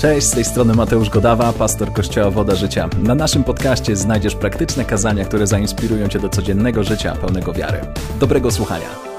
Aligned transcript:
Cześć, 0.00 0.26
z 0.26 0.30
tej 0.30 0.44
strony 0.44 0.74
Mateusz 0.74 1.10
Godawa, 1.10 1.52
pastor 1.52 1.92
Kościoła 1.92 2.30
Woda 2.30 2.54
Życia. 2.54 2.88
Na 3.02 3.14
naszym 3.14 3.44
podcaście 3.44 3.96
znajdziesz 3.96 4.34
praktyczne 4.34 4.84
kazania, 4.84 5.24
które 5.24 5.46
zainspirują 5.46 6.08
Cię 6.08 6.18
do 6.18 6.28
codziennego 6.28 6.84
życia 6.84 7.16
pełnego 7.16 7.52
wiary. 7.52 7.80
Dobrego 8.20 8.50
słuchania. 8.50 9.09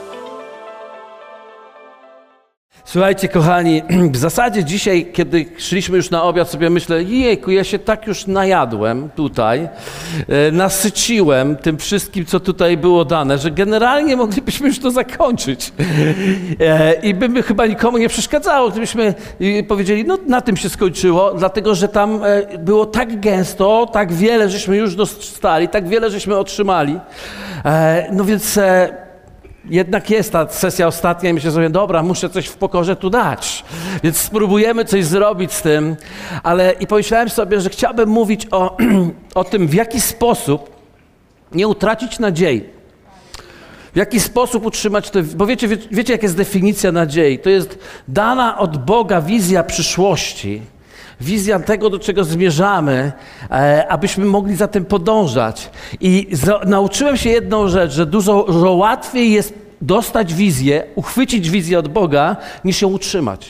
Słuchajcie, 2.91 3.27
kochani, 3.27 3.83
w 4.13 4.17
zasadzie 4.17 4.63
dzisiaj, 4.63 5.05
kiedy 5.13 5.45
szliśmy 5.57 5.97
już 5.97 6.09
na 6.09 6.23
obiad, 6.23 6.49
sobie 6.49 6.69
myślę, 6.69 7.03
jejku, 7.03 7.51
ja 7.51 7.63
się 7.63 7.79
tak 7.79 8.07
już 8.07 8.27
najadłem 8.27 9.09
tutaj, 9.09 9.69
e, 10.27 10.51
nasyciłem 10.51 11.55
tym 11.55 11.77
wszystkim, 11.77 12.25
co 12.25 12.39
tutaj 12.39 12.77
było 12.77 13.05
dane, 13.05 13.37
że 13.37 13.51
generalnie 13.51 14.15
moglibyśmy 14.17 14.67
już 14.67 14.79
to 14.79 14.91
zakończyć. 14.91 15.73
E, 16.59 16.93
I 16.93 17.13
by 17.13 17.43
chyba 17.43 17.65
nikomu 17.65 17.97
nie 17.97 18.09
przeszkadzało, 18.09 18.69
gdybyśmy 18.69 19.13
powiedzieli, 19.67 20.05
no 20.05 20.17
na 20.27 20.41
tym 20.41 20.57
się 20.57 20.69
skończyło, 20.69 21.33
dlatego 21.33 21.75
że 21.75 21.87
tam 21.87 22.23
e, 22.23 22.57
było 22.57 22.85
tak 22.85 23.19
gęsto, 23.19 23.89
tak 23.93 24.13
wiele 24.13 24.49
żeśmy 24.49 24.77
już 24.77 24.95
dostali, 24.95 25.69
tak 25.69 25.87
wiele 25.87 26.09
żeśmy 26.09 26.37
otrzymali. 26.37 26.99
No 28.11 28.23
więc 28.23 28.59
jednak 29.65 30.09
jest 30.09 30.31
ta 30.31 30.49
sesja 30.49 30.87
ostatnia 30.87 31.29
i 31.29 31.33
myślę 31.33 31.51
sobie, 31.51 31.69
dobra, 31.69 32.03
muszę 32.03 32.29
coś 32.29 32.47
w 32.47 32.55
pokorze 32.55 32.95
tu 32.95 33.09
dać. 33.09 33.63
Więc 34.03 34.17
spróbujemy 34.17 34.85
coś 34.85 35.05
zrobić 35.05 35.53
z 35.53 35.61
tym. 35.61 35.95
Ale 36.43 36.71
i 36.71 36.87
pomyślałem 36.87 37.29
sobie, 37.29 37.61
że 37.61 37.69
chciałbym 37.69 38.09
mówić 38.09 38.47
o, 38.51 38.77
o 39.35 39.43
tym, 39.43 39.67
w 39.67 39.73
jaki 39.73 40.01
sposób 40.01 40.75
nie 41.51 41.67
utracić 41.67 42.19
nadziei. 42.19 42.63
W 43.93 43.97
jaki 43.97 44.19
sposób 44.19 44.65
utrzymać 44.65 45.09
to, 45.09 45.19
bo 45.35 45.45
wiecie, 45.45 45.67
wie, 45.67 45.77
wiecie, 45.91 46.13
jaka 46.13 46.23
jest 46.23 46.37
definicja 46.37 46.91
nadziei? 46.91 47.39
To 47.39 47.49
jest 47.49 47.79
dana 48.07 48.57
od 48.57 48.85
Boga 48.85 49.21
wizja 49.21 49.63
przyszłości, 49.63 50.61
wizja 51.21 51.59
tego, 51.59 51.89
do 51.89 51.99
czego 51.99 52.23
zmierzamy, 52.23 53.11
e, 53.51 53.87
abyśmy 53.89 54.25
mogli 54.25 54.55
za 54.55 54.67
tym 54.67 54.85
podążać. 54.85 55.69
I 55.99 56.27
nauczyłem 56.65 57.17
się 57.17 57.29
jedną 57.29 57.67
rzecz, 57.67 57.91
że 57.91 58.05
dużo, 58.05 58.43
dużo 58.43 58.71
łatwiej 58.71 59.31
jest 59.31 59.53
dostać 59.81 60.33
wizję, 60.33 60.83
uchwycić 60.95 61.49
wizję 61.49 61.79
od 61.79 61.87
Boga, 61.87 62.35
niż 62.65 62.81
ją 62.81 62.87
utrzymać. 62.87 63.49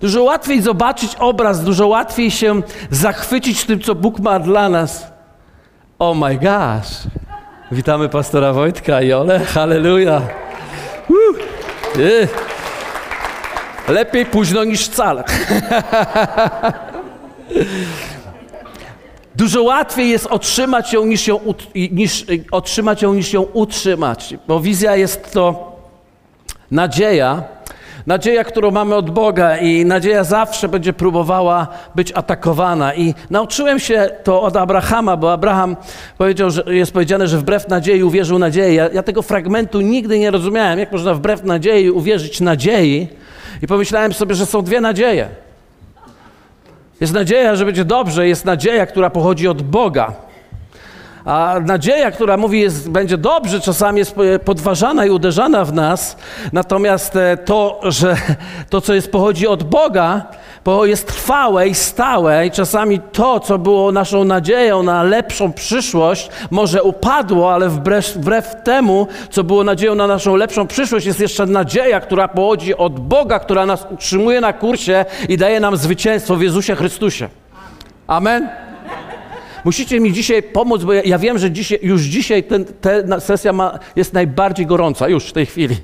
Dużo 0.00 0.22
łatwiej 0.22 0.62
zobaczyć 0.62 1.16
obraz, 1.18 1.64
dużo 1.64 1.86
łatwiej 1.86 2.30
się 2.30 2.62
zachwycić 2.90 3.64
tym, 3.64 3.80
co 3.80 3.94
Bóg 3.94 4.20
ma 4.20 4.40
dla 4.40 4.68
nas. 4.68 5.06
Oh 5.98 6.28
my 6.28 6.36
gosh. 6.36 7.18
Witamy 7.72 8.08
pastora 8.08 8.52
Wojtka 8.52 9.02
i 9.02 9.12
Ole. 9.12 9.40
Halleluja. 9.40 10.22
Lepiej 13.88 14.26
późno 14.26 14.64
niż 14.64 14.84
wcale. 14.84 15.24
Dużo 19.34 19.62
łatwiej 19.62 20.08
jest 20.08 20.26
otrzymać 20.26 20.92
ją 20.92 21.06
niż, 21.06 21.26
ją, 21.26 21.40
niż, 21.74 22.24
otrzymać 22.50 23.02
ją, 23.02 23.14
niż 23.14 23.32
ją 23.32 23.42
utrzymać, 23.42 24.34
bo 24.48 24.60
wizja 24.60 24.96
jest 24.96 25.32
to 25.32 25.72
nadzieja, 26.70 27.42
nadzieja, 28.08 28.44
którą 28.44 28.70
mamy 28.70 28.94
od 28.94 29.10
Boga 29.10 29.56
i 29.56 29.84
nadzieja 29.84 30.24
zawsze 30.24 30.68
będzie 30.68 30.92
próbowała 30.92 31.66
być 31.94 32.12
atakowana. 32.12 32.94
I 32.94 33.14
nauczyłem 33.30 33.78
się 33.78 34.10
to 34.24 34.42
od 34.42 34.56
Abrahama, 34.56 35.16
bo 35.16 35.32
Abraham 35.32 35.76
powiedział, 36.18 36.50
że 36.50 36.64
jest 36.66 36.92
powiedziane, 36.92 37.28
że 37.28 37.38
wbrew 37.38 37.68
nadziei 37.68 38.02
uwierzył 38.02 38.38
nadziei. 38.38 38.74
Ja, 38.74 38.88
ja 38.88 39.02
tego 39.02 39.22
fragmentu 39.22 39.80
nigdy 39.80 40.18
nie 40.18 40.30
rozumiałem, 40.30 40.78
jak 40.78 40.92
można 40.92 41.14
wbrew 41.14 41.44
nadziei 41.44 41.90
uwierzyć 41.90 42.40
nadziei. 42.40 43.08
I 43.62 43.66
pomyślałem 43.66 44.12
sobie, 44.12 44.34
że 44.34 44.46
są 44.46 44.62
dwie 44.62 44.80
nadzieje. 44.80 45.28
Jest 47.00 47.12
nadzieja, 47.12 47.56
że 47.56 47.64
będzie 47.64 47.84
dobrze, 47.84 48.28
jest 48.28 48.44
nadzieja, 48.44 48.86
która 48.86 49.10
pochodzi 49.10 49.48
od 49.48 49.62
Boga. 49.62 50.27
A 51.28 51.60
nadzieja, 51.60 52.10
która 52.10 52.36
mówi, 52.36 52.60
jest, 52.60 52.90
będzie 52.90 53.18
dobrze, 53.18 53.60
czasami 53.60 53.98
jest 53.98 54.14
podważana 54.44 55.06
i 55.06 55.10
uderzana 55.10 55.64
w 55.64 55.72
nas. 55.72 56.16
Natomiast 56.52 57.16
e, 57.16 57.36
to, 57.36 57.80
że 57.82 58.16
to, 58.70 58.80
co 58.80 58.94
jest, 58.94 59.12
pochodzi 59.12 59.46
od 59.46 59.62
Boga, 59.62 60.22
bo 60.64 60.86
jest 60.86 61.08
trwałe 61.08 61.68
i 61.68 61.74
stałe 61.74 62.46
i 62.46 62.50
czasami 62.50 63.00
to, 63.12 63.40
co 63.40 63.58
było 63.58 63.92
naszą 63.92 64.24
nadzieją 64.24 64.82
na 64.82 65.02
lepszą 65.02 65.52
przyszłość, 65.52 66.30
może 66.50 66.82
upadło, 66.82 67.54
ale 67.54 67.68
wbrew, 67.68 68.16
wbrew 68.16 68.54
temu, 68.64 69.06
co 69.30 69.44
było 69.44 69.64
nadzieją 69.64 69.94
na 69.94 70.06
naszą 70.06 70.36
lepszą 70.36 70.66
przyszłość, 70.66 71.06
jest 71.06 71.20
jeszcze 71.20 71.46
nadzieja, 71.46 72.00
która 72.00 72.28
pochodzi 72.28 72.76
od 72.76 73.00
Boga, 73.00 73.38
która 73.38 73.66
nas 73.66 73.86
utrzymuje 73.90 74.40
na 74.40 74.52
kursie 74.52 75.04
i 75.28 75.36
daje 75.36 75.60
nam 75.60 75.76
zwycięstwo 75.76 76.36
w 76.36 76.42
Jezusie 76.42 76.76
Chrystusie. 76.76 77.28
Amen. 78.06 78.48
Musicie 79.68 80.00
mi 80.00 80.12
dzisiaj 80.12 80.42
pomóc, 80.42 80.84
bo 80.84 80.92
ja, 80.92 81.02
ja 81.02 81.18
wiem, 81.18 81.38
że 81.38 81.50
dzisiaj, 81.50 81.78
już 81.82 82.02
dzisiaj 82.02 82.44
ten, 82.44 82.64
ta 82.64 83.20
sesja 83.20 83.52
ma, 83.52 83.78
jest 83.96 84.12
najbardziej 84.12 84.66
gorąca, 84.66 85.08
już 85.08 85.24
w 85.24 85.32
tej 85.32 85.46
chwili. 85.46 85.76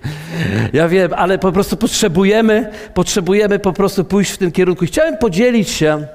Ja 0.72 0.88
wiem, 0.88 1.10
ale 1.16 1.38
po 1.38 1.52
prostu 1.52 1.76
potrzebujemy, 1.76 2.70
potrzebujemy 2.94 3.58
po 3.58 3.72
prostu 3.72 4.04
pójść 4.04 4.30
w 4.30 4.38
tym 4.38 4.52
kierunku. 4.52 4.86
Chciałem 4.86 5.16
podzielić 5.16 5.68
się 5.68 6.06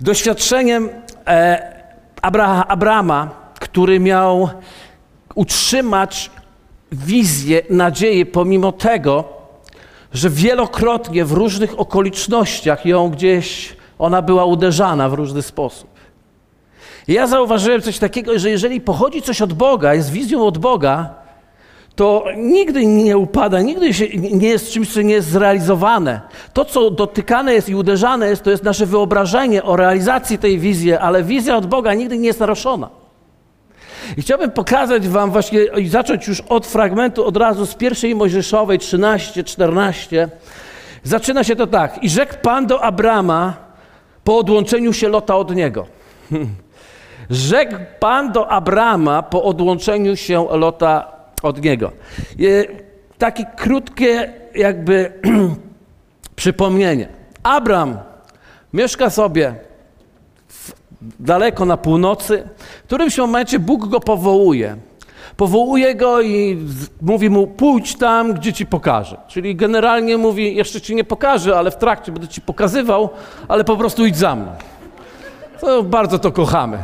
doświadczeniem 0.00 0.88
e, 1.26 1.62
Abra, 2.22 2.64
Abrama, 2.68 3.30
który 3.60 4.00
miał 4.00 4.50
utrzymać 5.34 6.30
wizję, 6.92 7.62
nadzieję, 7.70 8.26
pomimo 8.26 8.72
tego, 8.72 9.24
że 10.12 10.30
wielokrotnie 10.30 11.24
w 11.24 11.32
różnych 11.32 11.80
okolicznościach 11.80 12.86
ją 12.86 13.10
gdzieś 13.10 13.76
ona 13.98 14.22
była 14.22 14.44
uderzana 14.44 15.08
w 15.08 15.14
różny 15.14 15.42
sposób. 15.42 15.99
Ja 17.10 17.26
zauważyłem 17.26 17.82
coś 17.82 17.98
takiego, 17.98 18.38
że 18.38 18.50
jeżeli 18.50 18.80
pochodzi 18.80 19.22
coś 19.22 19.42
od 19.42 19.52
Boga, 19.52 19.94
jest 19.94 20.10
wizją 20.10 20.46
od 20.46 20.58
Boga, 20.58 21.14
to 21.96 22.24
nigdy 22.36 22.86
nie 22.86 23.18
upada, 23.18 23.60
nigdy 23.60 23.90
nie 24.14 24.48
jest 24.48 24.70
czymś, 24.70 24.92
co 24.92 25.02
nie 25.02 25.14
jest 25.14 25.28
zrealizowane. 25.28 26.20
To, 26.52 26.64
co 26.64 26.90
dotykane 26.90 27.54
jest 27.54 27.68
i 27.68 27.74
uderzane 27.74 28.28
jest, 28.28 28.42
to 28.42 28.50
jest 28.50 28.62
nasze 28.62 28.86
wyobrażenie 28.86 29.62
o 29.62 29.76
realizacji 29.76 30.38
tej 30.38 30.58
wizji, 30.58 30.92
ale 30.92 31.22
wizja 31.22 31.56
od 31.56 31.66
Boga 31.66 31.94
nigdy 31.94 32.18
nie 32.18 32.26
jest 32.26 32.40
naruszona. 32.40 32.88
I 34.16 34.22
chciałbym 34.22 34.50
pokazać 34.50 35.08
wam 35.08 35.30
właśnie 35.30 35.64
i 35.64 35.88
zacząć 35.88 36.28
już 36.28 36.40
od 36.40 36.66
fragmentu 36.66 37.26
od 37.26 37.36
razu 37.36 37.66
z 37.66 37.74
pierwszej 37.74 38.14
Mojżeszowej 38.14 38.78
13, 38.78 39.44
14. 39.44 40.28
Zaczyna 41.04 41.44
się 41.44 41.56
to 41.56 41.66
tak. 41.66 42.04
I 42.04 42.10
rzekł 42.10 42.34
Pan 42.42 42.66
do 42.66 42.82
Abrama 42.82 43.56
po 44.24 44.38
odłączeniu 44.38 44.92
się 44.92 45.08
Lota 45.08 45.36
od 45.36 45.54
niego. 45.54 45.86
Rzekł 47.30 47.74
Pan 48.00 48.32
do 48.32 48.48
Abrama 48.48 49.22
po 49.22 49.42
odłączeniu 49.42 50.16
się 50.16 50.46
Lota 50.50 51.12
od 51.42 51.64
niego. 51.64 51.92
Takie 53.18 53.44
krótkie 53.56 54.32
jakby 54.54 55.12
przypomnienie. 56.36 57.08
Abram 57.42 57.98
mieszka 58.72 59.10
sobie 59.10 59.54
daleko 61.20 61.64
na 61.64 61.76
północy. 61.76 62.48
W 62.82 62.86
którymś 62.86 63.18
momencie 63.18 63.58
Bóg 63.58 63.86
go 63.86 64.00
powołuje. 64.00 64.76
Powołuje 65.36 65.94
go 65.94 66.20
i 66.20 66.58
mówi 67.02 67.30
mu: 67.30 67.46
pójdź 67.46 67.96
tam, 67.96 68.34
gdzie 68.34 68.52
ci 68.52 68.66
pokażę. 68.66 69.16
Czyli 69.28 69.56
generalnie 69.56 70.16
mówi: 70.16 70.56
jeszcze 70.56 70.80
ci 70.80 70.94
nie 70.94 71.04
pokażę, 71.04 71.58
ale 71.58 71.70
w 71.70 71.76
trakcie 71.76 72.12
będę 72.12 72.28
ci 72.28 72.40
pokazywał, 72.40 73.08
ale 73.48 73.64
po 73.64 73.76
prostu 73.76 74.06
idź 74.06 74.16
za 74.16 74.36
mną. 74.36 74.52
To 75.60 75.82
bardzo 75.82 76.18
to 76.18 76.32
kochamy. 76.32 76.78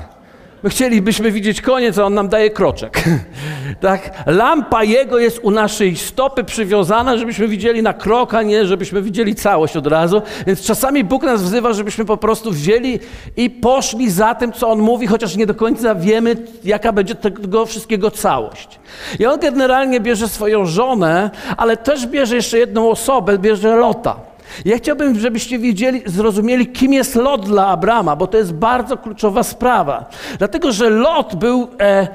My 0.67 0.71
chcielibyśmy 0.71 1.33
widzieć 1.33 1.61
koniec, 1.61 1.99
a 1.99 2.05
on 2.05 2.15
nam 2.15 2.29
daje 2.29 2.51
kroczek. 2.51 3.05
tak? 3.81 4.11
Lampa 4.27 4.85
jego 4.85 5.19
jest 5.19 5.39
u 5.43 5.51
naszej 5.51 5.97
stopy 5.97 6.45
przywiązana, 6.45 7.17
żebyśmy 7.17 7.49
widzieli 7.49 7.83
na 7.83 7.93
krok, 7.93 8.35
a 8.35 8.43
nie 8.43 8.67
żebyśmy 8.67 9.03
widzieli 9.03 9.35
całość 9.35 9.77
od 9.77 9.87
razu. 9.87 10.23
Więc 10.47 10.63
czasami 10.63 11.05
Bóg 11.05 11.23
nas 11.23 11.43
wzywa, 11.43 11.73
żebyśmy 11.73 12.05
po 12.05 12.17
prostu 12.17 12.53
wzięli 12.53 12.99
i 13.37 13.51
poszli 13.51 14.11
za 14.11 14.35
tym, 14.35 14.53
co 14.53 14.69
On 14.69 14.79
mówi, 14.79 15.07
chociaż 15.07 15.37
nie 15.37 15.47
do 15.47 15.55
końca 15.55 15.95
wiemy, 15.95 16.37
jaka 16.65 16.93
będzie 16.93 17.15
tego 17.15 17.67
wszystkiego 17.67 18.11
całość. 18.11 18.81
I 19.19 19.27
On 19.27 19.41
generalnie 19.41 20.01
bierze 20.01 20.29
swoją 20.29 20.67
żonę, 20.67 21.31
ale 21.57 21.77
też 21.77 22.07
bierze 22.07 22.37
jeszcze 22.37 22.59
jedną 22.59 22.91
osobę, 22.91 23.39
bierze 23.39 23.77
Lota. 23.77 24.17
Ja 24.65 24.79
chciałbym, 24.79 25.19
żebyście 25.19 25.59
wiedzieli, 25.59 26.03
zrozumieli, 26.07 26.67
kim 26.67 26.93
jest 26.93 27.15
Lot 27.15 27.47
dla 27.47 27.67
Abrama, 27.67 28.17
bo 28.17 28.27
to 28.27 28.39
jest 28.39 28.53
bardzo 28.53 28.97
kluczowa 28.97 29.43
sprawa. 29.43 30.05
Dlatego, 30.39 30.73
że 30.73 30.91
Lot 30.91 31.35
był 31.35 31.69
e, 31.81 32.09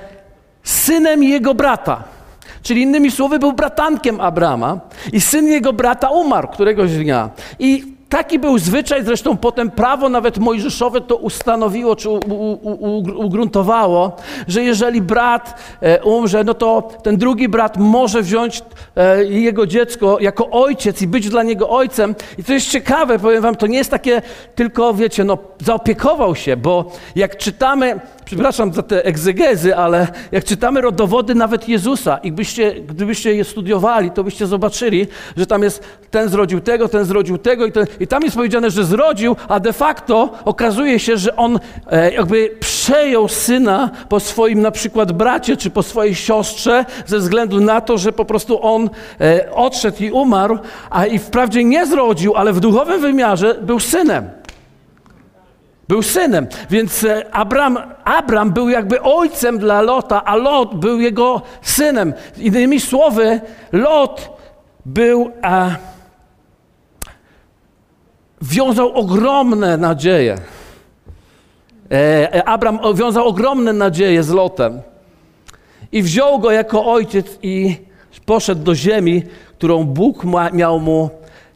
synem 0.63 1.23
jego 1.23 1.53
brata. 1.53 2.03
Czyli 2.63 2.81
innymi 2.81 3.11
słowy, 3.11 3.39
był 3.39 3.53
bratankiem 3.53 4.21
Abrama 4.21 4.79
i 5.13 5.21
syn 5.21 5.47
jego 5.47 5.73
brata 5.73 6.09
umarł 6.09 6.47
któregoś 6.47 6.91
dnia. 6.91 7.29
I 7.59 7.90
taki 8.11 8.39
był 8.39 8.57
zwyczaj, 8.57 9.03
zresztą 9.03 9.37
potem 9.37 9.71
prawo 9.71 10.09
nawet 10.09 10.37
mojżeszowe 10.37 11.01
to 11.01 11.15
ustanowiło, 11.15 11.95
czy 11.95 12.09
u, 12.09 12.13
u, 12.13 12.57
u, 12.61 12.97
ugruntowało, 13.25 14.15
że 14.47 14.63
jeżeli 14.63 15.01
brat 15.01 15.59
e, 15.81 16.03
umrze, 16.03 16.43
no 16.43 16.53
to 16.53 16.89
ten 17.03 17.17
drugi 17.17 17.49
brat 17.49 17.77
może 17.77 18.21
wziąć 18.21 18.61
e, 18.95 19.23
jego 19.23 19.67
dziecko 19.67 20.17
jako 20.19 20.49
ojciec 20.49 21.01
i 21.01 21.07
być 21.07 21.29
dla 21.29 21.43
niego 21.43 21.69
ojcem. 21.69 22.15
I 22.37 22.43
to 22.43 22.53
jest 22.53 22.69
ciekawe, 22.69 23.19
powiem 23.19 23.41
wam, 23.41 23.55
to 23.55 23.67
nie 23.67 23.77
jest 23.77 23.91
takie 23.91 24.21
tylko, 24.55 24.93
wiecie, 24.93 25.23
no 25.23 25.37
zaopiekował 25.59 26.35
się, 26.35 26.57
bo 26.57 26.91
jak 27.15 27.37
czytamy 27.37 27.99
przepraszam 28.31 28.73
za 28.73 28.83
te 28.83 29.05
egzegezy, 29.05 29.75
ale 29.75 30.07
jak 30.31 30.43
czytamy 30.43 30.81
rodowody 30.81 31.35
nawet 31.35 31.69
Jezusa 31.69 32.17
i 32.17 32.31
byście, 32.31 32.73
gdybyście 32.73 33.35
je 33.35 33.43
studiowali, 33.43 34.11
to 34.11 34.23
byście 34.23 34.47
zobaczyli, 34.47 35.07
że 35.37 35.45
tam 35.45 35.63
jest 35.63 35.83
ten 36.11 36.29
zrodził 36.29 36.59
tego, 36.59 36.87
ten 36.87 37.05
zrodził 37.05 37.37
tego 37.37 37.65
i, 37.65 37.71
ten, 37.71 37.85
i 37.99 38.07
tam 38.07 38.23
jest 38.23 38.35
powiedziane, 38.35 38.69
że 38.69 38.85
zrodził, 38.85 39.35
a 39.47 39.59
de 39.59 39.73
facto 39.73 40.33
okazuje 40.45 40.99
się, 40.99 41.17
że 41.17 41.35
on 41.35 41.59
e, 41.91 42.11
jakby 42.11 42.49
przejął 42.59 43.27
syna 43.27 43.89
po 44.09 44.19
swoim 44.19 44.61
na 44.61 44.71
przykład 44.71 45.11
bracie 45.11 45.57
czy 45.57 45.69
po 45.69 45.83
swojej 45.83 46.15
siostrze 46.15 46.85
ze 47.05 47.17
względu 47.17 47.59
na 47.59 47.81
to, 47.81 47.97
że 47.97 48.11
po 48.11 48.25
prostu 48.25 48.65
on 48.65 48.89
e, 49.21 49.51
odszedł 49.53 50.03
i 50.03 50.11
umarł, 50.11 50.57
a 50.89 51.05
i 51.05 51.19
wprawdzie 51.19 51.63
nie 51.63 51.85
zrodził, 51.85 52.35
ale 52.35 52.53
w 52.53 52.59
duchowym 52.59 53.01
wymiarze 53.01 53.55
był 53.61 53.79
synem. 53.79 54.40
Był 55.91 56.03
synem, 56.03 56.47
więc 56.69 57.03
e, 57.03 57.35
Abram, 57.35 57.77
Abram 58.03 58.51
był 58.51 58.69
jakby 58.69 59.01
ojcem 59.01 59.59
dla 59.59 59.81
Lota, 59.81 60.23
a 60.23 60.35
Lot 60.35 60.75
był 60.75 60.99
jego 60.99 61.41
synem. 61.61 62.13
Innymi 62.37 62.79
słowy, 62.79 63.41
Lot 63.71 64.37
był, 64.85 65.31
a, 65.41 65.69
wiązał 68.41 68.93
ogromne 68.93 69.77
nadzieje. 69.77 70.37
E, 71.91 72.35
e, 72.35 72.43
Abram 72.47 72.79
wiązał 72.95 73.27
ogromne 73.27 73.73
nadzieje 73.73 74.23
z 74.23 74.29
Lotem 74.29 74.81
i 75.91 76.03
wziął 76.03 76.39
go 76.39 76.51
jako 76.51 76.85
ojciec 76.85 77.37
i 77.43 77.77
poszedł 78.25 78.63
do 78.63 78.75
ziemi, 78.75 79.23
którą 79.57 79.83
Bóg 79.83 80.23
ma, 80.23 80.49
miał, 80.49 80.79
mu, 80.79 81.09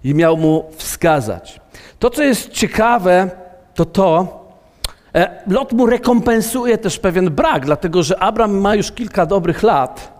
miał 0.04 0.38
mu 0.38 0.66
wskazać. 0.78 1.60
To, 2.00 2.10
co 2.10 2.24
jest 2.24 2.50
ciekawe, 2.50 3.45
to 3.76 3.86
to, 3.86 4.46
e, 5.16 5.44
Lot 5.48 5.74
mu 5.74 5.86
rekompensuje 5.86 6.78
też 6.78 7.00
pewien 7.00 7.30
brak, 7.30 7.66
dlatego 7.66 8.04
że 8.04 8.20
Abraham 8.20 8.58
ma 8.58 8.76
już 8.76 8.92
kilka 8.92 9.26
dobrych 9.26 9.64
lat 9.64 10.16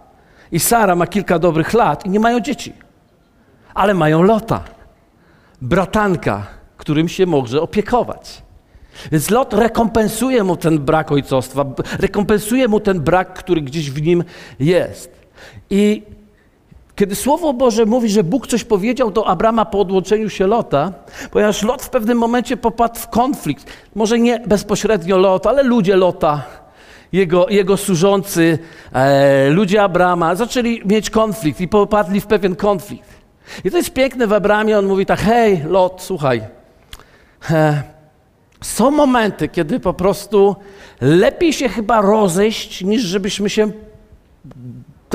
i 0.52 0.60
Sara 0.60 0.96
ma 0.96 1.06
kilka 1.06 1.38
dobrych 1.38 1.74
lat 1.74 2.06
i 2.06 2.10
nie 2.10 2.20
mają 2.20 2.40
dzieci. 2.40 2.72
Ale 3.74 3.94
mają 3.94 4.22
Lota, 4.22 4.64
bratanka, 5.62 6.46
którym 6.76 7.08
się 7.08 7.26
może 7.26 7.60
opiekować. 7.60 8.42
Więc 9.12 9.30
Lot 9.30 9.54
rekompensuje 9.54 10.44
mu 10.44 10.56
ten 10.56 10.78
brak 10.78 11.12
ojcostwa, 11.12 11.64
rekompensuje 11.98 12.68
mu 12.68 12.80
ten 12.80 13.00
brak, 13.00 13.34
który 13.34 13.60
gdzieś 13.60 13.90
w 13.90 14.02
nim 14.02 14.24
jest. 14.58 15.26
I 15.70 16.02
kiedy 16.96 17.14
Słowo 17.14 17.52
Boże 17.52 17.86
mówi, 17.86 18.08
że 18.08 18.24
Bóg 18.24 18.46
coś 18.46 18.64
powiedział 18.64 19.10
do 19.10 19.26
Abrama 19.26 19.64
po 19.64 19.80
odłączeniu 19.80 20.30
się 20.30 20.46
Lota, 20.46 20.92
ponieważ 21.30 21.62
Lot 21.62 21.82
w 21.82 21.90
pewnym 21.90 22.18
momencie 22.18 22.56
popadł 22.56 23.00
w 23.00 23.08
konflikt, 23.08 23.66
może 23.94 24.18
nie 24.18 24.40
bezpośrednio 24.40 25.18
Lot, 25.18 25.46
ale 25.46 25.62
ludzie 25.62 25.96
Lota, 25.96 26.42
jego, 27.12 27.48
jego 27.48 27.76
służący, 27.76 28.58
e, 28.92 29.50
ludzie 29.50 29.82
Abrama, 29.82 30.34
zaczęli 30.34 30.82
mieć 30.84 31.10
konflikt 31.10 31.60
i 31.60 31.68
popadli 31.68 32.20
w 32.20 32.26
pewien 32.26 32.56
konflikt. 32.56 33.10
I 33.64 33.70
to 33.70 33.76
jest 33.76 33.92
piękne 33.92 34.26
w 34.26 34.32
Abramie, 34.32 34.78
on 34.78 34.86
mówi 34.86 35.06
tak, 35.06 35.20
hej 35.20 35.62
Lot, 35.68 36.02
słuchaj, 36.02 36.42
e, 37.50 37.82
są 38.62 38.90
momenty, 38.90 39.48
kiedy 39.48 39.80
po 39.80 39.94
prostu 39.94 40.56
lepiej 41.00 41.52
się 41.52 41.68
chyba 41.68 42.00
rozejść, 42.00 42.84
niż 42.84 43.02
żebyśmy 43.02 43.50
się 43.50 43.70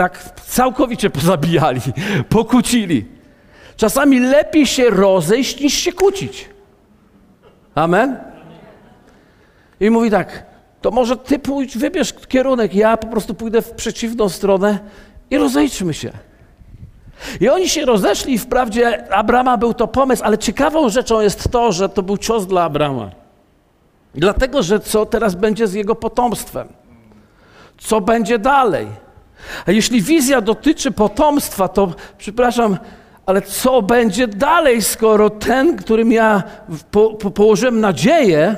tak 0.01 0.31
całkowicie 0.45 1.09
pozabijali, 1.09 1.81
pokłócili. 2.29 3.05
Czasami 3.75 4.19
lepiej 4.19 4.67
się 4.67 4.89
rozejść 4.89 5.59
niż 5.59 5.73
się 5.73 5.91
kłócić. 5.91 6.49
Amen? 7.75 8.17
I 9.79 9.89
mówi 9.89 10.11
tak, 10.11 10.45
to 10.81 10.91
może 10.91 11.17
ty 11.17 11.39
pójdź, 11.39 11.77
wybierz 11.77 12.13
kierunek, 12.13 12.75
ja 12.75 12.97
po 12.97 13.07
prostu 13.07 13.33
pójdę 13.33 13.61
w 13.61 13.71
przeciwną 13.71 14.29
stronę 14.29 14.79
i 15.29 15.37
rozejdźmy 15.37 15.93
się. 15.93 16.11
I 17.39 17.49
oni 17.49 17.69
się 17.69 17.85
rozeszli 17.85 18.37
wprawdzie 18.37 19.13
Abrama 19.13 19.57
był 19.57 19.73
to 19.73 19.87
pomysł, 19.87 20.23
ale 20.25 20.37
ciekawą 20.37 20.89
rzeczą 20.89 21.21
jest 21.21 21.51
to, 21.51 21.71
że 21.71 21.89
to 21.89 22.03
był 22.03 22.17
cios 22.17 22.47
dla 22.47 22.63
Abrama. 22.63 23.11
Dlatego, 24.15 24.63
że 24.63 24.79
co 24.79 25.05
teraz 25.05 25.35
będzie 25.35 25.67
z 25.67 25.73
jego 25.73 25.95
potomstwem? 25.95 26.67
Co 27.77 28.01
będzie 28.01 28.39
dalej? 28.39 28.87
A 29.65 29.71
jeśli 29.71 30.01
wizja 30.01 30.41
dotyczy 30.41 30.91
potomstwa, 30.91 31.67
to 31.67 31.93
przepraszam, 32.17 32.77
ale 33.25 33.41
co 33.41 33.81
będzie 33.81 34.27
dalej, 34.27 34.81
skoro 34.81 35.29
ten, 35.29 35.77
którym 35.77 36.11
ja 36.11 36.43
po, 36.91 37.09
po, 37.09 37.31
położyłem 37.31 37.79
nadzieję, 37.79 38.55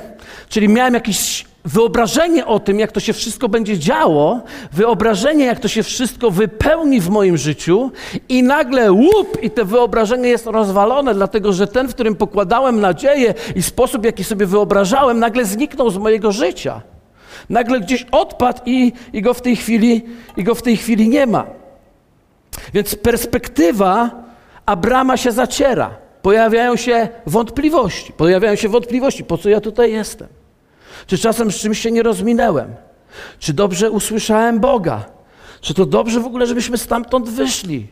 czyli 0.48 0.68
miałem 0.68 0.94
jakieś 0.94 1.44
wyobrażenie 1.64 2.46
o 2.46 2.60
tym, 2.60 2.80
jak 2.80 2.92
to 2.92 3.00
się 3.00 3.12
wszystko 3.12 3.48
będzie 3.48 3.78
działo, 3.78 4.40
wyobrażenie, 4.72 5.44
jak 5.44 5.60
to 5.60 5.68
się 5.68 5.82
wszystko 5.82 6.30
wypełni 6.30 7.00
w 7.00 7.08
moim 7.08 7.36
życiu, 7.36 7.90
i 8.28 8.42
nagle 8.42 8.92
łup, 8.92 9.42
i 9.42 9.50
to 9.50 9.64
wyobrażenie 9.64 10.28
jest 10.28 10.46
rozwalone, 10.46 11.14
dlatego 11.14 11.52
że 11.52 11.66
ten, 11.66 11.88
w 11.88 11.94
którym 11.94 12.14
pokładałem 12.14 12.80
nadzieję 12.80 13.34
i 13.56 13.62
sposób, 13.62 14.04
jaki 14.04 14.24
sobie 14.24 14.46
wyobrażałem, 14.46 15.18
nagle 15.18 15.44
zniknął 15.44 15.90
z 15.90 15.96
mojego 15.96 16.32
życia. 16.32 16.93
Nagle 17.48 17.80
gdzieś 17.80 18.06
odpadł 18.12 18.60
i, 18.66 18.92
i, 19.12 19.22
go 19.22 19.34
w 19.34 19.42
tej 19.42 19.56
chwili, 19.56 20.02
i 20.36 20.44
go 20.44 20.54
w 20.54 20.62
tej 20.62 20.76
chwili 20.76 21.08
nie 21.08 21.26
ma. 21.26 21.46
Więc 22.74 22.94
perspektywa 22.94 24.10
Abrama 24.66 25.16
się 25.16 25.32
zaciera. 25.32 25.96
Pojawiają 26.22 26.76
się 26.76 27.08
wątpliwości. 27.26 28.12
Pojawiają 28.12 28.56
się 28.56 28.68
wątpliwości, 28.68 29.24
po 29.24 29.38
co 29.38 29.48
ja 29.48 29.60
tutaj 29.60 29.92
jestem? 29.92 30.28
Czy 31.06 31.18
czasem 31.18 31.52
z 31.52 31.56
czymś 31.56 31.78
się 31.78 31.90
nie 31.90 32.02
rozminęłem? 32.02 32.74
Czy 33.38 33.52
dobrze 33.52 33.90
usłyszałem 33.90 34.60
Boga? 34.60 35.04
Czy 35.60 35.74
to 35.74 35.86
dobrze 35.86 36.20
w 36.20 36.26
ogóle, 36.26 36.46
żebyśmy 36.46 36.78
stamtąd 36.78 37.28
wyszli? 37.28 37.86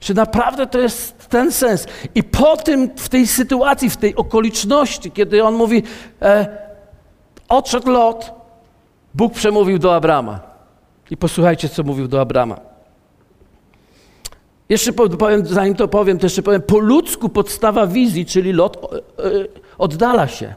Czy 0.00 0.14
naprawdę 0.14 0.66
to 0.66 0.78
jest 0.78 1.28
ten 1.28 1.52
sens? 1.52 1.86
I 2.14 2.22
po 2.22 2.56
tym, 2.56 2.90
w 2.96 3.08
tej 3.08 3.26
sytuacji, 3.26 3.90
w 3.90 3.96
tej 3.96 4.16
okoliczności, 4.16 5.10
kiedy 5.10 5.44
on 5.44 5.54
mówi, 5.54 5.82
e, 6.22 6.46
odszedł 7.48 7.90
lot, 7.90 8.35
Bóg 9.16 9.32
przemówił 9.32 9.78
do 9.78 9.94
Abrama. 9.94 10.40
I 11.10 11.16
posłuchajcie, 11.16 11.68
co 11.68 11.82
mówił 11.82 12.08
do 12.08 12.20
Abrama. 12.20 12.60
Jeszcze 14.68 14.92
powiem, 14.92 15.46
zanim 15.46 15.74
to 15.74 15.88
powiem, 15.88 16.18
to 16.18 16.26
jeszcze 16.26 16.42
powiem, 16.42 16.62
po 16.62 16.78
ludzku 16.78 17.28
podstawa 17.28 17.86
wizji, 17.86 18.26
czyli 18.26 18.52
lot, 18.52 18.76
e, 18.76 19.24
e, 19.24 19.30
oddala 19.78 20.28
się. 20.28 20.54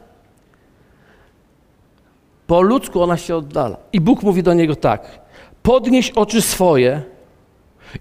Po 2.46 2.62
ludzku 2.62 3.02
ona 3.02 3.16
się 3.16 3.36
oddala. 3.36 3.76
I 3.92 4.00
Bóg 4.00 4.22
mówi 4.22 4.42
do 4.42 4.54
niego 4.54 4.76
tak: 4.76 5.20
podnieś 5.62 6.10
oczy 6.10 6.42
swoje 6.42 7.02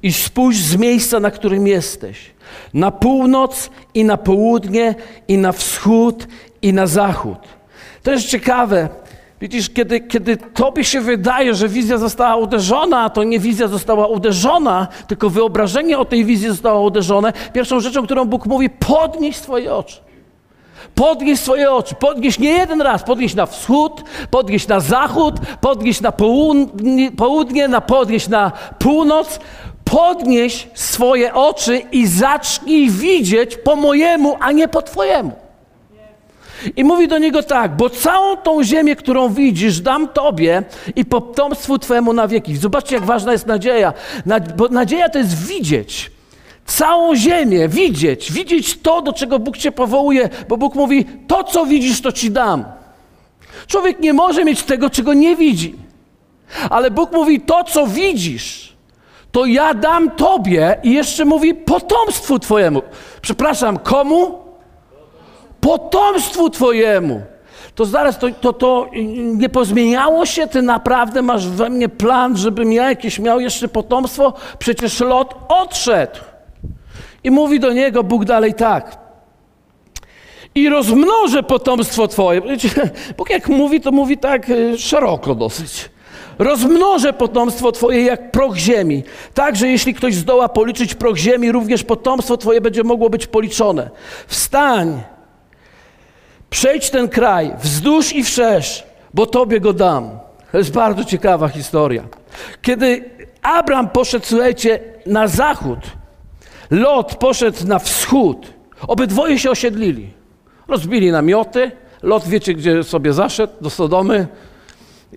i 0.03 0.13
spójrz 0.13 0.57
z 0.57 0.75
miejsca, 0.75 1.19
na 1.19 1.31
którym 1.31 1.67
jesteś. 1.67 2.33
Na 2.73 2.91
północ 2.91 3.69
i 3.93 4.03
na 4.03 4.17
południe, 4.17 4.95
i 5.27 5.37
na 5.37 5.51
wschód, 5.51 6.27
i 6.61 6.73
na 6.73 6.87
zachód. 6.87 7.39
To 8.03 8.11
jest 8.11 8.27
ciekawe. 8.27 8.89
Widzisz, 9.41 9.69
kiedy, 9.69 9.99
kiedy 9.99 10.37
tobie 10.37 10.83
się 10.83 11.01
wydaje, 11.01 11.55
że 11.55 11.67
wizja 11.67 11.97
została 11.97 12.35
uderzona, 12.35 13.09
to 13.09 13.23
nie 13.23 13.39
wizja 13.39 13.67
została 13.67 14.07
uderzona, 14.07 14.87
tylko 15.07 15.29
wyobrażenie 15.29 15.99
o 15.99 16.05
tej 16.05 16.25
wizji 16.25 16.47
zostało 16.47 16.81
uderzone, 16.81 17.33
pierwszą 17.53 17.79
rzeczą, 17.79 18.03
którą 18.05 18.25
Bóg 18.25 18.45
mówi, 18.45 18.69
podnieś 18.69 19.35
swoje 19.35 19.75
oczy. 19.75 19.97
Podnieś 20.95 21.39
swoje 21.39 21.71
oczy, 21.71 21.95
podnieś 21.95 22.39
nie 22.39 22.49
jeden 22.49 22.81
raz, 22.81 23.03
podnieś 23.03 23.35
na 23.35 23.45
wschód, 23.45 24.03
podnieś 24.31 24.67
na 24.67 24.79
zachód, 24.79 25.35
podnieś 25.61 26.01
na 26.01 26.11
południe, 26.11 27.11
południe 27.11 27.67
na 27.67 27.81
podnieś 27.81 28.27
na 28.27 28.51
północ, 28.79 29.39
podnieś 29.85 30.67
swoje 30.73 31.33
oczy 31.33 31.77
i 31.91 32.07
zacznij 32.07 32.89
widzieć 32.89 33.57
po 33.57 33.75
mojemu, 33.75 34.37
a 34.39 34.51
nie 34.51 34.67
po 34.67 34.81
twojemu. 34.81 35.48
I 36.75 36.83
mówi 36.83 37.07
do 37.07 37.17
niego 37.17 37.43
tak, 37.43 37.75
bo 37.75 37.89
całą 37.89 38.37
tą 38.37 38.63
ziemię, 38.63 38.95
którą 38.95 39.29
widzisz, 39.29 39.79
dam 39.79 40.07
tobie 40.07 40.63
i 40.95 41.05
potomstwu 41.05 41.79
twemu 41.79 42.13
na 42.13 42.27
wieki. 42.27 42.57
Zobaczcie, 42.57 42.95
jak 42.95 43.05
ważna 43.05 43.31
jest 43.31 43.47
nadzieja. 43.47 43.93
Bo 44.57 44.67
nadzieja 44.67 45.09
to 45.09 45.17
jest 45.17 45.47
widzieć 45.47 46.11
całą 46.69 47.15
ziemię, 47.15 47.67
widzieć, 47.67 48.31
widzieć 48.31 48.79
to, 48.81 49.01
do 49.01 49.13
czego 49.13 49.39
Bóg 49.39 49.57
cię 49.57 49.71
powołuje, 49.71 50.29
bo 50.49 50.57
Bóg 50.57 50.75
mówi: 50.75 51.05
To, 51.27 51.43
co 51.43 51.65
widzisz, 51.65 52.01
to 52.01 52.11
ci 52.11 52.31
dam. 52.31 52.65
Człowiek 53.67 53.99
nie 53.99 54.13
może 54.13 54.45
mieć 54.45 54.63
tego, 54.63 54.89
czego 54.89 55.13
nie 55.13 55.35
widzi. 55.35 55.75
Ale 56.69 56.91
Bóg 56.91 57.11
mówi: 57.11 57.41
To, 57.41 57.63
co 57.63 57.87
widzisz, 57.87 58.73
to 59.31 59.45
ja 59.45 59.73
dam 59.73 60.11
tobie 60.11 60.77
i 60.83 60.93
jeszcze 60.93 61.25
mówi 61.25 61.53
potomstwu 61.53 62.39
twojemu. 62.39 62.81
Przepraszam, 63.21 63.77
komu? 63.77 64.48
Potomstwu 65.61 66.49
Twojemu. 66.49 67.21
To 67.75 67.85
zaraz, 67.85 68.19
to, 68.19 68.27
to, 68.41 68.53
to 68.53 68.89
nie 69.15 69.49
pozmieniało 69.49 70.25
się? 70.25 70.47
Ty 70.47 70.61
naprawdę 70.61 71.21
masz 71.21 71.47
we 71.47 71.69
mnie 71.69 71.89
plan, 71.89 72.37
żebym 72.37 72.73
ja 72.73 72.89
jakieś 72.89 73.19
miał 73.19 73.39
jeszcze 73.39 73.67
potomstwo? 73.67 74.33
Przecież 74.59 74.99
Lot 74.99 75.35
odszedł. 75.49 76.19
I 77.23 77.31
mówi 77.31 77.59
do 77.59 77.73
niego 77.73 78.03
Bóg 78.03 78.25
dalej 78.25 78.53
tak. 78.53 78.97
I 80.55 80.69
rozmnożę 80.69 81.43
potomstwo 81.43 82.07
Twoje. 82.07 82.41
Bóg 83.17 83.29
jak 83.29 83.47
mówi, 83.47 83.81
to 83.81 83.91
mówi 83.91 84.17
tak 84.17 84.49
y, 84.49 84.77
szeroko 84.77 85.35
dosyć. 85.35 85.89
Rozmnożę 86.39 87.13
potomstwo 87.13 87.71
Twoje 87.71 88.01
jak 88.01 88.31
proch 88.31 88.55
ziemi. 88.55 89.03
Tak, 89.33 89.55
że 89.55 89.67
jeśli 89.67 89.93
ktoś 89.93 90.15
zdoła 90.15 90.49
policzyć 90.49 90.95
proch 90.95 91.17
ziemi, 91.17 91.51
również 91.51 91.83
potomstwo 91.83 92.37
Twoje 92.37 92.61
będzie 92.61 92.83
mogło 92.83 93.09
być 93.09 93.27
policzone. 93.27 93.89
Wstań, 94.27 95.01
przejdź 96.49 96.89
ten 96.89 97.09
kraj 97.09 97.51
wzdłuż 97.61 98.13
i 98.13 98.23
wszerz, 98.23 98.83
bo 99.13 99.25
Tobie 99.25 99.59
go 99.59 99.73
dam. 99.73 100.09
To 100.51 100.57
jest 100.57 100.71
bardzo 100.71 101.05
ciekawa 101.05 101.47
historia. 101.47 102.03
Kiedy 102.61 103.09
Abram 103.41 103.89
poszedł, 103.89 104.25
słuchajcie, 104.25 104.79
na 105.05 105.27
zachód, 105.27 105.79
Lot 106.71 107.15
poszedł 107.15 107.67
na 107.67 107.79
wschód, 107.79 108.53
obydwoje 108.87 109.39
się 109.39 109.51
osiedlili. 109.51 110.13
Rozbili 110.67 111.11
namioty, 111.11 111.71
Lot 112.03 112.27
wiecie, 112.27 112.53
gdzie 112.53 112.83
sobie 112.83 113.13
zaszedł, 113.13 113.53
do 113.61 113.69
Sodomy, 113.69 114.27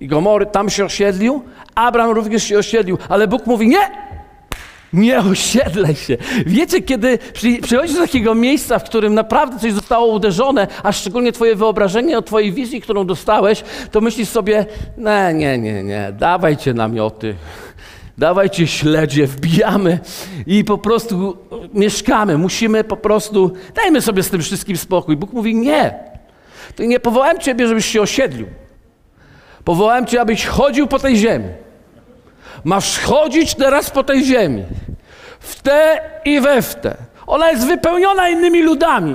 i 0.00 0.06
Gomory, 0.06 0.46
tam 0.46 0.70
się 0.70 0.84
osiedlił, 0.84 1.42
Abraham 1.74 2.10
również 2.10 2.42
się 2.42 2.58
osiedlił, 2.58 2.98
ale 3.08 3.28
Bóg 3.28 3.46
mówi, 3.46 3.68
nie, 3.68 3.90
nie 4.92 5.18
osiedlaj 5.18 5.94
się. 5.94 6.16
Wiecie, 6.46 6.82
kiedy 6.82 7.18
przychodzisz 7.62 7.94
do 7.94 8.00
takiego 8.00 8.34
miejsca, 8.34 8.78
w 8.78 8.84
którym 8.84 9.14
naprawdę 9.14 9.58
coś 9.58 9.72
zostało 9.72 10.06
uderzone, 10.06 10.66
a 10.82 10.92
szczególnie 10.92 11.32
twoje 11.32 11.56
wyobrażenie 11.56 12.18
o 12.18 12.22
twojej 12.22 12.52
wizji, 12.52 12.80
którą 12.80 13.06
dostałeś, 13.06 13.64
to 13.90 14.00
myślisz 14.00 14.28
sobie, 14.28 14.66
nie, 14.98 15.34
nie, 15.34 15.58
nie, 15.58 15.82
nie, 15.82 16.12
dawajcie 16.18 16.74
namioty, 16.74 17.34
dawajcie 18.18 18.66
śledzie, 18.66 19.26
wbijamy 19.26 19.98
i 20.46 20.64
po 20.64 20.78
prostu 20.78 21.36
mieszkamy. 21.74 22.38
Musimy 22.38 22.84
po 22.84 22.96
prostu, 22.96 23.52
dajmy 23.74 24.00
sobie 24.00 24.22
z 24.22 24.30
tym 24.30 24.42
wszystkim 24.42 24.76
spokój. 24.76 25.16
Bóg 25.16 25.32
mówi, 25.32 25.54
nie, 25.54 25.94
to 26.76 26.82
nie 26.82 27.00
powołałem 27.00 27.38
ciebie, 27.38 27.68
żebyś 27.68 27.86
się 27.86 28.02
osiedlił. 28.02 28.46
Powołałem 29.64 30.06
Cię, 30.06 30.20
abyś 30.20 30.46
chodził 30.46 30.86
po 30.86 30.98
tej 30.98 31.16
ziemi. 31.16 31.48
Masz 32.64 32.98
chodzić 32.98 33.54
teraz 33.54 33.90
po 33.90 34.04
tej 34.04 34.24
ziemi. 34.24 34.64
W 35.40 35.62
te 35.62 36.00
i 36.24 36.40
we 36.40 36.62
w 36.62 36.74
te. 36.74 36.94
Ona 37.26 37.50
jest 37.50 37.66
wypełniona 37.66 38.28
innymi 38.28 38.62
ludami, 38.62 39.14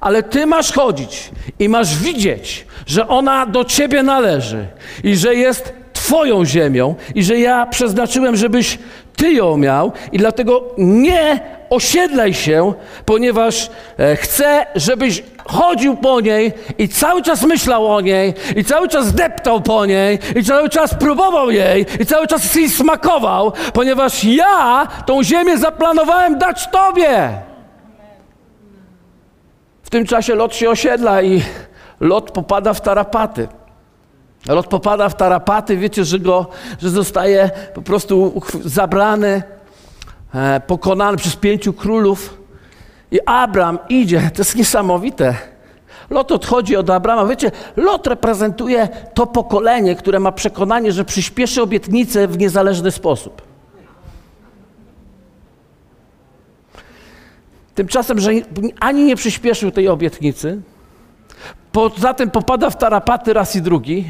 ale 0.00 0.22
Ty 0.22 0.46
masz 0.46 0.72
chodzić 0.72 1.30
i 1.58 1.68
masz 1.68 1.96
widzieć, 1.96 2.66
że 2.86 3.08
ona 3.08 3.46
do 3.46 3.64
Ciebie 3.64 4.02
należy 4.02 4.66
i 5.04 5.16
że 5.16 5.34
jest 5.34 5.72
Twoją 5.92 6.44
ziemią 6.44 6.94
i 7.14 7.22
że 7.22 7.38
ja 7.38 7.66
przeznaczyłem, 7.66 8.36
żebyś 8.36 8.78
Ty 9.16 9.32
ją 9.32 9.56
miał 9.56 9.92
i 10.12 10.18
dlatego 10.18 10.74
nie 10.78 11.40
osiedlaj 11.70 12.34
się, 12.34 12.74
ponieważ 13.04 13.70
e, 13.98 14.16
chcę, 14.16 14.66
żebyś 14.74 15.22
chodził 15.48 15.96
po 15.96 16.20
niej 16.20 16.52
i 16.78 16.88
cały 16.88 17.22
czas 17.22 17.42
myślał 17.42 17.92
o 17.92 18.00
niej 18.00 18.34
i 18.56 18.64
cały 18.64 18.88
czas 18.88 19.14
deptał 19.14 19.60
po 19.60 19.86
niej 19.86 20.18
i 20.36 20.44
cały 20.44 20.68
czas 20.68 20.94
próbował 20.94 21.50
jej 21.50 21.86
i 22.00 22.06
cały 22.06 22.26
czas 22.26 22.54
jej 22.54 22.70
smakował, 22.70 23.52
ponieważ 23.72 24.24
ja 24.24 24.86
tą 25.06 25.22
ziemię 25.22 25.58
zaplanowałem 25.58 26.38
dać 26.38 26.68
Tobie. 26.68 27.32
W 29.82 29.90
tym 29.90 30.06
czasie 30.06 30.34
Lot 30.34 30.54
się 30.54 30.70
osiedla 30.70 31.22
i 31.22 31.42
Lot 32.00 32.30
popada 32.30 32.74
w 32.74 32.80
tarapaty. 32.80 33.48
Lot 34.46 34.66
popada 34.66 35.08
w 35.08 35.16
tarapaty, 35.16 35.76
wiecie, 35.76 36.04
że, 36.04 36.18
go, 36.18 36.46
że 36.82 36.90
zostaje 36.90 37.50
po 37.74 37.82
prostu 37.82 38.42
zabrany, 38.64 39.42
e, 40.34 40.60
pokonany 40.60 41.16
przez 41.18 41.36
pięciu 41.36 41.72
królów. 41.72 42.37
I 43.10 43.20
Abram 43.26 43.78
idzie, 43.88 44.30
to 44.34 44.40
jest 44.40 44.56
niesamowite. 44.56 45.34
Lot 46.10 46.32
odchodzi 46.32 46.76
od 46.76 46.90
Abrama. 46.90 47.26
Wiecie, 47.26 47.50
Lot 47.76 48.06
reprezentuje 48.06 48.88
to 49.14 49.26
pokolenie, 49.26 49.96
które 49.96 50.20
ma 50.20 50.32
przekonanie, 50.32 50.92
że 50.92 51.04
przyspieszy 51.04 51.62
obietnicę 51.62 52.28
w 52.28 52.38
niezależny 52.38 52.90
sposób. 52.90 53.42
Tymczasem, 57.74 58.20
że 58.20 58.30
ani 58.80 59.04
nie 59.04 59.16
przyspieszył 59.16 59.70
tej 59.70 59.88
obietnicy, 59.88 60.62
Poza 61.72 62.14
tym 62.14 62.30
popada 62.30 62.70
w 62.70 62.78
tarapaty 62.78 63.32
raz 63.32 63.56
i 63.56 63.62
drugi. 63.62 64.04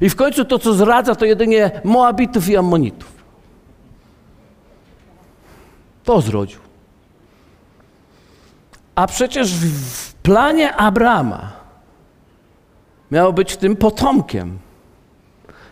I 0.00 0.10
w 0.10 0.16
końcu 0.16 0.44
to, 0.44 0.58
co 0.58 0.74
zradza, 0.74 1.14
to 1.14 1.24
jedynie 1.24 1.70
Moabitów 1.84 2.48
i 2.48 2.56
Ammonitów. 2.56 3.14
To 6.04 6.20
zrodził. 6.20 6.63
A 8.94 9.06
przecież 9.06 9.54
w 9.54 10.14
planie 10.14 10.76
Abrama 10.76 11.52
miał 13.10 13.32
być 13.32 13.56
tym 13.56 13.76
potomkiem, 13.76 14.58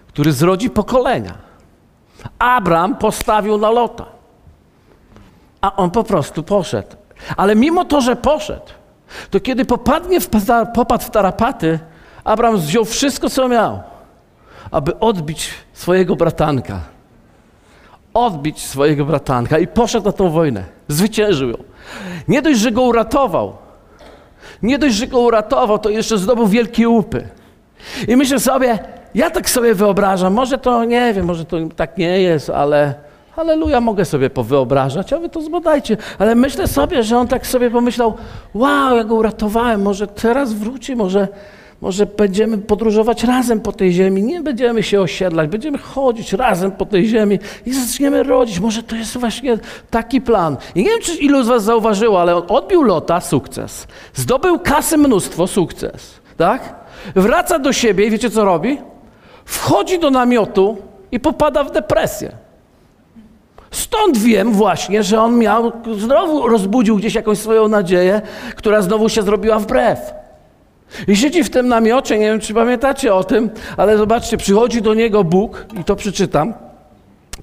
który 0.08 0.32
zrodzi 0.32 0.70
pokolenia. 0.70 1.34
Abram 2.38 2.96
postawił 2.96 3.58
na 3.58 3.70
lota. 3.70 4.04
A 5.60 5.76
on 5.76 5.90
po 5.90 6.04
prostu 6.04 6.42
poszedł. 6.42 6.96
Ale 7.36 7.56
mimo 7.56 7.84
to, 7.84 8.00
że 8.00 8.16
poszedł, 8.16 8.66
to 9.30 9.40
kiedy 9.40 9.64
popadnie 9.64 10.20
w, 10.20 10.28
popadł 10.74 11.04
w 11.04 11.10
tarapaty, 11.10 11.78
Abraham 12.24 12.60
wziął 12.60 12.84
wszystko, 12.84 13.30
co 13.30 13.48
miał, 13.48 13.82
aby 14.70 14.98
odbić 14.98 15.50
swojego 15.72 16.16
bratanka. 16.16 16.80
Odbić 18.14 18.60
swojego 18.60 19.04
bratanka 19.04 19.58
i 19.58 19.66
poszedł 19.66 20.06
na 20.06 20.12
tą 20.12 20.30
wojnę. 20.30 20.64
Zwyciężył 20.88 21.48
ją. 21.50 21.56
Nie 22.28 22.42
dość, 22.42 22.60
że 22.60 22.70
go 22.70 22.82
uratował, 22.82 23.56
nie 24.62 24.78
dość, 24.78 24.94
że 24.94 25.06
go 25.06 25.20
uratował, 25.20 25.78
to 25.78 25.90
jeszcze 25.90 26.18
zdobył 26.18 26.46
wielkie 26.46 26.88
łupy. 26.88 27.28
I 28.08 28.16
myślę 28.16 28.40
sobie, 28.40 28.78
ja 29.14 29.30
tak 29.30 29.50
sobie 29.50 29.74
wyobrażam, 29.74 30.32
może 30.32 30.58
to 30.58 30.84
nie 30.84 31.14
wiem, 31.14 31.26
może 31.26 31.44
to 31.44 31.56
tak 31.76 31.98
nie 31.98 32.20
jest, 32.20 32.50
ale 32.50 32.94
Halleluja, 33.36 33.80
mogę 33.80 34.04
sobie 34.04 34.30
powyobrażać, 34.30 35.12
a 35.12 35.18
wy 35.18 35.28
to 35.28 35.42
zbadajcie. 35.42 35.96
Ale 36.18 36.34
myślę 36.34 36.68
sobie, 36.68 37.02
że 37.02 37.18
on 37.18 37.28
tak 37.28 37.46
sobie 37.46 37.70
pomyślał, 37.70 38.14
wow, 38.54 38.96
ja 38.96 39.04
go 39.04 39.14
uratowałem, 39.14 39.82
może 39.82 40.06
teraz 40.06 40.52
wróci, 40.52 40.96
może, 40.96 41.28
może 41.82 42.06
będziemy 42.06 42.58
podróżować 42.58 43.24
razem 43.24 43.60
po 43.60 43.72
tej 43.72 43.92
ziemi, 43.92 44.22
nie 44.22 44.40
będziemy 44.40 44.82
się 44.82 45.00
osiedlać, 45.00 45.50
będziemy 45.50 45.78
chodzić 45.78 46.32
razem 46.32 46.72
po 46.72 46.86
tej 46.86 47.06
ziemi 47.06 47.38
i 47.66 47.72
zaczniemy 47.72 48.22
rodzić. 48.22 48.60
Może 48.60 48.82
to 48.82 48.96
jest 48.96 49.16
właśnie 49.16 49.58
taki 49.90 50.20
plan. 50.20 50.56
I 50.74 50.82
nie 50.82 50.90
wiem, 50.90 51.00
czy 51.02 51.14
ilu 51.14 51.42
z 51.42 51.46
was 51.46 51.64
zauważyło, 51.64 52.20
ale 52.20 52.36
on 52.36 52.42
odbił 52.48 52.82
lota, 52.82 53.20
sukces. 53.20 53.86
Zdobył 54.14 54.58
kasy 54.58 54.98
mnóstwo, 54.98 55.46
sukces. 55.46 56.14
Tak? 56.36 56.74
Wraca 57.14 57.58
do 57.58 57.72
siebie 57.72 58.06
i 58.06 58.10
wiecie, 58.10 58.30
co 58.30 58.44
robi? 58.44 58.78
Wchodzi 59.44 59.98
do 59.98 60.10
namiotu 60.10 60.76
i 61.12 61.20
popada 61.20 61.64
w 61.64 61.70
depresję. 61.70 62.32
Stąd 63.70 64.18
wiem 64.18 64.52
właśnie, 64.52 65.02
że 65.02 65.20
on 65.20 65.38
miał, 65.38 65.72
znowu 65.98 66.48
rozbudził 66.48 66.96
gdzieś 66.96 67.14
jakąś 67.14 67.38
swoją 67.38 67.68
nadzieję, 67.68 68.22
która 68.56 68.82
znowu 68.82 69.08
się 69.08 69.22
zrobiła 69.22 69.58
wbrew. 69.58 70.21
I 71.08 71.16
siedzi 71.16 71.44
w 71.44 71.50
tym 71.50 71.68
namiocie, 71.68 72.18
nie 72.18 72.26
wiem 72.26 72.40
czy 72.40 72.54
pamiętacie 72.54 73.14
o 73.14 73.24
tym, 73.24 73.50
ale 73.76 73.98
zobaczcie, 73.98 74.36
przychodzi 74.36 74.82
do 74.82 74.94
niego 74.94 75.24
Bóg, 75.24 75.66
i 75.80 75.84
to 75.84 75.96
przeczytam. 75.96 76.54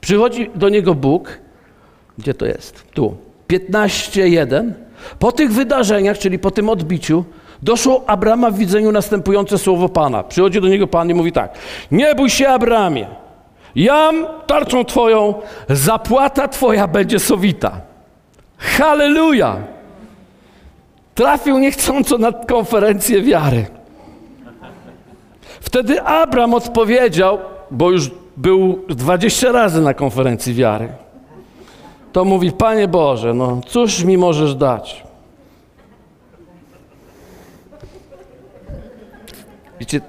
Przychodzi 0.01 0.49
do 0.55 0.69
niego 0.69 0.95
Bóg, 0.95 1.39
gdzie 2.17 2.33
to 2.33 2.45
jest? 2.45 2.83
Tu. 2.93 3.17
15.1. 3.49 4.71
Po 5.19 5.31
tych 5.31 5.51
wydarzeniach, 5.51 6.17
czyli 6.17 6.39
po 6.39 6.51
tym 6.51 6.69
odbiciu, 6.69 7.25
doszło 7.61 8.03
Abrama 8.07 8.51
w 8.51 8.57
widzeniu 8.57 8.91
następujące 8.91 9.57
słowo 9.57 9.89
Pana. 9.89 10.23
Przychodzi 10.23 10.61
do 10.61 10.67
niego 10.67 10.87
Pan 10.87 11.09
i 11.09 11.13
mówi 11.13 11.31
tak: 11.31 11.53
Nie 11.91 12.15
bój 12.15 12.29
się, 12.29 12.47
Abramie. 12.47 13.07
Jam 13.75 14.27
tarczą 14.47 14.85
Twoją, 14.85 15.33
zapłata 15.69 16.47
Twoja 16.47 16.87
będzie 16.87 17.19
sowita. 17.19 17.81
Halleluja! 18.57 19.78
Trafił 21.19 21.57
niechcąco 21.57 22.17
na 22.17 22.31
konferencję 22.31 23.21
wiary. 23.21 23.65
Wtedy 25.59 26.01
Abram 26.01 26.53
odpowiedział, 26.53 27.39
bo 27.71 27.91
już 27.91 28.11
był 28.37 28.85
20 28.89 29.51
razy 29.51 29.81
na 29.81 29.93
konferencji 29.93 30.53
wiary. 30.53 30.89
To 32.11 32.25
mówi, 32.25 32.51
Panie 32.51 32.87
Boże, 32.87 33.33
no 33.33 33.61
cóż 33.67 34.03
mi 34.03 34.17
możesz 34.17 34.55
dać? 34.55 35.03
Wiecie, 39.79 40.01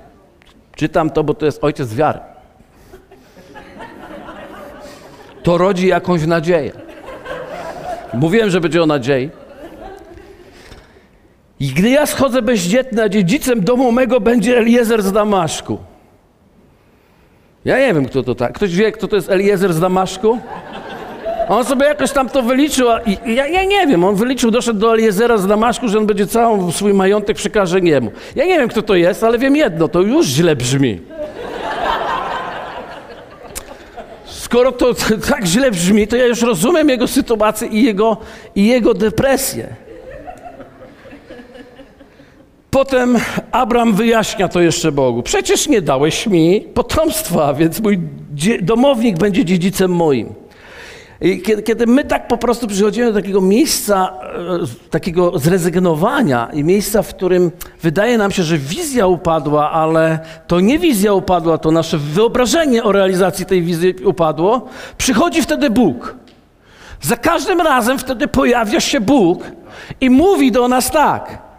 czytam 0.76 1.10
to, 1.10 1.24
bo 1.24 1.34
to 1.34 1.46
jest 1.46 1.64
ojciec 1.64 1.94
wiary 1.94 2.20
to 5.42 5.58
rodzi 5.58 5.86
jakąś 5.86 6.26
nadzieję. 6.26 6.72
Mówiłem, 8.14 8.50
że 8.50 8.60
będzie 8.60 8.82
o 8.82 8.86
nadziei. 8.86 9.39
I 11.60 11.68
gdy 11.68 11.90
ja 11.90 12.06
schodzę 12.06 12.42
bezdzietny, 12.42 13.02
a 13.02 13.08
dziedzicem 13.08 13.60
domu 13.60 13.92
mego 13.92 14.20
będzie 14.20 14.58
Eliezer 14.58 15.02
z 15.02 15.12
Damaszku. 15.12 15.78
Ja 17.64 17.78
nie 17.78 17.94
wiem, 17.94 18.06
kto 18.06 18.22
to 18.22 18.34
tak. 18.34 18.52
Ktoś 18.52 18.76
wie, 18.76 18.92
kto 18.92 19.08
to 19.08 19.16
jest 19.16 19.30
Eliezer 19.30 19.72
z 19.72 19.80
Damaszku? 19.80 20.38
On 21.48 21.64
sobie 21.64 21.86
jakoś 21.86 22.12
tam 22.12 22.28
to 22.28 22.42
wyliczył, 22.42 22.88
i 23.06 23.34
ja, 23.34 23.46
ja, 23.46 23.64
nie 23.64 23.86
wiem, 23.86 24.04
on 24.04 24.14
wyliczył, 24.14 24.50
doszedł 24.50 24.78
do 24.78 24.94
Eliezera 24.94 25.38
z 25.38 25.46
Damaszku, 25.46 25.88
że 25.88 25.98
on 25.98 26.06
będzie 26.06 26.26
całą 26.26 26.72
swój 26.72 26.94
majątek 26.94 27.36
przekaże 27.36 27.80
niemu. 27.80 28.10
Ja 28.36 28.44
nie 28.44 28.58
wiem, 28.58 28.68
kto 28.68 28.82
to 28.82 28.94
jest, 28.94 29.24
ale 29.24 29.38
wiem 29.38 29.56
jedno, 29.56 29.88
to 29.88 30.00
już 30.00 30.26
źle 30.26 30.56
brzmi. 30.56 31.00
Skoro 34.24 34.72
to 34.72 34.94
tak 35.30 35.44
źle 35.44 35.70
brzmi, 35.70 36.08
to 36.08 36.16
ja 36.16 36.26
już 36.26 36.42
rozumiem 36.42 36.88
jego 36.88 37.08
sytuację 37.08 37.68
i 37.68 37.82
jego, 37.82 38.16
i 38.54 38.66
jego 38.66 38.94
depresję. 38.94 39.89
Potem 42.70 43.18
Abram 43.52 43.94
wyjaśnia 43.94 44.48
to 44.48 44.60
jeszcze 44.60 44.92
Bogu. 44.92 45.22
Przecież 45.22 45.68
nie 45.68 45.82
dałeś 45.82 46.26
mi 46.26 46.60
potomstwa, 46.74 47.54
więc 47.54 47.80
mój 47.80 47.98
domownik 48.62 49.18
będzie 49.18 49.44
dziedzicem 49.44 49.90
moim. 49.90 50.34
Kiedy, 51.44 51.62
kiedy, 51.62 51.86
my 51.86 52.04
tak 52.04 52.28
po 52.28 52.36
prostu 52.36 52.66
przychodzimy 52.66 53.12
do 53.12 53.20
takiego 53.20 53.40
miejsca, 53.40 54.14
e, 54.22 54.90
takiego 54.90 55.38
zrezygnowania 55.38 56.48
i 56.52 56.64
miejsca, 56.64 57.02
w 57.02 57.14
którym 57.14 57.50
wydaje 57.82 58.18
nam 58.18 58.30
się, 58.30 58.42
że 58.42 58.58
wizja 58.58 59.06
upadła, 59.06 59.70
ale 59.70 60.18
to 60.46 60.60
nie 60.60 60.78
wizja 60.78 61.12
upadła, 61.12 61.58
to 61.58 61.70
nasze 61.70 61.98
wyobrażenie 61.98 62.84
o 62.84 62.92
realizacji 62.92 63.46
tej 63.46 63.62
wizji 63.62 63.94
upadło, 64.04 64.68
przychodzi 64.98 65.42
wtedy 65.42 65.70
Bóg. 65.70 66.14
Za 67.00 67.16
każdym 67.16 67.60
razem 67.60 67.98
wtedy 67.98 68.28
pojawia 68.28 68.80
się 68.80 69.00
Bóg 69.00 69.42
i 70.00 70.10
mówi 70.10 70.52
do 70.52 70.68
nas 70.68 70.90
tak. 70.90 71.49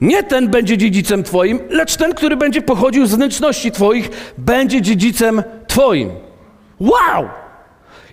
Nie 0.00 0.22
ten 0.22 0.48
będzie 0.48 0.78
dziedzicem 0.78 1.22
Twoim, 1.22 1.60
lecz 1.70 1.96
ten, 1.96 2.14
który 2.14 2.36
będzie 2.36 2.62
pochodził 2.62 3.06
z 3.06 3.14
wnętrzności 3.14 3.72
Twoich, 3.72 4.10
będzie 4.38 4.82
dziedzicem 4.82 5.42
Twoim. 5.66 6.10
Wow! 6.80 7.28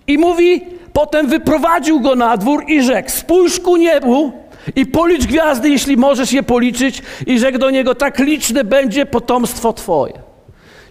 I 0.07 0.17
mówi, 0.17 0.77
Potem 0.97 1.27
wyprowadził 1.27 1.99
go 1.99 2.15
na 2.15 2.37
dwór 2.37 2.63
i 2.67 2.83
rzekł: 2.83 3.09
Spójrz 3.09 3.59
ku 3.59 3.77
niebu 3.77 4.31
i 4.75 4.85
policz 4.85 5.25
gwiazdy, 5.25 5.69
jeśli 5.69 5.97
możesz 5.97 6.33
je 6.33 6.43
policzyć, 6.43 7.01
i 7.27 7.39
rzekł 7.39 7.57
do 7.57 7.69
niego: 7.69 7.95
Tak 7.95 8.19
liczne 8.19 8.63
będzie 8.63 9.05
potomstwo 9.05 9.73
Twoje. 9.73 10.13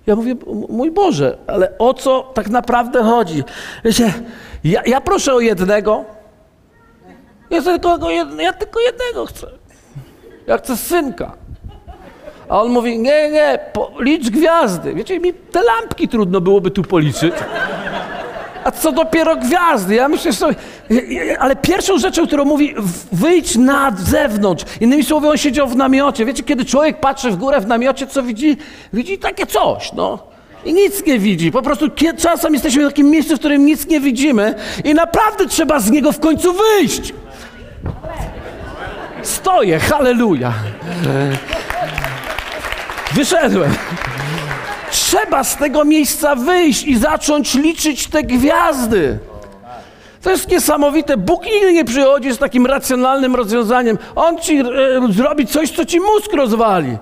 Ja 0.06 0.16
mówię: 0.16 0.34
Mój 0.68 0.90
Boże, 0.90 1.38
ale 1.46 1.78
o 1.78 1.94
co 1.94 2.32
tak 2.34 2.48
naprawdę 2.48 3.02
chodzi? 3.02 3.44
Wiecie, 3.84 4.12
ja, 4.64 4.82
ja 4.86 5.00
proszę 5.00 5.34
o 5.34 5.40
jednego. 5.40 6.04
Ja 7.50 7.62
tylko, 7.62 8.10
ja 8.38 8.52
tylko 8.52 8.80
jednego 8.80 9.26
chcę. 9.26 9.46
Ja 10.46 10.58
chcę 10.58 10.76
synka. 10.76 11.32
A 12.48 12.62
on 12.62 12.72
mówi: 12.72 12.98
Nie, 12.98 13.30
nie, 13.30 13.58
licz 14.00 14.30
gwiazdy. 14.30 14.94
Wiecie, 14.94 15.20
mi 15.20 15.34
te 15.34 15.62
lampki 15.62 16.08
trudno 16.08 16.40
byłoby 16.40 16.70
tu 16.70 16.82
policzyć 16.82 17.34
a 18.66 18.70
co 18.70 18.92
dopiero 18.92 19.36
gwiazdy. 19.36 19.94
Ja 19.94 20.08
myślę 20.08 20.32
sobie, 20.32 20.54
ale 21.38 21.56
pierwszą 21.56 21.98
rzeczą, 21.98 22.26
którą 22.26 22.44
mówi, 22.44 22.74
wyjdź 23.12 23.56
na 23.56 23.92
zewnątrz. 23.98 24.64
Innymi 24.80 25.04
słowy, 25.04 25.28
on 25.28 25.36
siedział 25.36 25.68
w 25.68 25.76
namiocie. 25.76 26.24
Wiecie, 26.24 26.42
kiedy 26.42 26.64
człowiek 26.64 27.00
patrzy 27.00 27.30
w 27.30 27.36
górę 27.36 27.60
w 27.60 27.66
namiocie, 27.66 28.06
co 28.06 28.22
widzi? 28.22 28.56
Widzi 28.92 29.18
takie 29.18 29.46
coś, 29.46 29.92
no. 29.92 30.18
I 30.64 30.72
nic 30.74 31.06
nie 31.06 31.18
widzi. 31.18 31.52
Po 31.52 31.62
prostu 31.62 31.86
czasem 32.18 32.52
jesteśmy 32.52 32.84
w 32.84 32.88
takim 32.88 33.10
miejscu, 33.10 33.36
w 33.36 33.38
którym 33.38 33.66
nic 33.66 33.86
nie 33.86 34.00
widzimy 34.00 34.54
i 34.84 34.94
naprawdę 34.94 35.46
trzeba 35.46 35.80
z 35.80 35.90
niego 35.90 36.12
w 36.12 36.20
końcu 36.20 36.52
wyjść. 36.52 37.14
Stoję, 39.26 39.78
halleluja. 39.78 40.52
Wyszedłem. 43.14 43.74
Trzeba 44.90 45.44
z 45.44 45.56
tego 45.56 45.84
miejsca 45.84 46.34
wyjść 46.34 46.84
i 46.84 46.98
zacząć 46.98 47.54
liczyć 47.54 48.06
te 48.06 48.22
gwiazdy. 48.22 49.18
To 50.22 50.30
jest 50.30 50.48
niesamowite. 50.48 51.16
Bóg 51.16 51.46
nigdy 51.46 51.72
nie 51.72 51.84
przychodzi 51.84 52.32
z 52.32 52.38
takim 52.38 52.66
racjonalnym 52.66 53.36
rozwiązaniem. 53.36 53.98
On 54.16 54.38
ci 54.38 54.58
e, 54.58 54.64
zrobi 55.10 55.46
coś, 55.46 55.70
co 55.70 55.84
ci 55.84 56.00
mózg 56.00 56.32
rozwali. 56.32 56.98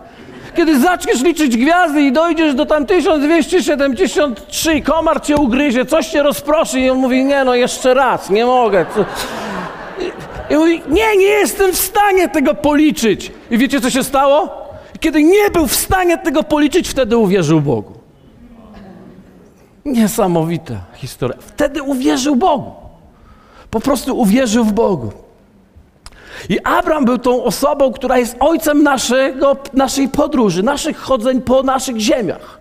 Kiedy 0.56 0.80
zaczniesz 0.80 1.22
liczyć 1.22 1.56
gwiazdy 1.56 2.02
i 2.02 2.12
dojdziesz 2.12 2.54
do 2.54 2.66
tam 2.66 2.86
1273, 2.86 4.80
komar 4.80 5.22
cię 5.22 5.36
ugryzie, 5.36 5.86
coś 5.86 6.06
cię 6.06 6.22
rozproszy 6.22 6.80
i 6.80 6.90
on 6.90 6.98
mówi, 6.98 7.24
nie 7.24 7.44
no, 7.44 7.54
jeszcze 7.54 7.94
raz, 7.94 8.30
nie 8.30 8.46
mogę. 8.46 8.86
I 10.50 10.56
mówi, 10.56 10.82
nie, 10.88 11.16
nie 11.16 11.26
jestem 11.26 11.72
w 11.72 11.76
stanie 11.76 12.28
tego 12.28 12.54
policzyć. 12.54 13.32
I 13.50 13.58
wiecie, 13.58 13.80
co 13.80 13.90
się 13.90 14.04
stało? 14.04 14.64
Kiedy 15.00 15.22
nie 15.22 15.50
był 15.50 15.66
w 15.66 15.74
stanie 15.74 16.18
tego 16.18 16.42
policzyć, 16.42 16.88
wtedy 16.88 17.16
uwierzył 17.16 17.60
Bogu. 17.60 17.92
Niesamowita 19.84 20.74
historia. 20.94 21.36
Wtedy 21.40 21.82
uwierzył 21.82 22.36
Bogu. 22.36 22.72
Po 23.70 23.80
prostu 23.80 24.18
uwierzył 24.18 24.64
w 24.64 24.72
Bogu. 24.72 25.12
I 26.48 26.60
Abraham 26.60 27.04
był 27.04 27.18
tą 27.18 27.44
osobą, 27.44 27.92
która 27.92 28.18
jest 28.18 28.36
ojcem 28.40 28.82
naszego, 28.82 29.56
naszej 29.72 30.08
podróży, 30.08 30.62
naszych 30.62 30.96
chodzeń 30.96 31.42
po 31.42 31.62
naszych 31.62 31.98
ziemiach, 31.98 32.60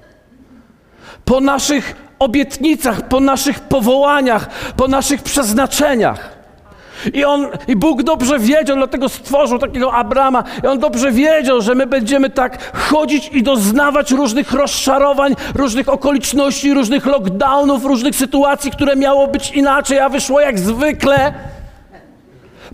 po 1.26 1.39
naszych 1.41 1.96
obietnicach, 2.19 3.08
po 3.08 3.19
naszych 3.19 3.60
powołaniach, 3.60 4.50
po 4.78 4.88
naszych 4.88 5.24
przeznaczeniach. 5.24 6.33
I 7.13 7.25
on, 7.25 7.47
i 7.67 7.75
Bóg 7.75 8.03
dobrze 8.03 8.39
wiedział, 8.39 8.77
dlatego 8.77 9.09
stworzył 9.09 9.59
takiego 9.59 9.93
Abrama. 9.93 10.43
I 10.63 10.67
on 10.67 10.79
dobrze 10.79 11.11
wiedział, 11.11 11.61
że 11.61 11.75
my 11.75 11.87
będziemy 11.87 12.29
tak 12.29 12.75
chodzić 12.75 13.27
i 13.27 13.43
doznawać 13.43 14.11
różnych 14.11 14.51
rozczarowań, 14.51 15.35
różnych 15.55 15.89
okoliczności, 15.89 16.73
różnych 16.73 17.05
lockdownów, 17.05 17.85
różnych 17.85 18.15
sytuacji, 18.15 18.71
które 18.71 18.95
miało 18.95 19.27
być 19.27 19.51
inaczej, 19.51 19.99
a 19.99 20.09
wyszło 20.09 20.41
jak 20.41 20.59
zwykle. 20.59 21.33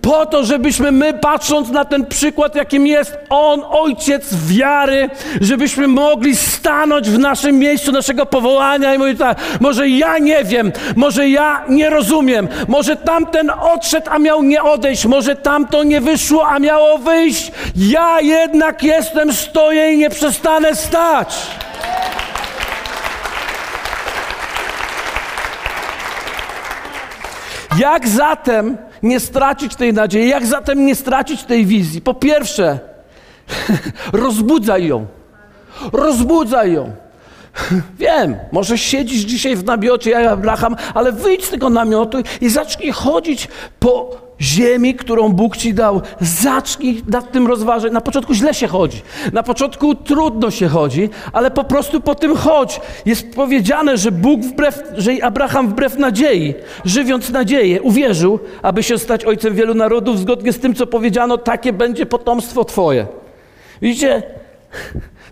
Po 0.01 0.25
to, 0.25 0.43
żebyśmy 0.43 0.91
my, 0.91 1.13
patrząc 1.13 1.69
na 1.69 1.85
ten 1.85 2.05
przykład, 2.05 2.55
jakim 2.55 2.87
jest 2.87 3.17
On, 3.29 3.63
Ojciec 3.69 4.35
wiary, 4.47 5.09
żebyśmy 5.41 5.87
mogli 5.87 6.35
stanąć 6.35 7.09
w 7.09 7.19
naszym 7.19 7.59
miejscu 7.59 7.91
naszego 7.91 8.25
powołania 8.25 8.95
i 8.95 8.97
mówić 8.97 9.19
tak, 9.19 9.37
może 9.59 9.89
ja 9.89 10.17
nie 10.17 10.43
wiem, 10.43 10.71
może 10.95 11.29
ja 11.29 11.65
nie 11.69 11.89
rozumiem, 11.89 12.47
może 12.67 12.95
tamten 12.95 13.51
odszedł, 13.61 14.09
a 14.09 14.19
miał 14.19 14.43
nie 14.43 14.63
odejść, 14.63 15.05
może 15.05 15.35
tamto 15.35 15.83
nie 15.83 16.01
wyszło, 16.01 16.47
a 16.47 16.59
miało 16.59 16.97
wyjść. 16.97 17.51
Ja 17.75 18.21
jednak 18.21 18.83
jestem, 18.83 19.33
stoję 19.33 19.93
i 19.93 19.97
nie 19.97 20.09
przestanę 20.09 20.75
stać. 20.75 21.47
Jak 27.77 28.07
zatem 28.07 28.77
nie 29.03 29.19
stracić 29.19 29.75
tej 29.75 29.93
nadziei? 29.93 30.29
Jak 30.29 30.45
zatem 30.45 30.85
nie 30.85 30.95
stracić 30.95 31.43
tej 31.43 31.65
wizji? 31.65 32.01
Po 32.01 32.13
pierwsze, 32.13 32.79
rozbudzaj 34.13 34.87
ją. 34.87 35.05
Rozbudzaj 35.93 36.73
ją. 36.73 36.91
Wiem, 37.99 38.37
może 38.51 38.77
siedzisz 38.77 39.21
dzisiaj 39.21 39.55
w 39.55 39.63
namiocie 39.63 40.11
jak 40.11 40.27
Abraham, 40.27 40.75
ale 40.93 41.11
wyjdź 41.11 41.45
z 41.45 41.49
tego 41.49 41.69
namiotu 41.69 42.17
i 42.41 42.49
zacznij 42.49 42.91
chodzić 42.91 43.47
po 43.79 44.28
ziemi, 44.41 44.95
którą 44.95 45.29
Bóg 45.29 45.57
ci 45.57 45.73
dał. 45.73 46.01
Zacznij 46.21 47.03
nad 47.07 47.31
tym 47.31 47.47
rozważać. 47.47 47.93
Na 47.93 48.01
początku 48.01 48.33
źle 48.33 48.53
się 48.53 48.67
chodzi, 48.67 49.01
na 49.33 49.43
początku 49.43 49.95
trudno 49.95 50.51
się 50.51 50.67
chodzi, 50.67 51.09
ale 51.33 51.51
po 51.51 51.63
prostu 51.63 52.01
po 52.01 52.15
tym 52.15 52.35
chodź. 52.35 52.81
Jest 53.05 53.35
powiedziane, 53.35 53.97
że 53.97 54.11
Bóg 54.11 54.41
wbrew, 54.41 54.83
że 54.97 55.11
Abraham 55.21 55.69
wbrew 55.69 55.97
nadziei, 55.97 56.53
żywiąc 56.85 57.29
nadzieję, 57.29 57.81
uwierzył, 57.81 58.39
aby 58.61 58.83
się 58.83 58.97
stać 58.97 59.25
ojcem 59.25 59.55
wielu 59.55 59.73
narodów, 59.73 60.19
zgodnie 60.19 60.53
z 60.53 60.59
tym, 60.59 60.75
co 60.75 60.87
powiedziano, 60.87 61.37
takie 61.37 61.73
będzie 61.73 62.05
potomstwo 62.05 62.65
Twoje. 62.65 63.07
Widzicie, 63.81 64.23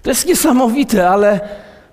to 0.03 0.09
jest 0.09 0.27
niesamowite, 0.27 1.09
ale 1.09 1.39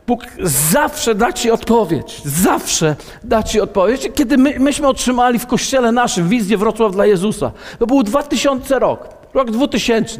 Bóg 0.06 0.26
zawsze 0.42 1.14
da 1.14 1.32
Ci 1.32 1.50
odpowiedź. 1.50 2.22
Zawsze 2.24 2.96
da 3.24 3.42
Ci 3.42 3.60
odpowiedź. 3.60 4.08
Kiedy 4.14 4.38
my, 4.38 4.60
myśmy 4.60 4.88
otrzymali 4.88 5.38
w 5.38 5.46
kościele 5.46 5.92
naszym 5.92 6.28
wizję 6.28 6.58
Wrocław 6.58 6.92
dla 6.92 7.06
Jezusa, 7.06 7.52
to 7.78 7.86
był 7.86 8.02
2000 8.02 8.78
rok, 8.78 9.08
rok 9.34 9.50
2000. 9.50 10.18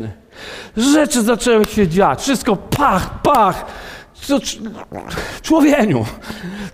Rzeczy 0.77 1.23
zaczęły 1.23 1.65
się 1.65 1.89
dziać, 1.89 2.21
wszystko 2.23 2.57
pach, 2.57 3.23
pach. 3.23 3.67
Co, 4.15 4.39
człowieniu, 5.43 6.05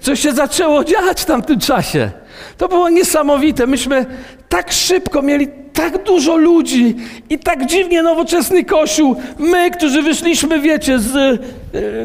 co 0.00 0.16
się 0.16 0.32
zaczęło 0.32 0.84
dziać 0.84 1.20
w 1.20 1.24
tamtym 1.24 1.60
czasie. 1.60 2.10
To 2.58 2.68
było 2.68 2.88
niesamowite. 2.88 3.66
Myśmy 3.66 4.06
tak 4.48 4.72
szybko 4.72 5.22
mieli 5.22 5.48
tak 5.72 6.04
dużo 6.04 6.36
ludzi 6.36 6.96
i 7.30 7.38
tak 7.38 7.66
dziwnie 7.66 8.02
nowoczesny 8.02 8.64
kościół. 8.64 9.16
My, 9.38 9.70
którzy 9.70 10.02
wyszliśmy, 10.02 10.60
wiecie, 10.60 10.98
z, 10.98 11.16
y, 11.16 11.38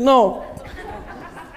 no, 0.02 0.42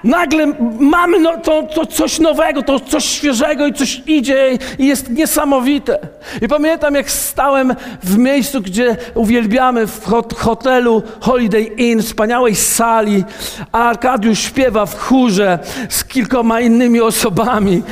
Nagle 0.05 0.47
mamy 0.81 1.19
no, 1.19 1.37
to, 1.37 1.63
to 1.63 1.87
coś 1.87 2.19
nowego, 2.19 2.63
to 2.63 2.81
coś 2.81 3.05
świeżego 3.05 3.67
i 3.67 3.73
coś 3.73 4.03
idzie 4.07 4.59
i 4.79 4.87
jest 4.87 5.11
niesamowite. 5.11 5.99
I 6.43 6.49
pamiętam, 6.49 6.95
jak 6.95 7.11
stałem 7.11 7.75
w 8.03 8.19
miejscu, 8.19 8.61
gdzie 8.61 8.97
uwielbiamy, 9.15 9.87
w 9.87 10.05
hotelu 10.37 11.03
Holiday 11.21 11.63
Inn, 11.63 12.03
wspaniałej 12.03 12.55
sali, 12.55 13.25
a 13.73 13.89
Arkadiusz 13.89 14.39
śpiewa 14.39 14.87
w 14.87 14.99
chórze 14.99 15.59
z 15.89 16.05
kilkoma 16.05 16.61
innymi 16.61 17.01
osobami. 17.01 17.83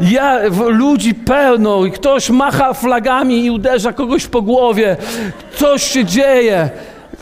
Ja, 0.00 0.40
ludzi 0.68 1.14
pełno 1.14 1.84
i 1.84 1.92
ktoś 1.92 2.30
macha 2.30 2.72
flagami 2.72 3.44
i 3.44 3.50
uderza 3.50 3.92
kogoś 3.92 4.26
po 4.26 4.42
głowie. 4.42 4.96
Coś 5.56 5.82
się 5.82 6.04
dzieje. 6.04 6.70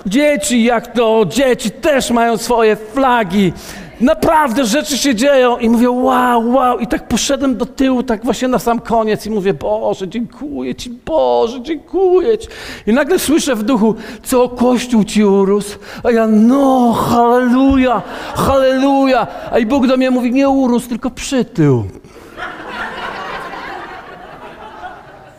Dzieci, 0.06 0.64
jak 0.64 0.92
to, 0.92 1.24
dzieci 1.28 1.70
też 1.70 2.10
mają 2.10 2.36
swoje 2.36 2.76
flagi. 2.76 3.52
Naprawdę 4.00 4.64
rzeczy 4.64 4.98
się 4.98 5.14
dzieją 5.14 5.58
i 5.58 5.68
mówię, 5.68 5.90
wow, 5.90 6.52
wow. 6.52 6.78
I 6.78 6.86
tak 6.86 7.08
poszedłem 7.08 7.56
do 7.56 7.66
tyłu, 7.66 8.02
tak 8.02 8.24
właśnie 8.24 8.48
na 8.48 8.58
sam 8.58 8.80
koniec 8.80 9.26
i 9.26 9.30
mówię, 9.30 9.54
Boże, 9.54 10.08
dziękuję 10.08 10.74
Ci, 10.74 10.90
Boże, 10.90 11.62
dziękuję 11.62 12.38
Ci. 12.38 12.48
I 12.86 12.92
nagle 12.92 13.18
słyszę 13.18 13.54
w 13.54 13.62
duchu, 13.62 13.94
co 14.22 14.48
Kościół 14.48 15.04
Ci 15.04 15.24
urósł? 15.24 15.78
A 16.02 16.10
ja, 16.10 16.26
no, 16.26 16.92
halleluja, 16.92 18.02
halleluja. 18.34 19.26
A 19.50 19.58
i 19.58 19.66
Bóg 19.66 19.86
do 19.86 19.96
mnie 19.96 20.10
mówi, 20.10 20.32
nie 20.32 20.48
urósł, 20.48 20.88
tylko 20.88 21.10
przytył. 21.10 21.84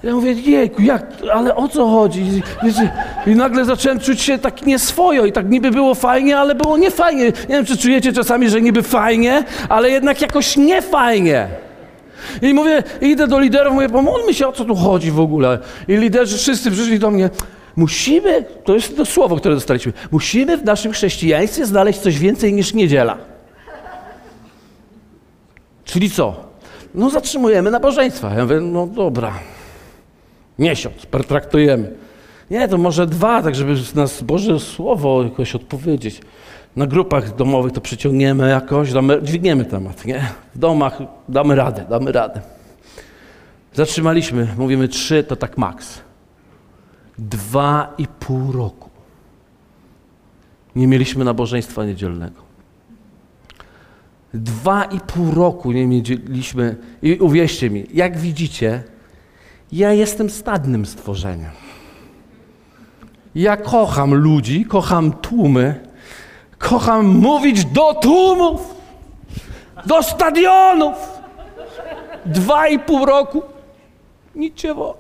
Ja 0.08 0.14
mówię, 0.14 0.32
jejku, 0.32 0.82
jak, 0.82 1.06
ale 1.34 1.56
o 1.56 1.68
co 1.68 1.88
chodzi? 1.88 2.42
Wiecie, 2.64 2.92
I 3.28 3.36
nagle 3.36 3.66
zacząłem 3.66 4.00
czuć 4.00 4.22
się 4.22 4.38
tak 4.38 4.66
nieswojo 4.66 5.26
i 5.26 5.32
tak 5.32 5.50
niby 5.50 5.72
było 5.72 5.96
fajnie, 5.96 6.38
ale 6.38 6.56
było 6.56 6.78
niefajnie. 6.78 7.24
Nie 7.26 7.56
wiem, 7.56 7.66
czy 7.66 7.78
czujecie 7.78 8.14
czasami, 8.14 8.50
że 8.50 8.62
niby 8.62 8.84
fajnie, 8.84 9.44
ale 9.70 9.90
jednak 9.90 10.22
jakoś 10.22 10.58
niefajnie. 10.58 11.48
I 12.42 12.54
mówię, 12.54 12.84
idę 13.02 13.28
do 13.28 13.40
liderów, 13.40 13.74
mówię, 13.74 13.90
pomódlmy 13.90 14.34
się, 14.34 14.48
o 14.48 14.52
co 14.52 14.66
tu 14.66 14.76
chodzi 14.76 15.12
w 15.12 15.20
ogóle. 15.20 15.60
I 15.88 15.98
liderzy 15.98 16.38
wszyscy 16.38 16.72
przyszli 16.72 17.00
do 17.00 17.12
mnie, 17.12 17.30
musimy, 17.76 18.46
to 18.64 18.74
jest 18.74 18.98
to 18.98 19.06
słowo, 19.06 19.36
które 19.36 19.56
dostaliśmy, 19.56 19.94
musimy 20.12 20.58
w 20.58 20.66
naszym 20.66 20.92
chrześcijaństwie 20.92 21.66
znaleźć 21.66 22.00
coś 22.00 22.20
więcej 22.20 22.54
niż 22.54 22.74
niedziela. 22.74 23.18
Czyli 25.86 26.10
co? 26.10 26.36
No 26.96 27.10
zatrzymujemy 27.10 27.72
nabożeństwa. 27.72 28.34
Ja 28.34 28.44
mówię, 28.44 28.60
no 28.60 28.88
dobra. 28.88 29.34
Miesiąc 30.60 31.06
pertraktujemy. 31.06 31.92
Nie, 32.52 32.68
to 32.68 32.78
może 32.78 33.08
dwa, 33.08 33.44
tak 33.44 33.56
żeby 33.56 33.76
nas 33.96 34.22
Boże 34.22 34.60
Słowo 34.60 35.24
jakoś 35.24 35.56
odpowiedzieć. 35.56 36.22
Na 36.76 36.88
grupach 36.88 37.36
domowych 37.36 37.72
to 37.72 37.82
przyciągniemy 37.82 38.50
jakoś, 38.50 38.94
damy, 38.94 39.22
dźwigniemy 39.24 39.66
temat, 39.66 40.06
nie? 40.06 40.30
W 40.56 40.58
domach 40.58 40.98
damy 41.30 41.56
radę, 41.56 41.86
damy 41.90 42.12
radę. 42.12 42.42
Zatrzymaliśmy, 43.74 44.48
mówimy 44.58 44.88
trzy, 44.88 45.24
to 45.24 45.36
tak 45.36 45.58
maks. 45.58 46.02
Dwa 47.18 47.94
i 47.98 48.08
pół 48.08 48.52
roku. 48.52 48.90
Nie 50.76 50.88
mieliśmy 50.88 51.26
nabożeństwa 51.26 51.86
niedzielnego. 51.86 52.42
Dwa 54.34 54.84
i 54.84 55.00
pół 55.00 55.32
roku 55.32 55.72
nie 55.72 55.88
mieliśmy. 55.88 56.76
I 57.02 57.18
uwierzcie 57.18 57.70
mi, 57.70 57.86
jak 57.94 58.18
widzicie, 58.18 58.84
ja 59.72 59.94
jestem 59.94 60.30
stadnym 60.30 60.86
stworzeniem. 60.86 61.52
Ja 63.36 63.58
kocham 63.58 64.14
ludzi, 64.14 64.66
kocham 64.66 65.12
tłumy, 65.12 65.88
kocham 66.58 67.06
mówić 67.06 67.66
do 67.66 67.94
tłumów, 67.94 68.76
do 69.86 70.04
stadionów. 70.04 71.18
Dwa 72.26 72.68
i 72.68 72.80
pół 72.80 73.06
roku 73.06 73.42
nic 74.36 74.56
cię 74.56 74.74
wo. 74.74 74.98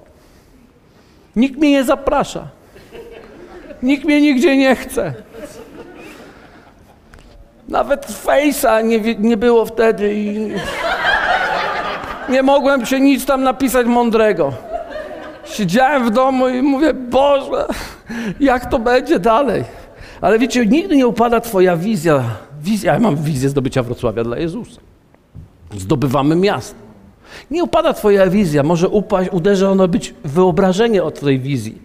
Nikt 1.35 1.57
mnie 1.57 1.71
nie 1.71 1.83
zaprasza. 1.83 2.47
Nikt 3.83 4.05
mnie 4.05 4.21
nigdzie 4.21 4.57
nie 4.57 4.75
chce. 4.75 5.13
Nawet 7.67 8.05
fejsa 8.05 8.81
nie, 8.81 9.15
nie 9.15 9.37
było 9.37 9.65
wtedy 9.65 10.13
i 10.15 10.51
nie 12.29 12.43
mogłem 12.43 12.85
się 12.85 12.99
nic 12.99 13.25
tam 13.25 13.43
napisać 13.43 13.87
mądrego. 13.87 14.53
Siedziałem 15.45 16.05
w 16.05 16.09
domu 16.09 16.49
i 16.49 16.61
mówię, 16.61 16.93
Boże, 16.93 17.65
jak 18.39 18.65
to 18.65 18.79
będzie 18.79 19.19
dalej? 19.19 19.63
Ale 20.21 20.39
wiecie, 20.39 20.65
nigdy 20.65 20.95
nie 20.95 21.07
upada 21.07 21.39
Twoja 21.39 21.77
wizja. 21.77 22.23
wizja 22.61 22.93
ja 22.93 22.99
mam 22.99 23.15
wizję 23.15 23.49
zdobycia 23.49 23.83
Wrocławia 23.83 24.23
dla 24.23 24.37
Jezusa. 24.37 24.81
Zdobywamy 25.77 26.35
miasto. 26.35 26.75
Nie 27.51 27.63
upada 27.63 27.93
Twoja 27.93 28.27
wizja, 28.27 28.63
może 28.63 28.89
upaść, 28.89 29.29
uderzy 29.31 29.67
ono 29.67 29.87
być 29.87 30.13
wyobrażenie 30.23 31.03
o 31.03 31.11
Twojej 31.11 31.39
wizji. 31.39 31.77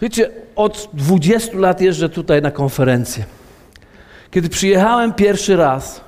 Wiecie, 0.00 0.30
od 0.56 0.88
20 0.92 1.58
lat 1.58 1.80
jeżdżę 1.80 2.08
tutaj 2.08 2.42
na 2.42 2.50
konferencję. 2.50 3.24
Kiedy 4.30 4.48
przyjechałem 4.48 5.12
pierwszy 5.12 5.56
raz, 5.56 6.00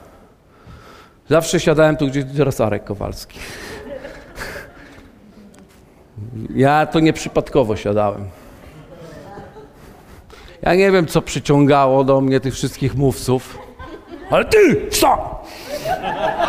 zawsze 1.28 1.60
siadałem 1.60 1.96
tu, 1.96 2.06
gdzie 2.06 2.24
teraz 2.24 2.60
Arek 2.60 2.84
Kowalski. 2.84 3.38
Ja 6.54 6.86
to 6.86 7.00
nieprzypadkowo 7.00 7.76
siadałem. 7.76 8.28
Ja 10.62 10.74
nie 10.74 10.90
wiem, 10.90 11.06
co 11.06 11.22
przyciągało 11.22 12.04
do 12.04 12.20
mnie 12.20 12.40
tych 12.40 12.54
wszystkich 12.54 12.94
mówców, 12.94 13.58
ale 14.30 14.44
ty, 14.44 14.86
stop! 14.90 15.46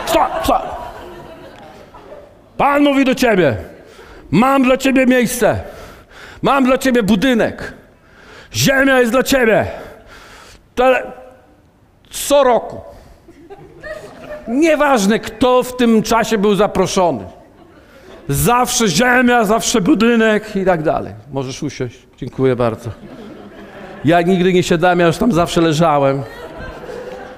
Stop, 0.05 0.29
stop! 0.43 0.63
Pan 2.57 2.83
mówi 2.83 3.05
do 3.05 3.15
ciebie, 3.15 3.57
mam 4.31 4.63
dla 4.63 4.77
ciebie 4.77 5.05
miejsce, 5.05 5.59
mam 6.41 6.63
dla 6.63 6.77
ciebie 6.77 7.03
budynek, 7.03 7.73
ziemia 8.53 8.99
jest 8.99 9.11
dla 9.11 9.23
ciebie. 9.23 9.65
Tele... 10.75 11.11
Co 12.09 12.43
roku. 12.43 12.88
Nieważne, 14.49 15.19
kto 15.19 15.63
w 15.63 15.77
tym 15.77 16.03
czasie 16.03 16.37
był 16.37 16.55
zaproszony. 16.55 17.25
Zawsze 18.29 18.87
ziemia, 18.87 19.45
zawsze 19.45 19.81
budynek 19.81 20.55
i 20.55 20.65
tak 20.65 20.83
dalej. 20.83 21.13
Możesz 21.31 21.63
usiąść. 21.63 21.99
Dziękuję 22.17 22.55
bardzo. 22.55 22.89
Ja 24.05 24.21
nigdy 24.21 24.53
nie 24.53 24.63
siadałem, 24.63 24.99
ja 24.99 25.07
już 25.07 25.17
tam 25.17 25.31
zawsze 25.31 25.61
leżałem. 25.61 26.21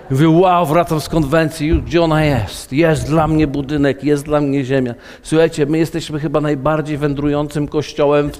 Mówię, 0.10 0.30
wow, 0.30 0.65
wracam 0.65 1.02
z 1.02 1.10
konwencji, 1.10 1.82
gdzie 1.86 2.02
ona 2.02 2.24
jest? 2.24 2.74
Jest 2.74 3.08
dla 3.08 3.28
mnie 3.28 3.47
budynek, 3.47 4.04
jest 4.04 4.26
dla 4.26 4.41
mnie 4.41 4.65
ziemia. 4.65 4.93
Słuchajcie, 5.24 5.65
my 5.65 5.78
jesteśmy 5.78 6.19
chyba 6.19 6.41
najbardziej 6.41 6.97
wędrującym 6.97 7.67
kościołem 7.67 8.32
w, 8.32 8.38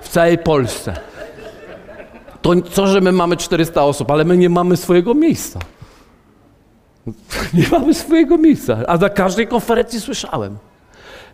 w 0.00 0.08
całej 0.08 0.38
Polsce. 0.38 0.96
To 2.42 2.52
co, 2.70 2.86
że 2.86 3.00
my 3.00 3.12
mamy 3.12 3.36
400 3.36 3.82
osób, 3.84 4.10
ale 4.10 4.24
my 4.24 4.36
nie 4.36 4.48
mamy 4.48 4.76
swojego 4.76 5.14
miejsca. 5.14 5.60
Nie 7.54 7.64
mamy 7.72 7.94
swojego 7.94 8.38
miejsca. 8.38 8.76
A 8.86 8.96
na 8.96 9.08
każdej 9.08 9.46
konferencji 9.46 10.00
słyszałem. 10.00 10.56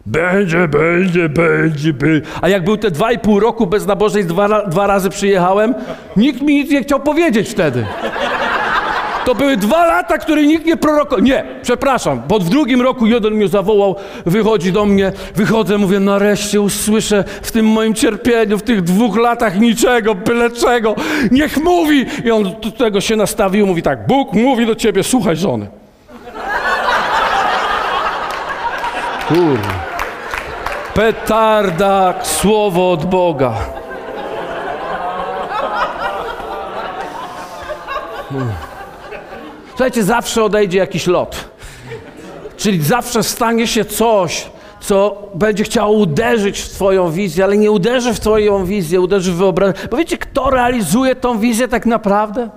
Będzie, 0.06 0.68
będzie, 0.68 1.28
będzie, 1.28 1.92
będzie. 1.92 2.26
A 2.42 2.48
jak 2.48 2.64
był 2.64 2.76
te 2.76 2.90
dwa 2.90 3.12
i 3.12 3.18
pół 3.18 3.40
roku 3.40 3.66
bez 3.66 3.86
nabożeństw, 3.86 4.32
dwa, 4.32 4.66
dwa 4.66 4.86
razy 4.86 5.10
przyjechałem, 5.10 5.74
nikt 6.16 6.42
mi 6.42 6.54
nic 6.54 6.70
nie 6.70 6.82
chciał 6.82 7.00
powiedzieć 7.00 7.48
wtedy. 7.48 7.86
To 9.24 9.34
były 9.34 9.56
dwa 9.56 9.86
lata, 9.86 10.18
które 10.18 10.42
nikt 10.42 10.66
nie 10.66 10.76
prorokował. 10.76 11.24
Nie, 11.24 11.44
przepraszam, 11.62 12.22
bo 12.28 12.38
w 12.38 12.48
drugim 12.48 12.80
roku 12.80 13.06
jeden 13.06 13.34
mnie 13.34 13.48
zawołał, 13.48 13.96
wychodzi 14.26 14.72
do 14.72 14.86
mnie, 14.86 15.12
wychodzę, 15.34 15.78
mówię, 15.78 16.00
nareszcie 16.00 16.60
usłyszę 16.60 17.24
w 17.42 17.52
tym 17.52 17.66
moim 17.66 17.94
cierpieniu, 17.94 18.58
w 18.58 18.62
tych 18.62 18.82
dwóch 18.82 19.16
latach 19.16 19.60
niczego, 19.60 20.14
byle 20.14 20.50
czego. 20.50 20.94
Niech 21.30 21.56
mówi! 21.56 22.06
I 22.24 22.30
on 22.30 22.44
do 22.62 22.70
tego 22.70 23.00
się 23.00 23.16
nastawił, 23.16 23.66
mówi 23.66 23.82
tak, 23.82 24.06
Bóg 24.06 24.32
mówi 24.32 24.66
do 24.66 24.74
ciebie, 24.74 25.02
słuchaj 25.02 25.36
żony. 25.36 25.66
Petarda, 30.94 32.14
słowo 32.22 32.92
od 32.92 33.04
Boga. 33.04 33.52
Słuchajcie, 39.80 40.04
zawsze 40.04 40.44
odejdzie 40.44 40.78
jakiś 40.78 41.06
lot. 41.06 41.50
Czyli 42.56 42.82
zawsze 42.82 43.22
stanie 43.22 43.66
się 43.66 43.84
coś, 43.84 44.46
co 44.80 45.22
będzie 45.34 45.64
chciało 45.64 45.92
uderzyć 45.92 46.60
w 46.60 46.68
Twoją 46.68 47.10
wizję, 47.10 47.44
ale 47.44 47.56
nie 47.56 47.70
uderzy 47.70 48.14
w 48.14 48.20
Twoją 48.20 48.64
wizję, 48.64 49.00
uderzy 49.00 49.32
w 49.32 49.36
wyobrażenie. 49.36 49.78
Bo 49.90 49.96
wiecie, 49.96 50.18
kto 50.18 50.50
realizuje 50.50 51.14
tą 51.14 51.38
wizję 51.38 51.68
tak 51.68 51.86
naprawdę? 51.86 52.50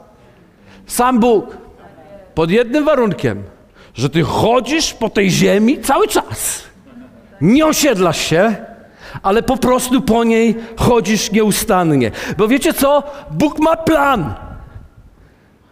Sam 0.87 1.19
Bóg. 1.19 1.57
Pod 2.35 2.51
jednym 2.51 2.85
warunkiem, 2.85 3.43
że 3.93 4.09
Ty 4.09 4.23
chodzisz 4.23 4.93
po 4.93 5.09
tej 5.09 5.31
ziemi 5.31 5.81
cały 5.81 6.07
czas. 6.07 6.63
Nie 7.41 7.65
osiedlasz 7.65 8.21
się, 8.21 8.55
ale 9.21 9.43
po 9.43 9.57
prostu 9.57 10.01
po 10.01 10.23
niej 10.23 10.55
chodzisz 10.75 11.31
nieustannie. 11.31 12.11
Bo 12.37 12.47
wiecie 12.47 12.73
co? 12.73 13.03
Bóg 13.31 13.59
ma 13.59 13.75
plan. 13.75 14.52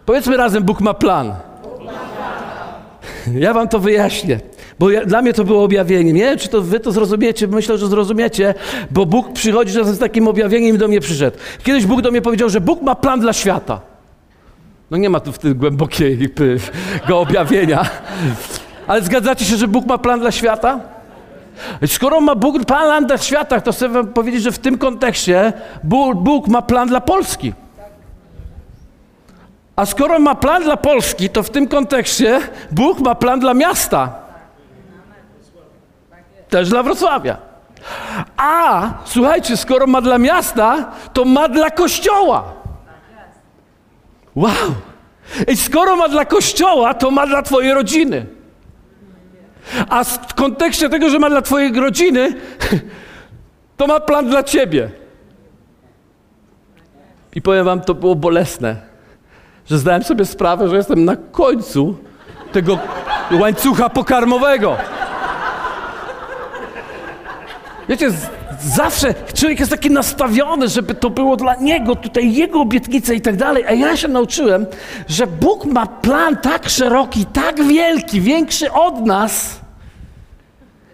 Powiedzmy 0.06 0.38
razem, 0.38 0.64
Bóg 0.64 0.82
ma 0.82 0.94
plan. 0.94 1.34
Ja 3.34 3.54
wam 3.54 3.68
to 3.68 3.80
wyjaśnię. 3.80 4.40
Bo 4.80 4.90
ja, 4.90 5.06
dla 5.06 5.22
mnie 5.22 5.34
to 5.34 5.44
było 5.44 5.64
objawienie. 5.64 6.14
Nie 6.14 6.22
wiem, 6.22 6.38
czy 6.38 6.50
to 6.50 6.62
wy 6.62 6.80
to 6.80 6.92
zrozumiecie, 6.92 7.48
myślę, 7.48 7.78
że 7.78 7.88
zrozumiecie, 7.88 8.54
bo 8.92 9.06
Bóg 9.06 9.34
przychodzi 9.34 9.74
czasem 9.74 9.96
z 9.96 10.00
takim 10.00 10.28
objawieniem 10.28 10.76
i 10.76 10.78
do 10.78 10.88
mnie 10.88 11.00
przyszedł. 11.00 11.38
Kiedyś 11.64 11.86
Bóg 11.86 12.02
do 12.02 12.12
mnie 12.12 12.22
powiedział, 12.22 12.50
że 12.50 12.62
Bóg 12.62 12.82
ma 12.82 12.96
plan 12.96 13.20
dla 13.20 13.34
świata. 13.34 13.82
No 14.92 14.98
nie 14.98 15.10
ma 15.10 15.20
tu 15.20 15.32
w 15.32 15.40
tym 15.40 15.54
głębokiego 15.54 17.20
objawienia. 17.20 17.90
Ale 18.88 19.02
zgadzacie 19.02 19.46
się, 19.46 19.56
że 19.58 19.68
Bóg 19.68 19.86
ma 19.86 19.98
plan 19.98 20.20
dla 20.20 20.32
świata? 20.32 20.80
Skoro 21.88 22.22
ma 22.22 22.36
Bóg 22.36 22.66
plan 22.66 23.06
dla 23.06 23.18
świata, 23.18 23.62
to 23.62 23.72
chcę 23.72 23.90
wam 23.90 24.08
powiedzieć, 24.08 24.42
że 24.42 24.52
w 24.52 24.60
tym 24.60 24.78
kontekście 24.78 25.54
Bóg, 25.84 26.16
Bóg 26.16 26.48
ma 26.48 26.62
plan 26.62 26.88
dla 26.88 27.02
Polski. 27.02 27.54
A 29.82 29.86
skoro 29.86 30.20
ma 30.20 30.36
plan 30.36 30.64
dla 30.64 30.78
Polski, 30.78 31.30
to 31.30 31.44
w 31.44 31.50
tym 31.50 31.68
kontekście 31.68 32.40
Bóg 32.72 33.00
ma 33.00 33.16
plan 33.16 33.40
dla 33.40 33.54
miasta. 33.54 34.14
Też 36.50 36.70
dla 36.70 36.84
Wrocławia. 36.84 37.38
A 38.38 38.90
słuchajcie, 39.06 39.58
skoro 39.58 39.88
ma 39.88 40.02
dla 40.02 40.18
miasta, 40.18 40.92
to 41.14 41.26
ma 41.26 41.50
dla 41.50 41.72
kościoła. 41.72 42.54
Wow! 44.36 44.54
I 45.48 45.58
skoro 45.58 45.96
ma 45.96 46.10
dla 46.10 46.26
kościoła, 46.26 46.94
to 46.94 47.12
ma 47.12 47.28
dla 47.28 47.42
Twojej 47.42 47.74
rodziny. 47.74 48.26
A 49.90 50.04
w 50.04 50.34
kontekście 50.34 50.90
tego, 50.90 51.10
że 51.10 51.20
ma 51.20 51.30
dla 51.30 51.42
Twojej 51.42 51.74
rodziny, 51.74 52.34
to 53.78 53.88
ma 53.88 54.00
plan 54.00 54.30
dla 54.30 54.44
Ciebie. 54.44 54.90
I 57.36 57.42
powiem 57.42 57.66
Wam, 57.66 57.82
to 57.82 57.94
było 57.94 58.16
bolesne, 58.16 58.91
że 59.72 59.78
zdałem 59.78 60.04
sobie 60.04 60.26
sprawę, 60.26 60.70
że 60.70 60.76
jestem 60.76 61.06
na 61.06 61.16
końcu 61.16 61.96
tego 62.52 62.80
łańcucha 63.40 63.90
pokarmowego. 63.90 64.78
Wiecie, 67.90 68.12
zawsze 68.60 69.14
człowiek 69.34 69.60
jest 69.60 69.72
taki 69.72 69.92
nastawiony, 69.92 70.68
żeby 70.68 70.94
to 70.94 71.10
było 71.10 71.36
dla 71.36 71.56
niego, 71.56 71.96
tutaj 71.96 72.34
jego 72.34 72.62
obietnice 72.62 73.16
i 73.16 73.22
tak 73.22 73.36
dalej. 73.36 73.66
A 73.68 73.72
ja 73.72 73.98
się 73.98 74.08
nauczyłem, 74.08 74.66
że 75.08 75.28
Bóg 75.28 75.66
ma 75.66 75.86
plan 75.86 76.38
tak 76.38 76.70
szeroki, 76.70 77.26
tak 77.26 77.64
wielki, 77.64 78.22
większy 78.22 78.72
od 78.72 79.06
nas. 79.06 79.61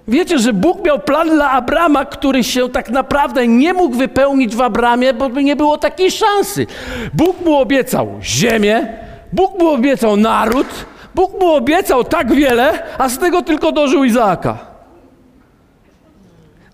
Wiecie, 0.07 0.39
że 0.39 0.53
Bóg 0.53 0.85
miał 0.85 0.99
plan 0.99 1.29
dla 1.29 1.51
Abrama, 1.51 2.05
który 2.05 2.43
się 2.43 2.69
tak 2.69 2.89
naprawdę 2.89 3.47
nie 3.47 3.73
mógł 3.73 3.95
wypełnić 3.95 4.55
w 4.55 4.61
Abramie, 4.61 5.13
bo 5.13 5.27
nie 5.29 5.55
było 5.55 5.77
takiej 5.77 6.11
szansy. 6.11 6.67
Bóg 7.13 7.45
mu 7.45 7.55
obiecał 7.57 8.07
ziemię, 8.21 8.87
Bóg 9.33 9.59
mu 9.59 9.67
obiecał 9.69 10.17
naród, 10.17 10.67
Bóg 11.15 11.41
mu 11.41 11.51
obiecał 11.51 12.03
tak 12.03 12.33
wiele, 12.33 12.83
a 12.97 13.09
z 13.09 13.19
tego 13.19 13.41
tylko 13.41 13.71
dożył 13.71 14.03
Izaaka. 14.03 14.57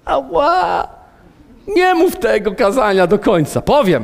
Ała! 0.05 0.87
Nie 1.67 1.93
mów 1.95 2.15
tego 2.15 2.55
kazania 2.55 3.07
do 3.07 3.19
końca. 3.19 3.61
Powiem. 3.61 4.03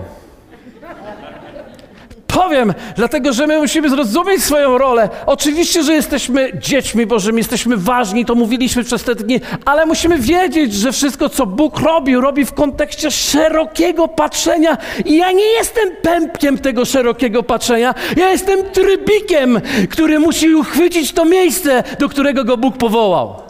Powiem, 2.40 2.74
dlatego 2.96 3.34
że 3.34 3.48
my 3.48 3.60
musimy 3.60 3.90
zrozumieć 3.90 4.44
swoją 4.44 4.78
rolę. 4.78 5.10
Oczywiście, 5.26 5.84
że 5.84 5.94
jesteśmy 5.94 6.52
dziećmi 6.60 7.06
Bożymi, 7.06 7.38
jesteśmy 7.38 7.78
ważni, 7.78 8.26
to 8.26 8.36
mówiliśmy 8.36 8.84
przez 8.84 9.04
te 9.04 9.16
dni, 9.16 9.42
ale 9.66 9.86
musimy 9.86 10.18
wiedzieć, 10.18 10.74
że 10.74 10.92
wszystko, 10.92 11.30
co 11.30 11.46
Bóg 11.46 11.80
robi, 11.80 12.16
robi 12.16 12.46
w 12.46 12.54
kontekście 12.54 13.12
szerokiego 13.12 14.08
patrzenia. 14.08 14.78
I 15.06 15.18
ja 15.18 15.32
nie 15.32 15.46
jestem 15.46 15.90
pępkiem 16.02 16.58
tego 16.58 16.86
szerokiego 16.86 17.44
patrzenia, 17.44 17.96
ja 18.18 18.30
jestem 18.30 18.60
trybikiem, 18.74 19.62
który 19.90 20.20
musi 20.20 20.56
uchwycić 20.56 21.12
to 21.12 21.26
miejsce, 21.26 21.84
do 22.00 22.10
którego 22.10 22.44
go 22.44 22.58
Bóg 22.58 22.78
powołał. 22.78 23.49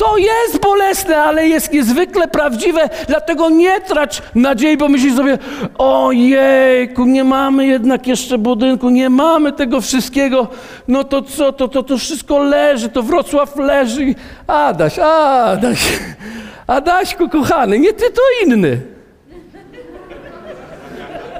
To 0.00 0.16
jest 0.16 0.60
bolesne, 0.62 1.16
ale 1.16 1.48
jest 1.48 1.72
niezwykle 1.72 2.28
prawdziwe, 2.28 2.88
dlatego 3.08 3.50
nie 3.50 3.80
trać 3.80 4.22
nadziei, 4.34 4.76
bo 4.76 4.88
myślisz 4.88 5.14
sobie, 5.14 5.38
ojejku, 5.78 7.04
nie 7.04 7.24
mamy 7.24 7.66
jednak 7.66 8.06
jeszcze 8.06 8.38
budynku, 8.38 8.90
nie 8.90 9.10
mamy 9.10 9.52
tego 9.52 9.80
wszystkiego, 9.80 10.48
no 10.88 11.04
to 11.04 11.22
co, 11.22 11.52
to, 11.52 11.68
to, 11.68 11.82
to 11.82 11.98
wszystko 11.98 12.38
leży, 12.38 12.88
to 12.88 13.02
Wrocław 13.02 13.56
leży. 13.56 14.14
Adaś, 14.46 14.98
Adaś, 14.98 15.78
Adaśku 16.66 17.28
kochany, 17.28 17.78
nie 17.78 17.92
ty, 17.92 18.10
to 18.10 18.22
inny. 18.44 18.80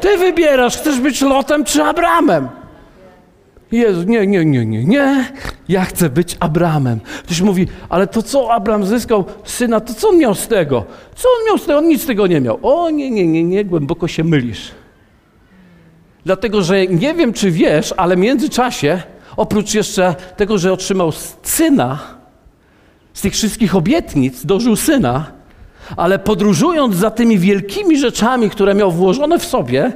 Ty 0.01 0.19
wybierasz, 0.19 0.77
chcesz 0.77 1.01
być 1.01 1.21
Lotem 1.21 1.65
czy 1.65 1.83
Abramem. 1.83 2.60
Jezu, 3.73 4.03
nie, 4.03 4.27
nie, 4.27 4.45
nie, 4.45 4.67
nie, 4.67 4.85
nie. 4.85 5.33
Ja 5.69 5.85
chcę 5.85 6.11
być 6.11 6.37
Abramem. 6.41 7.01
Ktoś 7.25 7.41
mówi, 7.41 7.67
ale 7.89 8.07
to 8.07 8.23
co 8.23 8.53
Abram 8.53 8.87
zyskał 8.87 9.25
syna, 9.45 9.81
to 9.81 9.95
co 9.95 10.09
on 10.09 10.19
miał 10.19 10.35
z 10.35 10.49
tego? 10.49 10.85
Co 11.15 11.29
on 11.29 11.47
miał 11.47 11.59
z 11.59 11.67
tego? 11.67 11.79
On 11.79 11.89
nic 11.89 12.03
z 12.03 12.07
tego 12.07 12.27
nie 12.27 12.41
miał. 12.41 12.59
O 12.63 12.91
nie, 12.91 13.11
nie, 13.11 13.27
nie, 13.27 13.45
nie, 13.45 13.65
głęboko 13.65 14.09
się 14.09 14.25
mylisz. 14.25 14.71
Dlatego, 16.25 16.63
że 16.63 16.87
nie 16.87 17.15
wiem, 17.15 17.33
czy 17.33 17.51
wiesz, 17.51 17.95
ale 17.97 18.17
w 18.17 18.19
międzyczasie, 18.19 19.03
oprócz 19.37 19.75
jeszcze 19.75 20.15
tego, 20.37 20.59
że 20.59 20.73
otrzymał 20.73 21.13
syna, 21.43 21.99
z 23.13 23.21
tych 23.21 23.33
wszystkich 23.33 23.77
obietnic 23.77 24.47
dożył 24.47 24.77
syna, 24.77 25.40
ale 25.97 26.19
podróżując 26.19 26.97
za 26.97 27.11
tymi 27.11 27.39
wielkimi 27.39 27.99
rzeczami, 27.99 28.51
które 28.51 28.75
miał 28.75 28.93
włożone 28.93 29.39
w 29.39 29.45
sobie, 29.45 29.93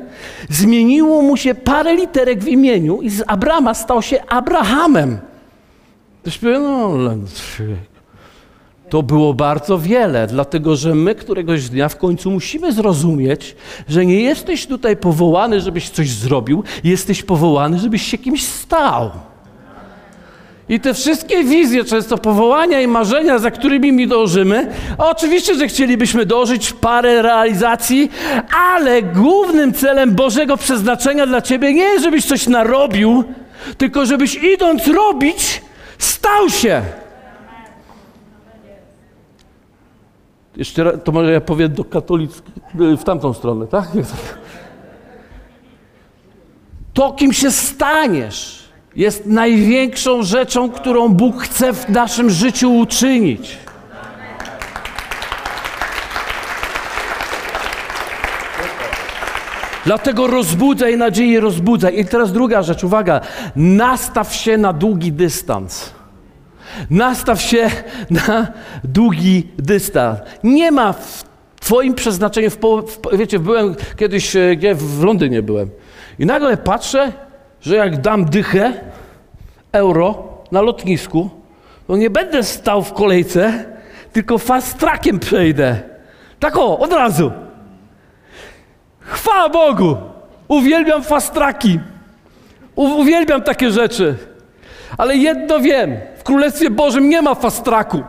zmieniło 0.49 1.23
mu 1.23 1.37
się 1.37 1.55
parę 1.55 1.97
literek 1.97 2.45
w 2.45 2.49
imieniu 2.49 3.03
i 3.03 3.11
z 3.11 3.23
Abrama 3.27 3.75
stał 3.75 4.03
się 4.03 4.23
Abrahamem. 4.29 5.19
No, 6.45 6.91
to 8.89 9.03
było 9.03 9.35
bardzo 9.35 9.79
wiele, 9.79 10.27
dlatego 10.27 10.77
że 10.77 10.95
my 10.95 11.15
któregoś 11.15 11.69
dnia 11.69 11.89
w 11.89 11.97
końcu 11.97 12.31
musimy 12.31 12.73
zrozumieć, 12.73 13.57
że 13.89 14.07
nie 14.07 14.21
jesteś 14.21 14.67
tutaj 14.67 14.97
powołany, 14.97 15.61
żebyś 15.61 15.91
coś 15.91 16.11
zrobił, 16.11 16.65
jesteś 16.85 17.23
powołany, 17.23 17.79
żebyś 17.79 18.03
się 18.03 18.19
kimś 18.19 18.47
stał. 18.47 19.11
I 20.69 20.81
te 20.81 20.95
wszystkie 20.95 21.45
wizje, 21.45 21.85
często 21.85 22.19
powołania 22.19 22.81
i 22.81 22.87
marzenia, 22.87 23.39
za 23.39 23.51
którymi 23.51 23.93
mi 23.93 24.09
dążymy, 24.09 24.73
oczywiście, 24.99 25.55
że 25.55 25.69
chcielibyśmy 25.69 26.27
dążyć 26.27 26.73
parę 26.73 27.23
realizacji, 27.23 28.11
ale 28.75 29.03
głównym 29.03 29.73
celem 29.73 30.15
Bożego 30.15 30.57
przeznaczenia 30.57 31.27
dla 31.27 31.43
Ciebie 31.43 31.75
nie 31.75 31.83
jest, 31.83 32.05
żebyś 32.05 32.25
coś 32.25 32.47
narobił, 32.47 33.25
tylko 33.79 34.07
żebyś 34.07 34.35
idąc 34.35 34.87
robić, 34.87 35.63
stał 35.99 36.51
się. 36.51 36.83
Jeszcze 40.57 40.85
raz, 40.85 40.95
to 41.05 41.13
może 41.13 41.33
ja 41.33 41.41
powiem 41.41 41.75
do 41.75 41.85
katolickich, 41.85 42.55
w 42.75 43.05
tamtą 43.05 43.35
stronę, 43.35 43.67
tak? 43.67 43.89
To, 46.95 47.13
kim 47.13 47.33
się 47.33 47.51
staniesz, 47.51 48.64
jest 48.97 49.27
największą 49.27 50.23
rzeczą, 50.23 50.71
którą 50.71 51.09
Bóg 51.09 51.43
chce 51.43 51.73
w 51.73 51.89
naszym 51.89 52.31
życiu 52.31 52.77
uczynić. 52.77 53.59
Dlatego 59.85 60.27
rozbudzaj 60.27 60.97
nadzieję, 60.97 61.41
rozbudzaj. 61.41 61.99
I 62.01 62.05
teraz 62.05 62.33
druga 62.33 62.63
rzecz, 62.63 62.85
uwaga. 62.85 63.21
Nastaw 63.57 64.35
się 64.35 64.59
na 64.59 64.73
długi 64.73 65.13
dystans. 65.13 65.91
Nastaw 66.91 67.43
się 67.43 67.71
na 68.11 68.47
długi 68.85 69.49
dystans. 69.59 70.19
Nie 70.45 70.73
ma 70.73 70.93
w 70.93 71.25
Twoim 71.61 71.95
przeznaczeniu, 71.95 72.51
w, 72.51 72.57
w, 72.57 73.17
wiecie, 73.17 73.39
byłem 73.39 73.75
kiedyś, 73.97 74.37
e, 74.37 74.57
gdzie 74.57 74.75
w 74.75 75.05
Londynie 75.05 75.43
byłem. 75.43 75.71
I 76.19 76.27
nagle 76.27 76.57
patrzę, 76.57 77.13
że 77.65 77.77
jak 77.77 78.01
dam 78.01 78.25
dychę 78.25 78.73
euro 79.73 80.29
na 80.53 80.61
lotnisku, 80.61 81.31
to 81.87 81.97
nie 81.97 82.11
będę 82.11 82.43
stał 82.43 82.83
w 82.83 82.93
kolejce, 82.93 83.65
tylko 84.13 84.39
fast 84.39 84.79
trackiem 84.79 85.19
przejdę. 85.19 85.81
Tak 86.41 86.57
o, 86.57 86.79
od 86.79 86.93
razu. 86.93 87.33
Chwała 89.01 89.49
Bogu! 89.49 89.97
Uwielbiam 90.49 91.03
fast 91.03 91.35
tracki. 91.35 91.81
Uwielbiam 92.77 93.43
takie 93.43 93.71
rzeczy. 93.71 94.17
Ale 94.99 95.17
jedno 95.17 95.61
wiem, 95.61 95.97
w 96.17 96.23
Królestwie 96.23 96.71
Bożym 96.71 97.09
nie 97.09 97.23
ma 97.23 97.35
fast 97.35 97.65
tracku. 97.65 98.03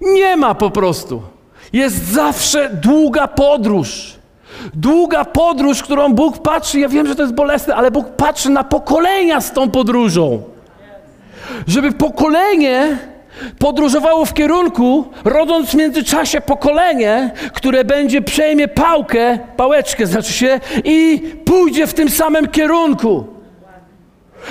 Nie 0.00 0.36
ma 0.36 0.54
po 0.54 0.70
prostu. 0.70 1.22
Jest 1.72 2.08
zawsze 2.08 2.70
długa 2.70 3.28
podróż. 3.28 4.21
Długa 4.74 5.24
podróż, 5.24 5.82
którą 5.82 6.14
Bóg 6.14 6.38
patrzy, 6.38 6.80
ja 6.80 6.88
wiem, 6.88 7.06
że 7.06 7.16
to 7.16 7.22
jest 7.22 7.34
bolesne, 7.34 7.74
ale 7.74 7.90
Bóg 7.90 8.08
patrzy 8.08 8.50
na 8.50 8.64
pokolenia 8.64 9.40
z 9.40 9.52
tą 9.52 9.70
podróżą. 9.70 10.42
Żeby 11.66 11.92
pokolenie 11.92 12.98
podróżowało 13.58 14.24
w 14.24 14.34
kierunku, 14.34 15.04
rodząc 15.24 15.70
w 15.70 15.74
międzyczasie 15.74 16.40
pokolenie, 16.40 17.30
które 17.52 17.84
będzie 17.84 18.22
przejmie 18.22 18.68
pałkę, 18.68 19.38
pałeczkę 19.56 20.06
znaczy 20.06 20.32
się, 20.32 20.60
i 20.84 21.22
pójdzie 21.44 21.86
w 21.86 21.94
tym 21.94 22.08
samym 22.10 22.46
kierunku. 22.48 23.31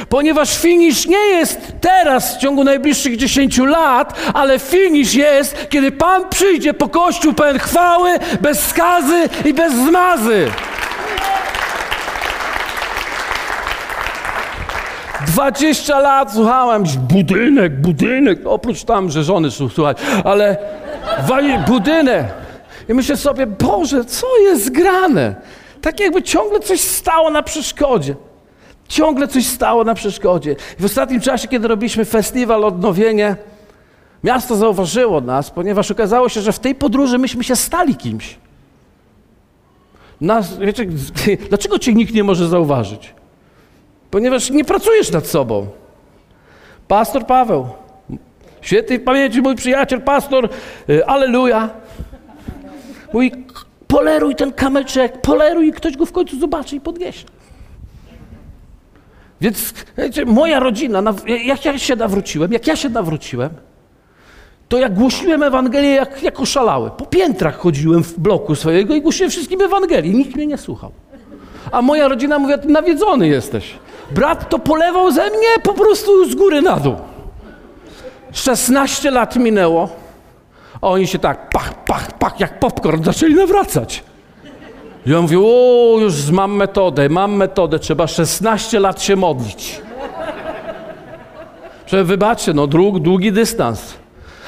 Ponieważ 0.10 0.58
finisz 0.58 1.08
nie 1.08 1.25
jest 1.25 1.73
teraz 1.82 2.36
w 2.36 2.39
ciągu 2.39 2.63
najbliższych 2.63 3.17
10 3.17 3.58
lat, 3.58 4.19
ale 4.34 4.60
finisz 4.60 5.13
jest, 5.13 5.69
kiedy 5.69 5.91
Pan 5.91 6.30
przyjdzie 6.30 6.73
po 6.73 6.89
kościół 6.89 7.34
pełen 7.34 7.60
chwały, 7.60 8.10
bez 8.41 8.67
skazy 8.67 9.30
i 9.45 9.54
bez 9.54 9.73
zmazy. 9.73 10.47
20 15.27 15.99
lat 15.99 16.34
słuchałem, 16.34 16.84
budynek, 16.99 17.82
budynek, 17.82 18.39
oprócz 18.45 18.84
tam, 18.84 19.12
że 19.12 19.23
żony 19.23 19.51
słuchać, 19.51 19.97
ale 20.23 20.58
budynek. 21.67 22.25
I 22.89 22.93
myślę 22.93 23.17
sobie, 23.17 23.47
Boże, 23.47 24.06
co 24.06 24.27
jest 24.38 24.71
grane? 24.71 25.36
Tak 25.82 25.99
jakby 25.99 26.23
ciągle 26.23 26.60
coś 26.60 26.82
stało 26.82 27.30
na 27.30 27.43
przeszkodzie. 27.43 28.15
Ciągle 28.91 29.27
coś 29.27 29.45
stało 29.45 29.84
na 29.84 29.93
przeszkodzie. 29.93 30.56
W 30.80 30.86
ostatnim 30.86 31.21
czasie, 31.21 31.47
kiedy 31.47 31.67
robiliśmy 31.67 32.06
festiwal 32.06 32.65
Odnowienie, 32.65 33.36
miasto 34.23 34.56
zauważyło 34.56 35.21
nas, 35.21 35.51
ponieważ 35.51 35.91
okazało 35.91 36.30
się, 36.30 36.41
że 36.41 36.51
w 36.51 36.60
tej 36.60 36.75
podróży 36.75 37.17
myśmy 37.17 37.43
się 37.43 37.56
stali 37.56 37.95
kimś. 37.95 38.38
Nas, 40.21 40.58
wiecie, 40.58 40.86
dlaczego 41.49 41.80
cię 41.80 41.93
nikt 41.93 42.13
nie 42.13 42.23
może 42.23 42.47
zauważyć? 42.47 43.13
Ponieważ 44.12 44.49
nie 44.49 44.65
pracujesz 44.65 45.12
nad 45.12 45.27
sobą. 45.27 45.67
Pastor 46.88 47.25
Paweł, 47.25 47.67
świętej 48.62 48.99
pamięci 48.99 49.41
mój 49.41 49.56
przyjaciel, 49.56 50.01
pastor, 50.01 50.49
y, 50.89 51.06
aleluja. 51.06 51.69
Mówi, 53.13 53.32
poleruj 53.88 54.36
ten 54.36 54.54
kamyczek, 54.54 55.21
poleruj 55.21 55.67
i 55.67 55.71
ktoś 55.71 55.97
go 55.97 56.06
w 56.06 56.12
końcu 56.12 56.39
zobaczy 56.39 56.75
i 56.75 56.82
podniesie. 56.82 57.25
Więc 59.41 59.73
wiecie, 59.97 60.25
moja 60.25 60.60
rodzina, 60.60 61.04
jak 61.45 61.65
ja 61.65 61.80
się 61.80 61.95
nawróciłem, 61.95 62.54
jak 62.54 62.67
ja 62.67 62.75
się 62.75 62.89
nawróciłem, 62.89 63.49
to 64.69 64.77
jak 64.77 64.93
głosiłem 64.93 65.43
Ewangelię, 65.43 65.89
jak, 65.89 66.23
jak 66.23 66.39
oszalały. 66.39 66.91
Po 66.97 67.06
piętrach 67.06 67.58
chodziłem 67.58 68.04
w 68.04 68.19
bloku 68.19 68.56
swojego 68.56 68.95
i 68.95 69.01
głosiłem 69.01 69.32
wszystkim 69.32 69.62
Ewangelii. 69.62 70.15
Nikt 70.15 70.36
mnie 70.36 70.47
nie 70.47 70.58
słuchał. 70.58 70.91
A 71.71 71.82
moja 71.82 72.08
rodzina 72.08 72.39
mówi, 72.39 72.54
ty 72.62 72.67
nawiedzony 72.67 73.27
jesteś. 73.27 73.73
Brat 74.12 74.49
to 74.49 74.60
polewał 74.60 75.12
ze 75.12 75.30
mnie 75.30 75.47
po 75.63 75.73
prostu 75.73 76.30
z 76.30 76.36
góry 76.36 76.62
na 76.62 76.77
dół. 76.77 76.95
16 78.32 79.12
lat 79.12 79.36
minęło, 79.36 79.89
a 80.82 80.88
oni 80.88 81.08
się 81.08 81.19
tak 81.19 81.49
pach, 81.49 81.84
pach, 81.84 82.17
pach, 82.17 82.39
jak 82.39 82.60
popcorn 82.60 83.04
zaczęli 83.04 83.36
nawracać. 83.36 84.04
Ja 85.05 85.21
mówię, 85.21 85.39
o, 85.39 85.97
już 86.01 86.31
mam 86.31 86.55
metodę, 86.55 87.09
mam 87.09 87.35
metodę, 87.35 87.79
trzeba 87.79 88.07
16 88.07 88.79
lat 88.79 89.01
się 89.01 89.15
modlić. 89.15 89.81
Że 91.87 92.03
wybaczcie, 92.03 92.53
no 92.53 92.67
dług, 92.67 92.99
długi 92.99 93.31
dystans. 93.31 93.93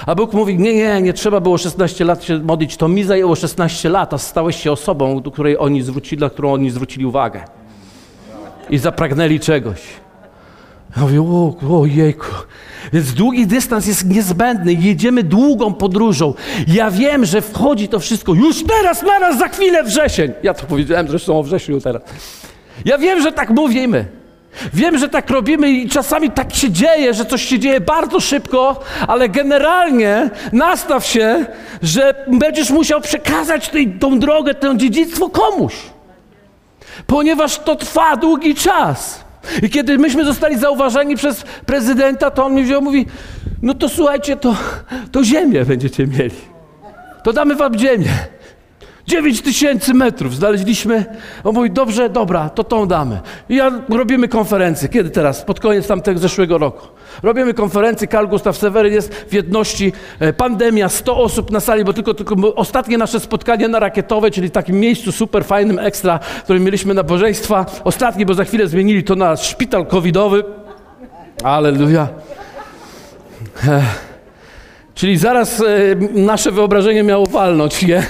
A 0.06 0.16
Bóg 0.16 0.34
mówi, 0.34 0.58
nie, 0.58 0.76
nie, 0.76 1.02
nie 1.02 1.14
trzeba 1.14 1.40
było 1.40 1.58
16 1.58 2.06
lat 2.06 2.24
się 2.24 2.40
modlić, 2.40 2.78
to 2.78 2.88
mi 2.88 3.04
zajęło 3.04 3.36
16 3.36 3.90
lat, 3.90 4.14
a 4.14 4.18
stałeś 4.18 4.56
się 4.56 4.72
osobą, 4.72 5.22
do 5.22 5.32
której 5.32 5.58
oni 5.58 5.82
zwrócili, 5.82 6.22
na 6.22 6.30
którą 6.30 6.54
oni 6.54 6.70
zwrócili 6.70 7.06
uwagę. 7.06 7.44
I 8.70 8.78
zapragnęli 8.78 9.40
czegoś. 9.40 9.80
Ja 10.98 11.04
mówię, 11.04 11.22
o, 11.22 11.56
o 11.80 11.86
jejku. 11.86 12.26
Więc 12.94 13.14
długi 13.14 13.48
dystans 13.48 13.88
jest 13.88 14.06
niezbędny. 14.06 14.74
Jedziemy 14.74 15.24
długą 15.24 15.74
podróżą. 15.74 16.34
Ja 16.68 16.92
wiem, 16.92 17.26
że 17.26 17.42
wchodzi 17.42 17.88
to 17.88 18.00
wszystko 18.00 18.34
już 18.34 18.64
teraz, 18.64 19.02
naraz, 19.02 19.38
za 19.38 19.48
chwilę 19.48 19.84
wrzesień. 19.84 20.32
Ja 20.44 20.54
to 20.54 20.66
powiedziałem 20.66 21.08
zresztą 21.08 21.40
o 21.40 21.44
wrześniu 21.44 21.82
teraz. 21.82 22.02
Ja 22.86 22.98
wiem, 22.98 23.22
że 23.22 23.32
tak 23.32 23.50
mówimy. 23.50 24.06
Wiem, 24.74 24.98
że 24.98 25.10
tak 25.10 25.30
robimy 25.30 25.72
i 25.72 25.90
czasami 25.90 26.32
tak 26.32 26.56
się 26.56 26.72
dzieje, 26.72 27.14
że 27.14 27.26
coś 27.26 27.46
się 27.46 27.60
dzieje 27.60 27.82
bardzo 27.82 28.20
szybko, 28.20 28.80
ale 29.08 29.30
generalnie 29.30 30.30
nastaw 30.52 31.06
się, 31.06 31.46
że 31.82 32.26
będziesz 32.28 32.70
musiał 32.70 33.02
przekazać 33.02 33.70
tej, 33.70 33.88
tą 33.92 34.20
drogę, 34.20 34.54
to 34.54 34.76
dziedzictwo 34.76 35.30
komuś. 35.30 35.76
Ponieważ 37.08 37.60
to 37.60 37.76
trwa 37.76 38.18
długi 38.18 38.56
czas. 38.56 39.23
I 39.62 39.70
kiedy 39.70 39.98
myśmy 39.98 40.26
zostali 40.26 40.60
zauważeni 40.60 41.16
przez 41.16 41.44
prezydenta, 41.66 42.32
to 42.32 42.46
on 42.46 42.54
mi 42.54 42.64
wziął 42.64 42.82
mówi, 42.82 43.06
no 43.62 43.74
to 43.74 43.90
słuchajcie, 43.90 44.36
to, 44.36 44.56
to 45.12 45.24
ziemię 45.24 45.66
będziecie 45.66 46.08
mieli. 46.08 46.36
To 47.24 47.34
damy 47.34 47.56
wam 47.56 47.80
ziemię. 47.80 48.10
9 49.08 49.42
tysięcy 49.42 49.94
metrów 49.94 50.36
znaleźliśmy. 50.36 51.06
On 51.44 51.56
mówi, 51.56 51.72
dobrze, 51.72 52.10
dobra, 52.10 52.50
to 52.50 52.64
tą 52.64 52.88
damy. 52.88 53.20
I 53.50 53.56
ja 53.56 53.72
robimy 53.90 54.28
konferencję. 54.28 54.90
Kiedy 54.90 55.10
teraz? 55.10 55.42
Pod 55.42 55.60
koniec 55.60 55.88
tamtego 55.88 56.20
zeszłego 56.20 56.58
roku. 56.58 56.88
Robimy 57.24 57.54
konferencję, 57.54 58.08
Karl 58.08 58.28
Gustav 58.28 58.58
Seweryn 58.58 58.94
jest 58.94 59.14
w 59.14 59.34
jedności, 59.34 59.94
e, 60.20 60.34
pandemia, 60.34 60.90
100 60.90 61.18
osób 61.18 61.52
na 61.52 61.60
sali, 61.60 61.84
bo 61.84 61.94
tylko, 61.94 62.14
tylko 62.14 62.56
ostatnie 62.56 62.98
nasze 62.98 63.20
spotkanie 63.20 63.68
na 63.68 63.80
Rakietowej, 63.80 64.32
czyli 64.32 64.52
takim 64.52 64.80
miejscu 64.80 65.12
super 65.12 65.46
fajnym, 65.46 65.80
ekstra, 65.80 66.20
w 66.20 66.44
którym 66.44 66.64
mieliśmy 66.64 66.94
nabożeństwa. 66.94 67.66
Ostatnie, 67.84 68.26
bo 68.26 68.34
za 68.34 68.44
chwilę 68.44 68.68
zmienili 68.68 69.04
to 69.04 69.16
na 69.16 69.36
szpital 69.36 69.86
covidowy. 69.86 70.44
Aleluja. 71.44 72.08
E, 73.68 73.82
czyli 74.96 75.18
zaraz 75.18 75.62
e, 75.62 75.64
nasze 76.14 76.52
wyobrażenie 76.52 77.04
miało 77.04 77.26
walnąć, 77.26 77.82
nie? 77.88 78.04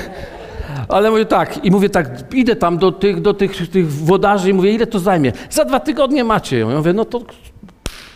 Ale 0.89 1.11
mówię 1.11 1.25
tak, 1.25 1.65
i 1.65 1.71
mówię 1.71 1.89
tak, 1.89 2.33
idę 2.33 2.55
tam 2.55 2.77
do 2.77 2.91
tych, 2.91 3.21
do 3.21 3.33
tych, 3.33 3.69
tych 3.69 3.87
i 4.47 4.53
mówię, 4.53 4.71
ile 4.71 4.87
to 4.87 4.99
zajmie? 4.99 5.31
Za 5.49 5.65
dwa 5.65 5.79
tygodnie 5.79 6.23
macie 6.23 6.59
ją. 6.59 6.69
Ja 6.69 6.77
mówię, 6.77 6.93
no 6.93 7.05
to 7.05 7.21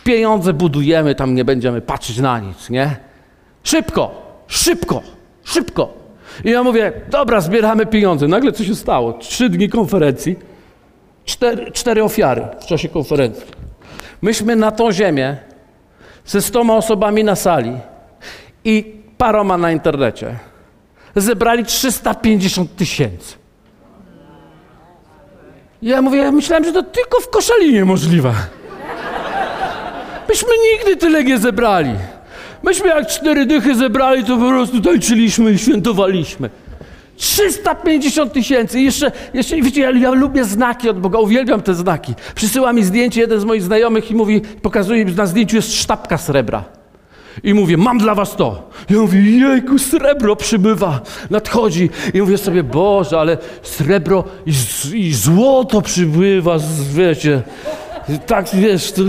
pieniądze 0.04 0.52
budujemy, 0.52 1.14
tam 1.14 1.34
nie 1.34 1.44
będziemy 1.44 1.80
patrzeć 1.80 2.18
na 2.18 2.38
nic, 2.38 2.70
nie? 2.70 2.96
Szybko, 3.62 4.10
szybko, 4.46 5.02
szybko. 5.44 5.94
I 6.44 6.50
ja 6.50 6.62
mówię, 6.62 6.92
dobra, 7.10 7.40
zbieramy 7.40 7.86
pieniądze. 7.86 8.28
Nagle 8.28 8.52
co 8.52 8.64
się 8.64 8.74
stało? 8.74 9.12
Trzy 9.12 9.48
dni 9.48 9.68
konferencji, 9.68 10.36
cztery, 11.24 11.72
cztery 11.72 12.04
ofiary 12.04 12.46
w 12.60 12.66
czasie 12.66 12.88
konferencji. 12.88 13.46
Myśmy 14.22 14.56
na 14.56 14.70
tą 14.70 14.92
ziemię 14.92 15.36
ze 16.24 16.42
stoma 16.42 16.76
osobami 16.76 17.24
na 17.24 17.36
sali 17.36 17.72
i 18.64 18.94
paroma 19.18 19.58
na 19.58 19.72
internecie 19.72 20.36
zebrali 21.16 21.64
350 21.64 22.76
tysięcy. 22.76 23.34
Ja 25.82 26.02
mówię, 26.02 26.18
ja 26.18 26.32
myślałem, 26.32 26.64
że 26.64 26.72
to 26.72 26.82
tylko 26.82 27.20
w 27.20 27.30
Koszalinie 27.30 27.84
możliwe. 27.84 28.34
Myśmy 30.28 30.48
nigdy 30.72 30.96
tyle 30.96 31.24
nie 31.24 31.38
zebrali. 31.38 31.94
Myśmy 32.62 32.88
jak 32.88 33.06
cztery 33.06 33.46
dychy 33.46 33.74
zebrali, 33.74 34.24
to 34.24 34.36
po 34.36 34.48
prostu 34.48 34.80
tańczyliśmy 34.80 35.52
i 35.52 35.58
świętowaliśmy. 35.58 36.50
350 37.16 38.32
tysięcy. 38.32 38.80
Jeszcze, 38.80 39.12
jeszcze 39.34 39.56
wiecie, 39.56 39.80
ja, 39.80 39.90
ja, 39.90 40.10
lubię 40.10 40.44
znaki 40.44 40.88
od 40.88 41.00
Boga, 41.00 41.18
uwielbiam 41.18 41.62
te 41.62 41.74
znaki. 41.74 42.14
Przysyła 42.34 42.72
mi 42.72 42.84
zdjęcie 42.84 43.20
jeden 43.20 43.40
z 43.40 43.44
moich 43.44 43.62
znajomych 43.62 44.10
i 44.10 44.14
mówi, 44.14 44.40
pokazuje, 44.40 45.04
na 45.04 45.26
zdjęciu 45.26 45.56
jest 45.56 45.74
sztabka 45.74 46.18
srebra. 46.18 46.77
I 47.42 47.54
mówię, 47.54 47.76
mam 47.76 47.98
dla 47.98 48.14
was 48.14 48.36
to. 48.36 48.70
Ja 48.90 48.98
mówię, 48.98 49.20
jejku, 49.20 49.78
srebro 49.78 50.36
przybywa, 50.36 51.00
nadchodzi. 51.30 51.90
I 52.14 52.20
mówię 52.20 52.38
sobie, 52.38 52.62
Boże, 52.62 53.20
ale 53.20 53.38
srebro 53.62 54.24
i, 54.46 54.52
i 54.94 55.14
złoto 55.14 55.82
przybywa, 55.82 56.56
wiecie. 56.92 57.42
Tak, 58.26 58.46
wiesz, 58.54 58.92
to, 58.92 59.02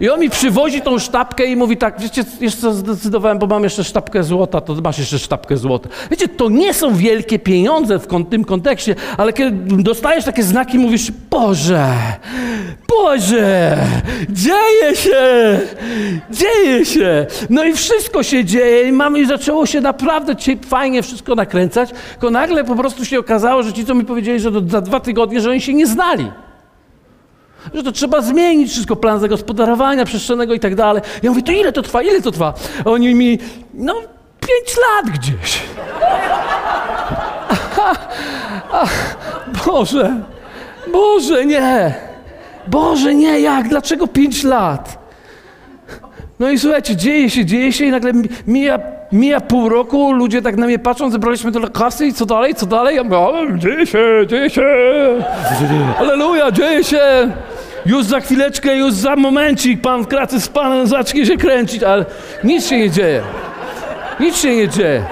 i 0.00 0.10
on 0.10 0.20
mi 0.20 0.30
przywozi 0.30 0.80
tą 0.80 0.98
sztabkę 0.98 1.46
i 1.46 1.56
mówi 1.56 1.76
tak, 1.76 2.00
wiecie, 2.00 2.24
jeszcze 2.40 2.74
zdecydowałem, 2.74 3.38
bo 3.38 3.46
mam 3.46 3.64
jeszcze 3.64 3.84
sztabkę 3.84 4.22
złota, 4.22 4.60
to 4.60 4.74
masz 4.74 4.98
jeszcze 4.98 5.18
sztabkę 5.18 5.56
złota. 5.56 5.88
Wiecie, 6.10 6.28
to 6.28 6.48
nie 6.48 6.74
są 6.74 6.94
wielkie 6.94 7.38
pieniądze 7.38 7.98
w 7.98 8.06
tym 8.30 8.44
kontekście, 8.44 8.94
ale 9.16 9.32
kiedy 9.32 9.82
dostajesz 9.82 10.24
takie 10.24 10.42
znaki, 10.42 10.78
mówisz, 10.78 11.12
Boże, 11.30 11.94
Boże, 12.88 13.76
dzieje 14.28 14.96
się, 14.96 15.60
dzieje 16.30 16.84
się. 16.84 17.26
No 17.50 17.64
i 17.64 17.72
wszystko 17.72 18.22
się 18.22 18.44
dzieje 18.44 18.88
i 18.88 18.92
mamy, 18.92 19.20
i 19.20 19.26
zaczęło 19.26 19.66
się 19.66 19.80
naprawdę 19.80 20.34
fajnie 20.66 21.02
wszystko 21.02 21.34
nakręcać, 21.34 21.90
tylko 22.10 22.30
nagle 22.30 22.64
po 22.64 22.76
prostu 22.76 23.04
się 23.04 23.18
okazało, 23.18 23.62
że 23.62 23.72
ci, 23.72 23.84
co 23.84 23.94
mi 23.94 24.04
powiedzieli, 24.04 24.40
że 24.40 24.50
do, 24.50 24.70
za 24.70 24.80
dwa 24.80 25.00
tygodnie, 25.00 25.40
że 25.40 25.50
oni 25.50 25.60
się 25.60 25.74
nie 25.74 25.86
znali 25.86 26.30
że 27.74 27.82
to 27.82 27.92
trzeba 27.92 28.20
zmienić 28.20 28.70
wszystko, 28.70 28.96
plan 28.96 29.20
zagospodarowania 29.20 30.04
przestrzennego 30.04 30.54
i 30.54 30.60
tak 30.60 30.74
dalej. 30.74 31.02
Ja 31.22 31.30
mówię, 31.30 31.42
to 31.42 31.52
ile 31.52 31.72
to 31.72 31.82
trwa, 31.82 32.02
ile 32.02 32.22
to 32.22 32.30
trwa? 32.30 32.54
A 32.84 32.90
oni 32.90 33.14
mi, 33.14 33.38
no 33.74 33.94
pięć 34.40 34.76
lat 34.76 35.14
gdzieś. 35.18 35.62
Boże, 39.66 40.16
Boże, 40.92 41.46
nie. 41.46 41.94
Boże, 42.66 43.14
nie, 43.14 43.40
jak? 43.40 43.68
Dlaczego 43.68 44.06
pięć 44.06 44.44
lat? 44.44 45.07
No 46.38 46.50
i 46.50 46.58
słuchajcie, 46.58 46.96
dzieje 46.96 47.30
się, 47.30 47.44
dzieje 47.44 47.72
się 47.72 47.84
i 47.84 47.90
nagle 47.90 48.12
mija, 48.46 48.78
mija 49.12 49.40
pół 49.40 49.68
roku, 49.68 50.12
ludzie 50.12 50.42
tak 50.42 50.56
na 50.56 50.66
mnie 50.66 50.78
patrzą, 50.78 51.10
zebraliśmy 51.10 51.52
tyle 51.52 51.68
kasy 51.68 52.06
i 52.06 52.12
co 52.12 52.26
dalej, 52.26 52.54
co 52.54 52.66
dalej? 52.66 52.96
Ja 52.96 53.04
mówię, 53.04 53.58
dzieje 53.58 53.86
się, 53.86 54.26
dzieje 54.26 54.50
się, 54.50 54.64
aleluja, 55.98 56.50
dzieje 56.50 56.84
się. 56.84 57.00
Już 57.86 58.04
za 58.04 58.20
chwileczkę, 58.20 58.76
już 58.76 58.92
za 58.92 59.16
momencik 59.16 59.80
pan 59.80 60.02
w 60.02 60.06
kraty 60.06 60.40
z 60.40 60.48
panem 60.48 60.86
zacznie 60.86 61.26
się 61.26 61.36
kręcić, 61.36 61.82
ale 61.82 62.04
nic 62.44 62.66
się 62.66 62.78
nie 62.78 62.90
dzieje. 62.90 63.22
Nic 64.20 64.36
się 64.36 64.56
nie 64.56 64.68
dzieje. 64.68 65.02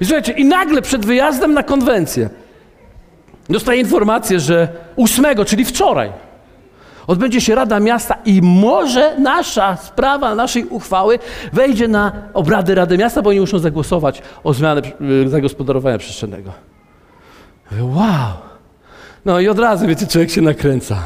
I 0.00 0.04
słuchajcie, 0.04 0.32
i 0.32 0.44
nagle 0.44 0.82
przed 0.82 1.06
wyjazdem 1.06 1.54
na 1.54 1.62
konwencję 1.62 2.28
dostaję 3.48 3.80
informację, 3.80 4.40
że 4.40 4.68
ósmego, 4.96 5.44
czyli 5.44 5.64
wczoraj, 5.64 6.10
odbędzie 7.06 7.40
się 7.40 7.54
Rada 7.54 7.80
Miasta 7.80 8.18
i 8.24 8.40
może 8.42 9.18
nasza 9.18 9.76
sprawa, 9.76 10.34
naszej 10.34 10.64
uchwały 10.64 11.18
wejdzie 11.52 11.88
na 11.88 12.12
obrady 12.34 12.74
Rady 12.74 12.98
Miasta, 12.98 13.22
bo 13.22 13.30
oni 13.30 13.40
muszą 13.40 13.58
zagłosować 13.58 14.22
o 14.44 14.54
zmianę 14.54 14.82
y, 15.24 15.28
zagospodarowania 15.28 15.98
przestrzennego. 15.98 16.52
Wow! 17.80 18.32
No 19.24 19.40
i 19.40 19.48
od 19.48 19.58
razu, 19.58 19.86
wiecie, 19.86 20.06
człowiek 20.06 20.30
się 20.30 20.40
nakręca. 20.40 20.96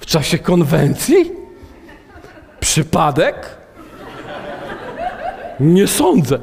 W 0.00 0.06
czasie 0.06 0.38
konwencji? 0.38 1.32
Przypadek? 2.60 3.56
Nie 5.60 5.86
sądzę. 5.86 6.38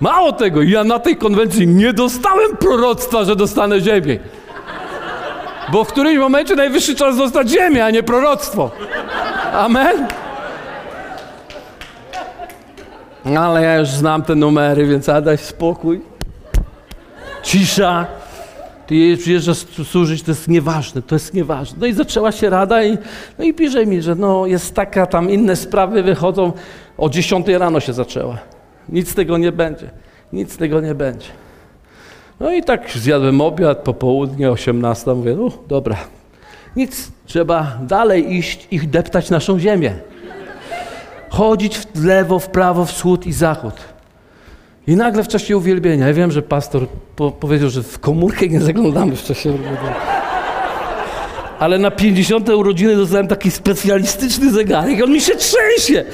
Mało 0.00 0.32
tego, 0.32 0.62
ja 0.62 0.84
na 0.84 0.98
tej 0.98 1.16
konwencji 1.16 1.66
nie 1.66 1.92
dostałem 1.92 2.56
proroctwa, 2.56 3.24
że 3.24 3.36
dostanę 3.36 3.80
ziemię. 3.80 4.18
Bo 5.72 5.84
w 5.84 5.88
którymś 5.88 6.18
momencie 6.18 6.54
najwyższy 6.54 6.94
czas 6.94 7.16
dostać 7.16 7.48
ziemię, 7.48 7.84
a 7.84 7.90
nie 7.90 8.02
proroctwo. 8.02 8.70
Amen? 9.52 10.06
Ale 13.36 13.62
ja 13.62 13.76
już 13.76 13.88
znam 13.88 14.22
te 14.22 14.34
numery, 14.34 14.86
więc 14.86 15.06
daj 15.06 15.38
spokój. 15.38 16.00
Cisza. 17.42 18.06
Ty 18.86 19.16
przyjeżdżasz 19.16 19.58
służyć, 19.84 20.22
to 20.22 20.30
jest 20.30 20.48
nieważne, 20.48 21.02
to 21.02 21.14
jest 21.14 21.34
nieważne. 21.34 21.78
No 21.80 21.86
i 21.86 21.92
zaczęła 21.92 22.32
się 22.32 22.50
rada 22.50 22.84
i, 22.84 22.98
no 23.38 23.44
i 23.44 23.54
pisze 23.54 23.86
mi, 23.86 24.02
że 24.02 24.14
no 24.14 24.46
jest 24.46 24.74
taka, 24.74 25.06
tam 25.06 25.30
inne 25.30 25.56
sprawy 25.56 26.02
wychodzą. 26.02 26.52
O 26.98 27.08
10 27.08 27.48
rano 27.48 27.80
się 27.80 27.92
zaczęła. 27.92 28.38
Nic 28.88 29.10
z 29.10 29.14
tego 29.14 29.38
nie 29.38 29.52
będzie. 29.52 29.90
Nic 30.32 30.52
z 30.52 30.56
tego 30.56 30.80
nie 30.80 30.94
będzie. 30.94 31.26
No 32.40 32.52
i 32.52 32.62
tak 32.62 32.90
zjadłem 32.90 33.40
obiad, 33.40 33.78
popołudnie, 33.78 34.50
18, 34.50 35.14
mówię, 35.14 35.34
no 35.36 35.48
dobra, 35.68 35.96
nic, 36.76 37.08
trzeba 37.26 37.78
dalej 37.82 38.34
iść 38.34 38.68
i 38.70 38.78
deptać 38.78 39.30
naszą 39.30 39.58
ziemię. 39.58 39.92
Chodzić 41.28 41.78
w 41.78 42.04
lewo, 42.04 42.38
w 42.38 42.48
prawo, 42.48 42.84
wschód 42.84 43.26
i 43.26 43.32
zachód. 43.32 43.74
I 44.86 44.96
nagle 44.96 45.24
w 45.24 45.28
czasie 45.28 45.56
uwielbienia, 45.56 46.06
ja 46.06 46.14
wiem, 46.14 46.30
że 46.30 46.42
pastor 46.42 46.86
po 47.16 47.30
powiedział, 47.30 47.70
że 47.70 47.82
w 47.82 47.98
komórkę 47.98 48.48
nie 48.48 48.60
zaglądamy 48.60 49.16
w 49.16 49.22
czasie 49.22 49.50
uwielbienia. 49.50 49.94
Ale 51.58 51.78
na 51.78 51.90
50 51.90 52.48
urodziny 52.48 52.96
dostałem 52.96 53.26
taki 53.26 53.50
specjalistyczny 53.50 54.52
zegarek, 54.52 55.04
on 55.04 55.12
mi 55.12 55.20
się 55.20 55.32
trzęsie. 55.36 56.04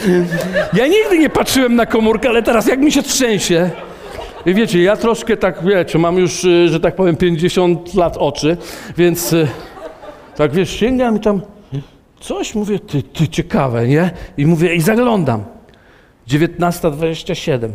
Ja 0.72 0.86
nigdy 0.86 1.18
nie 1.18 1.30
patrzyłem 1.30 1.76
na 1.76 1.86
komórkę, 1.86 2.28
ale 2.28 2.42
teraz 2.42 2.66
jak 2.66 2.80
mi 2.80 2.92
się 2.92 3.02
trzęsie, 3.02 3.70
i 4.46 4.54
wiecie, 4.54 4.82
ja 4.82 4.96
troszkę 4.96 5.36
tak, 5.36 5.64
wiecie, 5.64 5.98
mam 5.98 6.16
już, 6.16 6.44
y, 6.44 6.68
że 6.68 6.80
tak 6.80 6.96
powiem, 6.96 7.16
50 7.16 7.94
lat 7.94 8.16
oczy, 8.16 8.56
więc 8.96 9.32
y, 9.32 9.48
tak 10.36 10.52
wiesz, 10.52 10.70
sięgam 10.70 11.16
i 11.16 11.20
tam 11.20 11.42
coś 12.20 12.54
mówię, 12.54 12.78
ty, 12.78 13.02
ty 13.02 13.28
ciekawe, 13.28 13.88
nie? 13.88 14.10
I 14.36 14.46
mówię, 14.46 14.74
i 14.74 14.80
zaglądam. 14.80 15.44
19.27, 16.28 17.68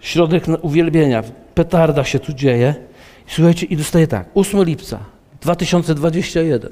środek 0.00 0.44
uwielbienia, 0.62 1.22
petarda 1.54 2.04
się 2.04 2.18
tu 2.18 2.32
dzieje. 2.32 2.74
I 3.28 3.30
słuchajcie, 3.30 3.66
i 3.66 3.76
dostaję 3.76 4.06
tak, 4.06 4.26
8 4.34 4.64
lipca 4.64 4.98
2021, 5.40 6.70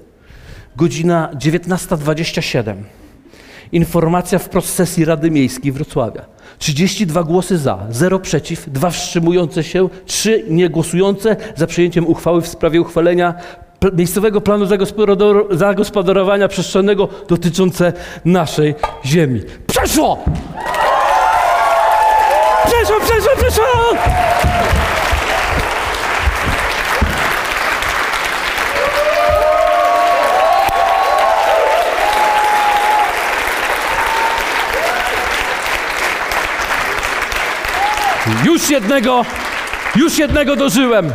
godzina 0.76 1.30
19.27. 1.34 2.74
Informacja 3.72 4.38
w 4.38 4.48
sesji 4.60 5.04
Rady 5.04 5.30
Miejskiej 5.30 5.72
Wrocławia. 5.72 6.24
32 6.58 7.22
głosy 7.22 7.58
za, 7.58 7.78
0 7.90 8.18
przeciw, 8.18 8.70
2 8.70 8.90
wstrzymujące 8.90 9.64
się, 9.64 9.88
3 10.06 10.44
niegłosujące 10.48 11.36
za 11.56 11.66
przyjęciem 11.66 12.06
uchwały 12.06 12.42
w 12.42 12.48
sprawie 12.48 12.80
uchwalenia 12.80 13.34
miejscowego 13.92 14.40
planu 14.40 14.66
zagospodarowania 15.50 16.48
przestrzennego 16.48 17.08
dotyczące 17.28 17.92
naszej 18.24 18.74
ziemi. 19.04 19.40
Przeszło! 19.66 20.18
Przeszło, 22.66 22.96
przeszło, 23.00 23.30
przeszło! 23.36 24.31
Już 38.44 38.70
jednego, 38.70 39.24
już 39.96 40.18
jednego 40.18 40.56
dożyłem. 40.56 41.12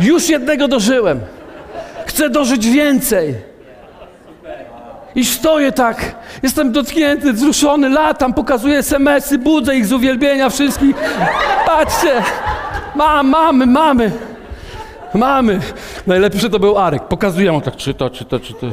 Już 0.00 0.28
jednego 0.28 0.68
dożyłem. 0.68 1.20
Chcę 2.06 2.30
dożyć 2.30 2.68
więcej. 2.68 3.34
I 5.14 5.24
stoję 5.24 5.72
tak, 5.72 6.14
jestem 6.42 6.72
dotknięty, 6.72 7.32
wzruszony, 7.32 7.88
latam, 7.88 8.34
pokazuję 8.34 8.78
SMS-y, 8.78 9.38
budzę 9.38 9.76
ich 9.76 9.86
z 9.86 9.92
uwielbienia 9.92 10.50
wszystkich. 10.50 10.96
Patrzcie, 11.66 12.22
mam, 12.94 13.28
mamy, 13.28 13.66
mamy, 13.66 14.12
mamy. 15.14 15.60
Najlepszy 16.06 16.50
to 16.50 16.58
był 16.58 16.78
Arek. 16.78 17.02
Pokazuję 17.02 17.52
mu 17.52 17.60
tak, 17.60 17.76
czyta, 17.76 18.10
czyta, 18.10 18.38
czyta. 18.38 18.66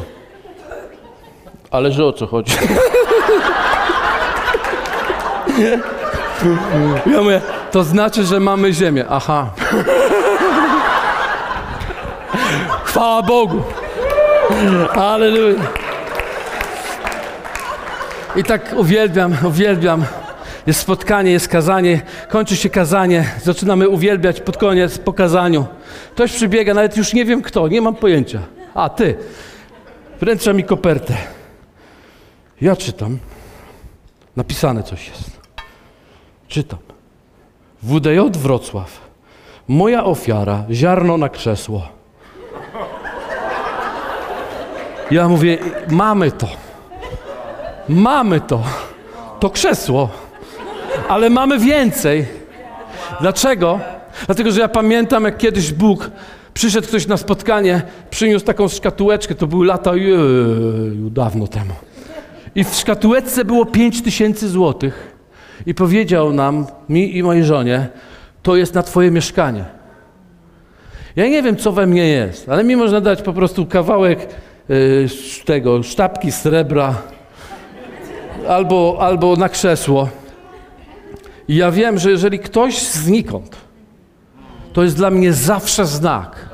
Ale 1.71 1.91
że 1.91 2.05
o 2.05 2.13
co 2.13 2.27
chodzi? 2.27 2.53
Ja 7.05 7.21
mówię, 7.21 7.41
to 7.71 7.83
znaczy, 7.83 8.23
że 8.23 8.39
mamy 8.39 8.73
ziemię. 8.73 9.05
Aha. 9.09 9.49
Chwała 12.83 13.21
Bogu. 13.21 13.63
Aleluja. 14.95 15.63
I 18.35 18.43
tak 18.43 18.73
uwielbiam, 18.77 19.37
uwielbiam. 19.43 20.05
Jest 20.67 20.79
spotkanie, 20.79 21.31
jest 21.31 21.47
kazanie, 21.47 22.01
kończy 22.29 22.55
się 22.55 22.69
kazanie, 22.69 23.25
zaczynamy 23.43 23.89
uwielbiać 23.89 24.41
pod 24.41 24.57
koniec 24.57 24.97
po 24.97 25.13
kazaniu. 25.13 25.65
Ktoś 26.11 26.31
przybiega, 26.31 26.73
nawet 26.73 26.97
już 26.97 27.13
nie 27.13 27.25
wiem 27.25 27.41
kto, 27.41 27.67
nie 27.67 27.81
mam 27.81 27.95
pojęcia. 27.95 28.39
A, 28.73 28.89
ty. 28.89 29.17
Wręcza 30.19 30.53
mi 30.53 30.63
kopertę. 30.63 31.13
Ja 32.61 32.75
czytam. 32.75 33.17
Napisane 34.35 34.83
coś 34.83 35.07
jest. 35.07 35.36
Czytam. 36.47 36.79
WDJ 37.83 38.19
Wrocław. 38.31 39.01
Moja 39.67 40.03
ofiara, 40.03 40.63
ziarno 40.71 41.17
na 41.17 41.29
krzesło. 41.29 41.87
Ja 45.11 45.29
mówię, 45.29 45.57
mamy 45.89 46.31
to. 46.31 46.47
Mamy 47.89 48.41
to. 48.41 48.63
To 49.39 49.49
krzesło. 49.49 50.09
Ale 51.09 51.29
mamy 51.29 51.59
więcej. 51.59 52.25
Dlaczego? 53.21 53.79
Dlatego, 54.25 54.51
że 54.51 54.61
ja 54.61 54.67
pamiętam, 54.67 55.23
jak 55.23 55.37
kiedyś 55.37 55.73
Bóg 55.73 56.11
przyszedł 56.53 56.87
ktoś 56.87 57.07
na 57.07 57.17
spotkanie, 57.17 57.81
przyniósł 58.09 58.45
taką 58.45 58.67
szkatułeczkę, 58.67 59.35
to 59.35 59.47
były 59.47 59.65
lata 59.65 59.95
jeju, 59.95 61.09
dawno 61.09 61.47
temu. 61.47 61.73
I 62.55 62.63
w 62.63 62.73
szkatułeczce 62.73 63.45
było 63.45 63.65
5 63.65 64.01
tysięcy 64.01 64.49
złotych 64.49 65.16
i 65.65 65.73
powiedział 65.73 66.33
nam, 66.33 66.65
mi 66.89 67.17
i 67.17 67.23
mojej 67.23 67.43
żonie, 67.43 67.87
to 68.43 68.55
jest 68.55 68.73
na 68.73 68.83
twoje 68.83 69.11
mieszkanie. 69.11 69.65
Ja 71.15 71.27
nie 71.27 71.43
wiem, 71.43 71.55
co 71.55 71.71
we 71.71 71.87
mnie 71.87 72.07
jest, 72.07 72.49
ale 72.49 72.63
mi 72.63 72.75
można 72.75 73.01
dać 73.01 73.21
po 73.21 73.33
prostu 73.33 73.65
kawałek 73.65 74.27
y, 74.69 75.07
tego, 75.45 75.83
sztabki 75.83 76.31
srebra 76.31 76.95
albo, 78.47 78.97
albo 78.99 79.35
na 79.35 79.49
krzesło. 79.49 80.09
I 81.47 81.55
ja 81.55 81.71
wiem, 81.71 81.99
że 81.99 82.11
jeżeli 82.11 82.39
ktoś 82.39 82.81
znikąd, 82.81 83.55
to 84.73 84.83
jest 84.83 84.95
dla 84.95 85.09
mnie 85.09 85.33
zawsze 85.33 85.85
znak, 85.85 86.46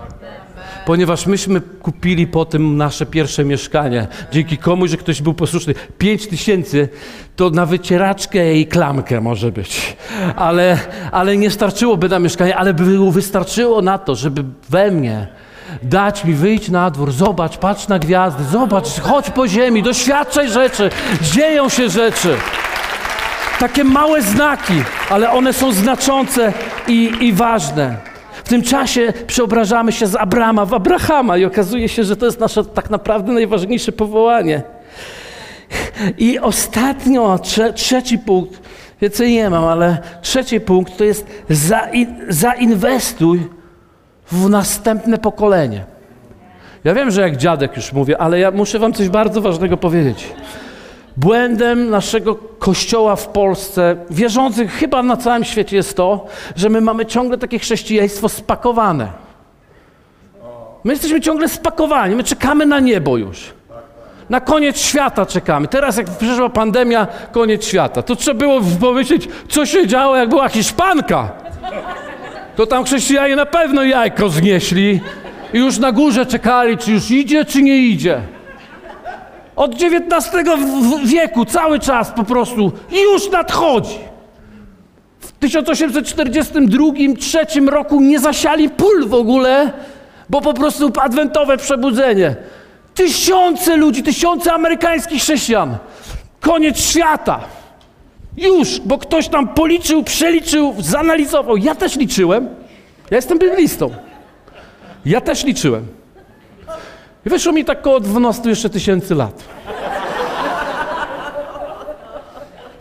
ponieważ 0.85 1.25
myśmy 1.25 1.61
kupili 1.61 2.27
po 2.27 2.45
tym 2.45 2.77
nasze 2.77 3.05
pierwsze 3.05 3.45
mieszkanie. 3.45 4.07
Dzięki 4.31 4.57
komuś, 4.57 4.89
że 4.89 4.97
ktoś 4.97 5.21
był 5.21 5.33
posłuszny. 5.33 5.73
Pięć 5.97 6.27
tysięcy 6.27 6.89
to 7.35 7.49
na 7.49 7.65
wycieraczkę 7.65 8.53
i 8.53 8.67
klamkę 8.67 9.21
może 9.21 9.51
być. 9.51 9.97
Ale, 10.35 10.79
ale 11.11 11.37
nie 11.37 11.51
starczyłoby 11.51 12.09
na 12.09 12.19
mieszkanie, 12.19 12.57
ale 12.57 12.73
by 12.73 13.11
wystarczyło 13.11 13.81
na 13.81 13.97
to, 13.97 14.15
żeby 14.15 14.43
we 14.69 14.91
mnie 14.91 15.27
dać 15.83 16.25
mi 16.25 16.33
wyjść 16.33 16.69
na 16.69 16.91
dwór, 16.91 17.11
zobacz, 17.11 17.57
patrz 17.57 17.87
na 17.87 17.99
gwiazdy, 17.99 18.43
zobacz, 18.43 18.99
chodź 19.01 19.29
po 19.29 19.47
ziemi, 19.47 19.83
doświadczaj 19.83 20.49
rzeczy, 20.49 20.89
dzieją 21.21 21.69
się 21.69 21.89
rzeczy. 21.89 22.35
Takie 23.59 23.83
małe 23.83 24.21
znaki, 24.21 24.83
ale 25.09 25.31
one 25.31 25.53
są 25.53 25.71
znaczące 25.71 26.53
i, 26.87 27.11
i 27.21 27.33
ważne. 27.33 28.12
Tym 28.53 28.63
czasie 28.63 29.13
przeobrażamy 29.27 29.91
się 29.91 30.07
z 30.07 30.15
Abrama 30.15 30.65
w 30.65 30.73
Abrahama 30.73 31.37
i 31.37 31.45
okazuje 31.45 31.89
się, 31.89 32.03
że 32.03 32.15
to 32.15 32.25
jest 32.25 32.39
nasze 32.39 32.65
tak 32.65 32.89
naprawdę 32.89 33.33
najważniejsze 33.33 33.91
powołanie. 33.91 34.61
I 36.17 36.39
ostatnio, 36.39 37.39
trze, 37.39 37.73
trzeci 37.73 38.19
punkt, 38.19 38.61
więcej 39.01 39.33
nie 39.33 39.49
mam, 39.49 39.63
ale 39.63 39.97
trzeci 40.21 40.59
punkt 40.59 40.97
to 40.97 41.03
jest 41.03 41.27
zainwestuj 42.29 43.47
w 44.31 44.49
następne 44.49 45.17
pokolenie. 45.17 45.85
Ja 46.83 46.93
wiem, 46.93 47.11
że 47.11 47.21
jak 47.21 47.37
dziadek 47.37 47.75
już 47.75 47.93
mówię, 47.93 48.21
ale 48.21 48.39
ja 48.39 48.51
muszę 48.51 48.79
wam 48.79 48.93
coś 48.93 49.09
bardzo 49.09 49.41
ważnego 49.41 49.77
powiedzieć. 49.77 50.33
Błędem 51.17 51.89
naszego 51.89 52.35
kościoła 52.35 53.15
w 53.15 53.27
Polsce, 53.27 53.95
wierzących 54.09 54.73
chyba 54.73 55.03
na 55.03 55.17
całym 55.17 55.43
świecie 55.43 55.75
jest 55.75 55.97
to, 55.97 56.25
że 56.55 56.69
my 56.69 56.81
mamy 56.81 57.05
ciągle 57.05 57.37
takie 57.37 57.59
chrześcijaństwo 57.59 58.29
spakowane. 58.29 59.07
My 60.83 60.93
jesteśmy 60.93 61.21
ciągle 61.21 61.49
spakowani, 61.49 62.15
my 62.15 62.23
czekamy 62.23 62.65
na 62.65 62.79
niebo 62.79 63.17
już. 63.17 63.53
Na 64.29 64.41
koniec 64.41 64.77
świata 64.77 65.25
czekamy. 65.25 65.67
Teraz 65.67 65.97
jak 65.97 66.09
przyszła 66.09 66.49
pandemia, 66.49 67.07
koniec 67.31 67.65
świata. 67.65 68.01
To 68.01 68.15
trzeba 68.15 68.39
było 68.39 68.61
pomyśleć, 68.81 69.27
co 69.49 69.65
się 69.65 69.87
działo, 69.87 70.15
jak 70.15 70.29
była 70.29 70.49
Hiszpanka. 70.49 71.31
To 72.55 72.65
tam 72.65 72.83
chrześcijanie 72.83 73.35
na 73.35 73.45
pewno 73.45 73.83
jajko 73.83 74.29
znieśli 74.29 75.01
i 75.53 75.57
już 75.57 75.77
na 75.77 75.91
górze 75.91 76.25
czekali, 76.25 76.77
czy 76.77 76.91
już 76.91 77.11
idzie, 77.11 77.45
czy 77.45 77.61
nie 77.61 77.77
idzie. 77.77 78.21
Od 79.55 79.73
XIX 79.73 80.29
wieku 81.05 81.45
cały 81.45 81.79
czas 81.79 82.11
po 82.11 82.23
prostu 82.23 82.71
już 82.91 83.31
nadchodzi. 83.31 83.99
W 85.19 85.39
1842-3 85.39 87.67
roku 87.67 88.01
nie 88.01 88.19
zasiali 88.19 88.69
pól 88.69 89.07
w 89.07 89.13
ogóle, 89.13 89.71
bo 90.29 90.41
po 90.41 90.53
prostu 90.53 90.91
adwentowe 91.01 91.57
przebudzenie. 91.57 92.35
Tysiące 92.93 93.77
ludzi, 93.77 94.03
tysiące 94.03 94.53
amerykańskich 94.53 95.21
chrześcijan. 95.21 95.77
Koniec 96.39 96.79
świata. 96.79 97.39
Już, 98.37 98.79
bo 98.79 98.97
ktoś 98.97 99.27
tam 99.27 99.47
policzył, 99.47 100.03
przeliczył, 100.03 100.75
zanalizował. 100.79 101.57
Ja 101.57 101.75
też 101.75 101.95
liczyłem. 101.95 102.49
Ja 103.11 103.17
jestem 103.17 103.39
biblistą. 103.39 103.89
Ja 105.05 105.21
też 105.21 105.43
liczyłem. 105.43 105.87
I 107.25 107.29
wyszło 107.29 107.51
mi 107.51 107.65
tak 107.65 107.79
około 107.79 107.99
12 107.99 108.49
jeszcze 108.49 108.69
tysięcy 108.69 109.15
lat. 109.15 109.43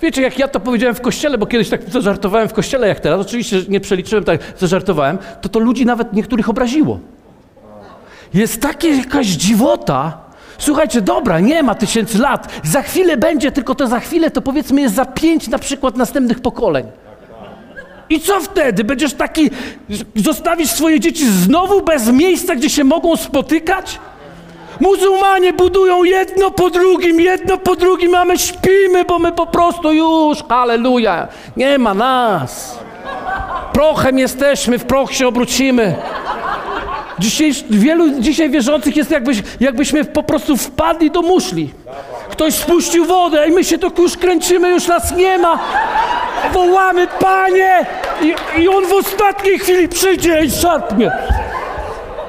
Wiecie, 0.03 0.23
jak 0.23 0.39
ja 0.39 0.49
to 0.49 0.61
powiedziałem 0.61 0.95
w 0.95 1.01
kościele, 1.01 1.39
bo 1.39 1.47
kiedyś 1.47 1.69
tak 1.69 1.91
zażartowałem 1.91 2.49
w 2.49 2.53
kościele 2.53 2.89
jak 2.89 3.01
teraz, 3.01 3.21
oczywiście 3.21 3.57
nie 3.69 3.81
przeliczyłem, 3.81 4.25
tak 4.25 4.41
zażartowałem, 4.59 5.19
to 5.41 5.49
to 5.49 5.59
ludzi 5.59 5.87
nawet 5.87 6.13
niektórych 6.13 6.49
obraziło. 6.49 6.99
Jest 8.35 8.63
taka 8.63 8.89
jakaś 8.89 9.27
dziwota. 9.27 10.19
Słuchajcie, 10.59 11.01
dobra, 11.01 11.41
nie 11.41 11.63
ma 11.63 11.75
tysięcy 11.75 12.19
lat. 12.19 12.49
Za 12.65 12.83
chwilę 12.83 13.17
będzie, 13.17 13.53
tylko 13.53 13.75
to 13.75 13.87
za 13.87 14.01
chwilę 14.01 14.31
to 14.31 14.43
powiedzmy 14.43 14.81
jest 14.81 14.95
za 14.95 15.05
pięć 15.05 15.49
na 15.49 15.59
przykład 15.59 15.97
następnych 15.97 16.41
pokoleń. 16.41 16.87
I 18.09 18.21
co 18.21 18.41
wtedy? 18.41 18.85
Będziesz 18.85 19.15
taki, 19.15 19.51
zostawisz 20.17 20.71
swoje 20.71 21.01
dzieci 21.01 21.31
znowu 21.31 21.83
bez 21.83 22.09
miejsca, 22.09 22.55
gdzie 22.55 22.71
się 22.71 22.85
mogą 22.85 23.17
spotykać? 23.17 23.99
Muzułmanie 24.81 25.53
budują 25.53 26.05
jedno 26.05 26.51
po 26.51 26.71
drugim, 26.71 27.21
jedno 27.21 27.59
po 27.59 27.77
drugim, 27.77 28.15
a 28.15 28.25
my 28.25 28.39
śpimy, 28.39 29.05
bo 29.05 29.19
my 29.19 29.33
po 29.33 29.47
prostu 29.47 29.93
już, 29.93 30.39
halleluja, 30.49 31.29
nie 31.57 31.79
ma 31.79 31.95
nas. 31.95 32.79
Prochem 33.73 34.19
jesteśmy, 34.19 34.79
w 34.79 34.85
proch 34.85 35.13
się 35.13 35.29
obrócimy. 35.29 35.95
Dzisiaj, 37.19 37.53
wielu 37.71 38.21
dzisiaj 38.21 38.51
wierzących 38.51 38.97
jest 38.97 39.11
jakbyś, 39.11 39.43
jakbyśmy 39.61 40.05
po 40.05 40.23
prostu 40.23 40.57
wpadli 40.57 41.11
do 41.11 41.23
muszli. 41.23 41.71
Ktoś 42.31 42.55
spuścił 42.55 43.05
wodę 43.05 43.49
i 43.49 43.53
my 43.53 43.65
się 43.65 43.79
to 43.79 43.91
już 43.99 44.17
kręcimy, 44.17 44.69
już 44.69 44.87
nas 44.87 45.17
nie 45.17 45.39
ma. 45.39 45.59
Wołamy, 46.53 47.07
Panie! 47.07 47.87
I, 48.23 48.61
i 48.61 48.69
on 48.69 48.87
w 48.87 48.93
ostatniej 48.93 49.59
chwili 49.59 49.89
przyjdzie 49.89 50.45
i 50.45 50.51
szarpnie. 50.51 51.11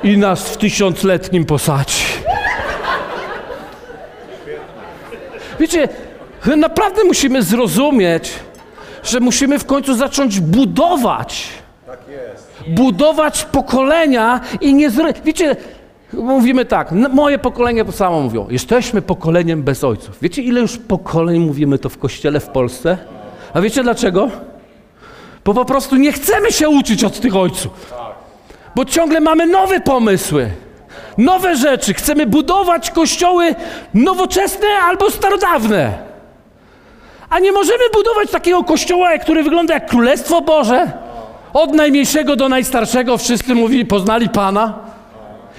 I 0.04 0.18
nas 0.18 0.50
w 0.50 0.58
tysiącletnim 0.58 1.46
posadzi. 1.46 2.03
Wiecie, 5.64 5.88
naprawdę 6.58 7.04
musimy 7.04 7.44
zrozumieć, 7.44 8.34
że 9.04 9.20
musimy 9.20 9.60
w 9.60 9.66
końcu 9.66 9.96
zacząć 9.96 10.40
budować. 10.40 11.48
Tak 11.88 12.00
jest. 12.10 12.54
Budować 12.68 13.46
pokolenia 13.46 14.42
i 14.62 14.74
nie 14.74 14.90
zre... 14.90 15.14
Wiecie, 15.26 15.56
mówimy 16.14 16.66
tak, 16.66 16.92
moje 16.92 17.40
pokolenie 17.40 17.86
to 17.86 17.92
samo 17.92 18.22
mówią. 18.22 18.48
Jesteśmy 18.50 19.02
pokoleniem 19.02 19.64
bez 19.64 19.84
ojców. 19.84 20.18
Wiecie, 20.22 20.42
ile 20.42 20.62
już 20.62 20.78
pokoleń 20.78 21.40
mówimy 21.40 21.80
to 21.80 21.90
w 21.90 21.98
kościele 21.98 22.40
w 22.40 22.48
Polsce? 22.48 22.98
A 23.54 23.62
wiecie 23.62 23.84
dlaczego? 23.84 24.30
Bo 25.46 25.54
po 25.54 25.66
prostu 25.66 25.96
nie 25.96 26.12
chcemy 26.12 26.52
się 26.52 26.70
uczyć 26.70 27.04
od 27.04 27.20
tych 27.20 27.36
ojców. 27.36 27.94
Bo 28.76 28.86
ciągle 28.86 29.20
mamy 29.20 29.46
nowe 29.46 29.80
pomysły 29.80 30.50
nowe 31.18 31.56
rzeczy, 31.56 31.94
chcemy 31.94 32.26
budować 32.26 32.92
kościoły 32.92 33.56
nowoczesne 33.94 34.68
albo 34.86 35.12
starodawne. 35.12 35.92
A 37.30 37.40
nie 37.40 37.52
możemy 37.52 37.84
budować 37.94 38.32
takiego 38.32 38.64
kościoła, 38.64 39.18
który 39.18 39.44
wygląda 39.44 39.74
jak 39.74 39.88
Królestwo 39.90 40.42
Boże. 40.42 40.92
Od 41.54 41.74
najmniejszego 41.74 42.36
do 42.36 42.50
najstarszego 42.50 43.18
wszyscy 43.18 43.56
mówili, 43.56 43.86
poznali 43.86 44.30
Pana. 44.30 44.74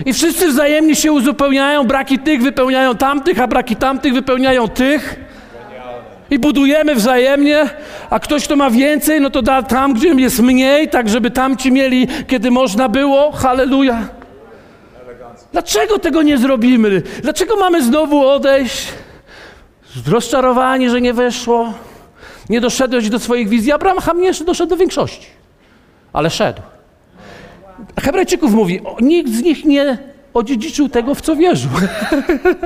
I 0.07 0.12
wszyscy 0.12 0.48
wzajemnie 0.48 0.96
się 0.96 1.12
uzupełniają, 1.12 1.84
braki 1.84 2.18
tych 2.18 2.42
wypełniają 2.42 2.96
tamtych, 2.96 3.40
a 3.40 3.46
braki 3.46 3.76
tamtych 3.76 4.14
wypełniają 4.14 4.68
tych. 4.68 5.20
I 6.30 6.38
budujemy 6.38 6.94
wzajemnie, 6.94 7.70
a 8.11 8.18
ktoś, 8.18 8.44
kto 8.44 8.57
ma 8.57 8.70
więcej, 8.70 9.20
no 9.20 9.30
to 9.30 9.42
da 9.42 9.62
tam, 9.62 9.94
gdzie 9.94 10.09
jest 10.09 10.40
mniej, 10.40 10.88
tak 10.88 11.09
żeby 11.09 11.30
tamci 11.30 11.72
mieli, 11.72 12.09
kiedy 12.28 12.50
można 12.50 12.88
było. 12.88 13.32
Halleluja. 13.32 14.09
Dlaczego 15.55 15.98
tego 15.98 16.22
nie 16.22 16.38
zrobimy? 16.38 17.02
Dlaczego 17.22 17.57
mamy 17.57 17.82
znowu 17.82 18.28
odejść? 18.28 18.88
Rozczarowani, 20.07 20.90
że 20.90 21.00
nie 21.00 21.12
weszło. 21.12 21.72
Nie 22.48 22.61
doszedłeś 22.61 23.09
do 23.09 23.18
swoich 23.18 23.48
wizji. 23.48 23.72
Abraham 23.72 24.20
nie 24.20 24.32
doszedł 24.32 24.70
do 24.70 24.76
większości, 24.76 25.26
ale 26.12 26.30
szedł. 26.30 26.62
Hebrajczyków 28.00 28.55
mówi, 28.55 28.80
nikt 29.00 29.30
z 29.30 29.42
nich 29.42 29.64
nie 29.64 29.98
odziedziczył 30.34 30.88
tego, 30.88 31.14
w 31.14 31.20
co 31.20 31.36
wierzył. 31.36 31.70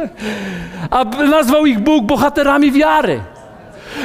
A 0.90 1.04
nazwał 1.04 1.66
ich 1.66 1.80
Bóg 1.80 2.04
bohaterami 2.04 2.72
wiary. 2.72 3.20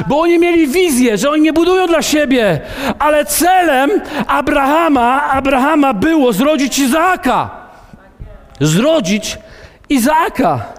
Bo 0.07 0.21
oni 0.21 0.39
mieli 0.39 0.67
wizję, 0.67 1.17
że 1.17 1.29
oni 1.29 1.41
nie 1.41 1.53
budują 1.53 1.87
dla 1.87 2.01
siebie, 2.01 2.61
ale 2.99 3.25
celem 3.25 3.89
Abrahama, 4.27 5.23
Abrahama 5.23 5.93
było 5.93 6.33
zrodzić 6.33 6.79
Izaaka 6.79 7.62
zrodzić 8.59 9.37
Izaaka. 9.89 10.73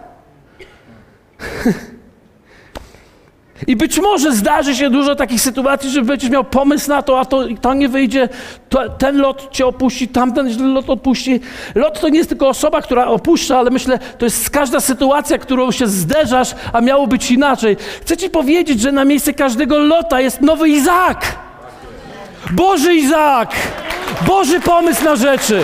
I 3.66 3.76
być 3.76 4.00
może 4.00 4.32
zdarzy 4.32 4.74
się 4.74 4.90
dużo 4.90 5.14
takich 5.14 5.40
sytuacji, 5.40 5.90
że 5.90 6.02
będziesz 6.02 6.30
miał 6.30 6.44
pomysł 6.44 6.88
na 6.88 7.02
to, 7.02 7.20
a 7.20 7.24
to, 7.24 7.44
to 7.60 7.74
nie 7.74 7.88
wyjdzie, 7.88 8.28
to, 8.68 8.88
ten 8.88 9.18
lot 9.18 9.48
cię 9.52 9.66
opuści, 9.66 10.08
tamten 10.08 10.74
lot 10.74 10.90
opuści. 10.90 11.40
Lot 11.74 12.00
to 12.00 12.08
nie 12.08 12.18
jest 12.18 12.28
tylko 12.28 12.48
osoba, 12.48 12.82
która 12.82 13.06
opuszcza, 13.06 13.58
ale 13.58 13.70
myślę, 13.70 13.98
to 14.18 14.26
jest 14.26 14.50
każda 14.50 14.80
sytuacja, 14.80 15.38
którą 15.38 15.70
się 15.70 15.86
zderzasz, 15.86 16.54
a 16.72 16.80
miało 16.80 17.06
być 17.06 17.30
inaczej. 17.30 17.76
Chcę 18.00 18.16
ci 18.16 18.30
powiedzieć, 18.30 18.80
że 18.80 18.92
na 18.92 19.04
miejsce 19.04 19.34
każdego 19.34 19.78
lota 19.78 20.20
jest 20.20 20.40
nowy 20.40 20.68
Izaak. 20.68 21.38
Boży 22.50 22.94
Izaak. 22.94 23.54
Boży 24.26 24.60
pomysł 24.60 25.04
na 25.04 25.16
rzeczy. 25.16 25.62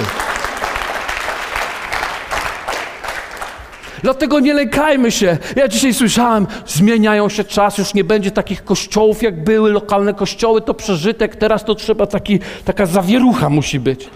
Dlatego 4.03 4.41
nie 4.41 4.55
lękajmy 4.55 5.11
się. 5.11 5.39
Ja 5.57 5.69
dzisiaj 5.69 5.95
słyszałem, 5.95 6.47
zmieniają 6.67 7.29
się 7.29 7.45
czas, 7.45 7.79
już 7.79 7.95
nie 7.95 8.05
będzie 8.05 8.31
takich 8.31 8.65
kościołów, 8.65 9.23
jak 9.23 9.45
były 9.45 9.73
lokalne 9.73 10.15
kościoły, 10.15 10.61
to 10.61 10.75
przeżytek, 10.75 11.37
teraz 11.37 11.65
to 11.65 11.75
trzeba 11.75 12.07
taki, 12.07 12.39
taka 12.65 12.87
zawierucha 12.87 13.49
musi 13.51 13.81
być. 13.81 14.09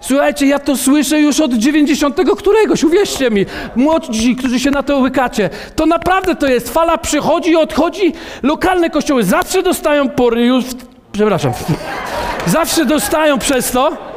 Słuchajcie, 0.00 0.46
ja 0.46 0.58
to 0.58 0.76
słyszę 0.76 1.20
już 1.20 1.40
od 1.40 1.54
90 1.54 2.20
któregoś, 2.38 2.84
uwierzcie 2.84 3.30
mi. 3.30 3.46
Młodzi, 3.76 4.36
którzy 4.36 4.60
się 4.60 4.70
na 4.70 4.82
to 4.82 4.98
łykacie. 4.98 5.50
To 5.76 5.86
naprawdę 5.86 6.36
to 6.36 6.46
jest. 6.46 6.72
Fala 6.72 6.98
przychodzi 6.98 7.50
i 7.50 7.56
odchodzi. 7.56 8.12
Lokalne 8.42 8.90
kościoły 8.90 9.24
zawsze 9.24 9.62
dostają 9.62 10.08
pory 10.08 10.46
już... 10.46 10.64
Przepraszam. 11.12 11.52
Zawsze 12.46 12.84
dostają 12.84 13.38
przez 13.38 13.70
to. 13.70 14.15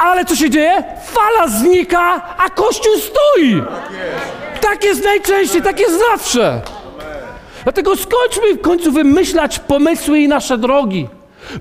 Ale 0.00 0.24
co 0.24 0.36
się 0.36 0.50
dzieje? 0.50 0.84
fala 1.04 1.48
znika, 1.48 2.22
a 2.38 2.50
Kościół 2.50 2.92
stoi. 2.98 3.62
Tak 4.60 4.84
jest 4.84 5.04
najczęściej, 5.04 5.62
tak 5.62 5.80
jest 5.80 5.98
zawsze. 6.10 6.60
Dlatego 7.62 7.96
skończmy 7.96 8.54
w 8.54 8.60
końcu 8.60 8.92
wymyślać 8.92 9.58
pomysły 9.58 10.18
i 10.18 10.28
nasze 10.28 10.58
drogi. 10.58 11.08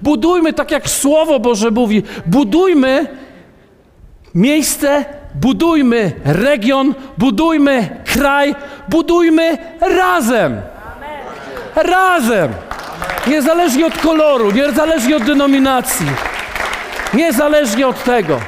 Budujmy 0.01 0.53
tak 0.53 0.71
jak 0.71 0.89
Słowo 0.89 1.39
Boże 1.39 1.71
mówi, 1.71 2.03
budujmy 2.25 3.07
miejsce, 4.35 5.05
budujmy 5.35 6.11
region, 6.25 6.93
budujmy 7.17 8.03
kraj, 8.05 8.55
budujmy 8.89 9.57
razem. 9.81 10.61
Razem. 11.75 12.53
Niezależnie 13.27 13.85
od 13.85 13.97
koloru, 13.97 14.51
niezależnie 14.51 15.17
od 15.17 15.23
denominacji, 15.23 16.05
niezależnie 17.13 17.87
od 17.87 18.03
tego. 18.03 18.39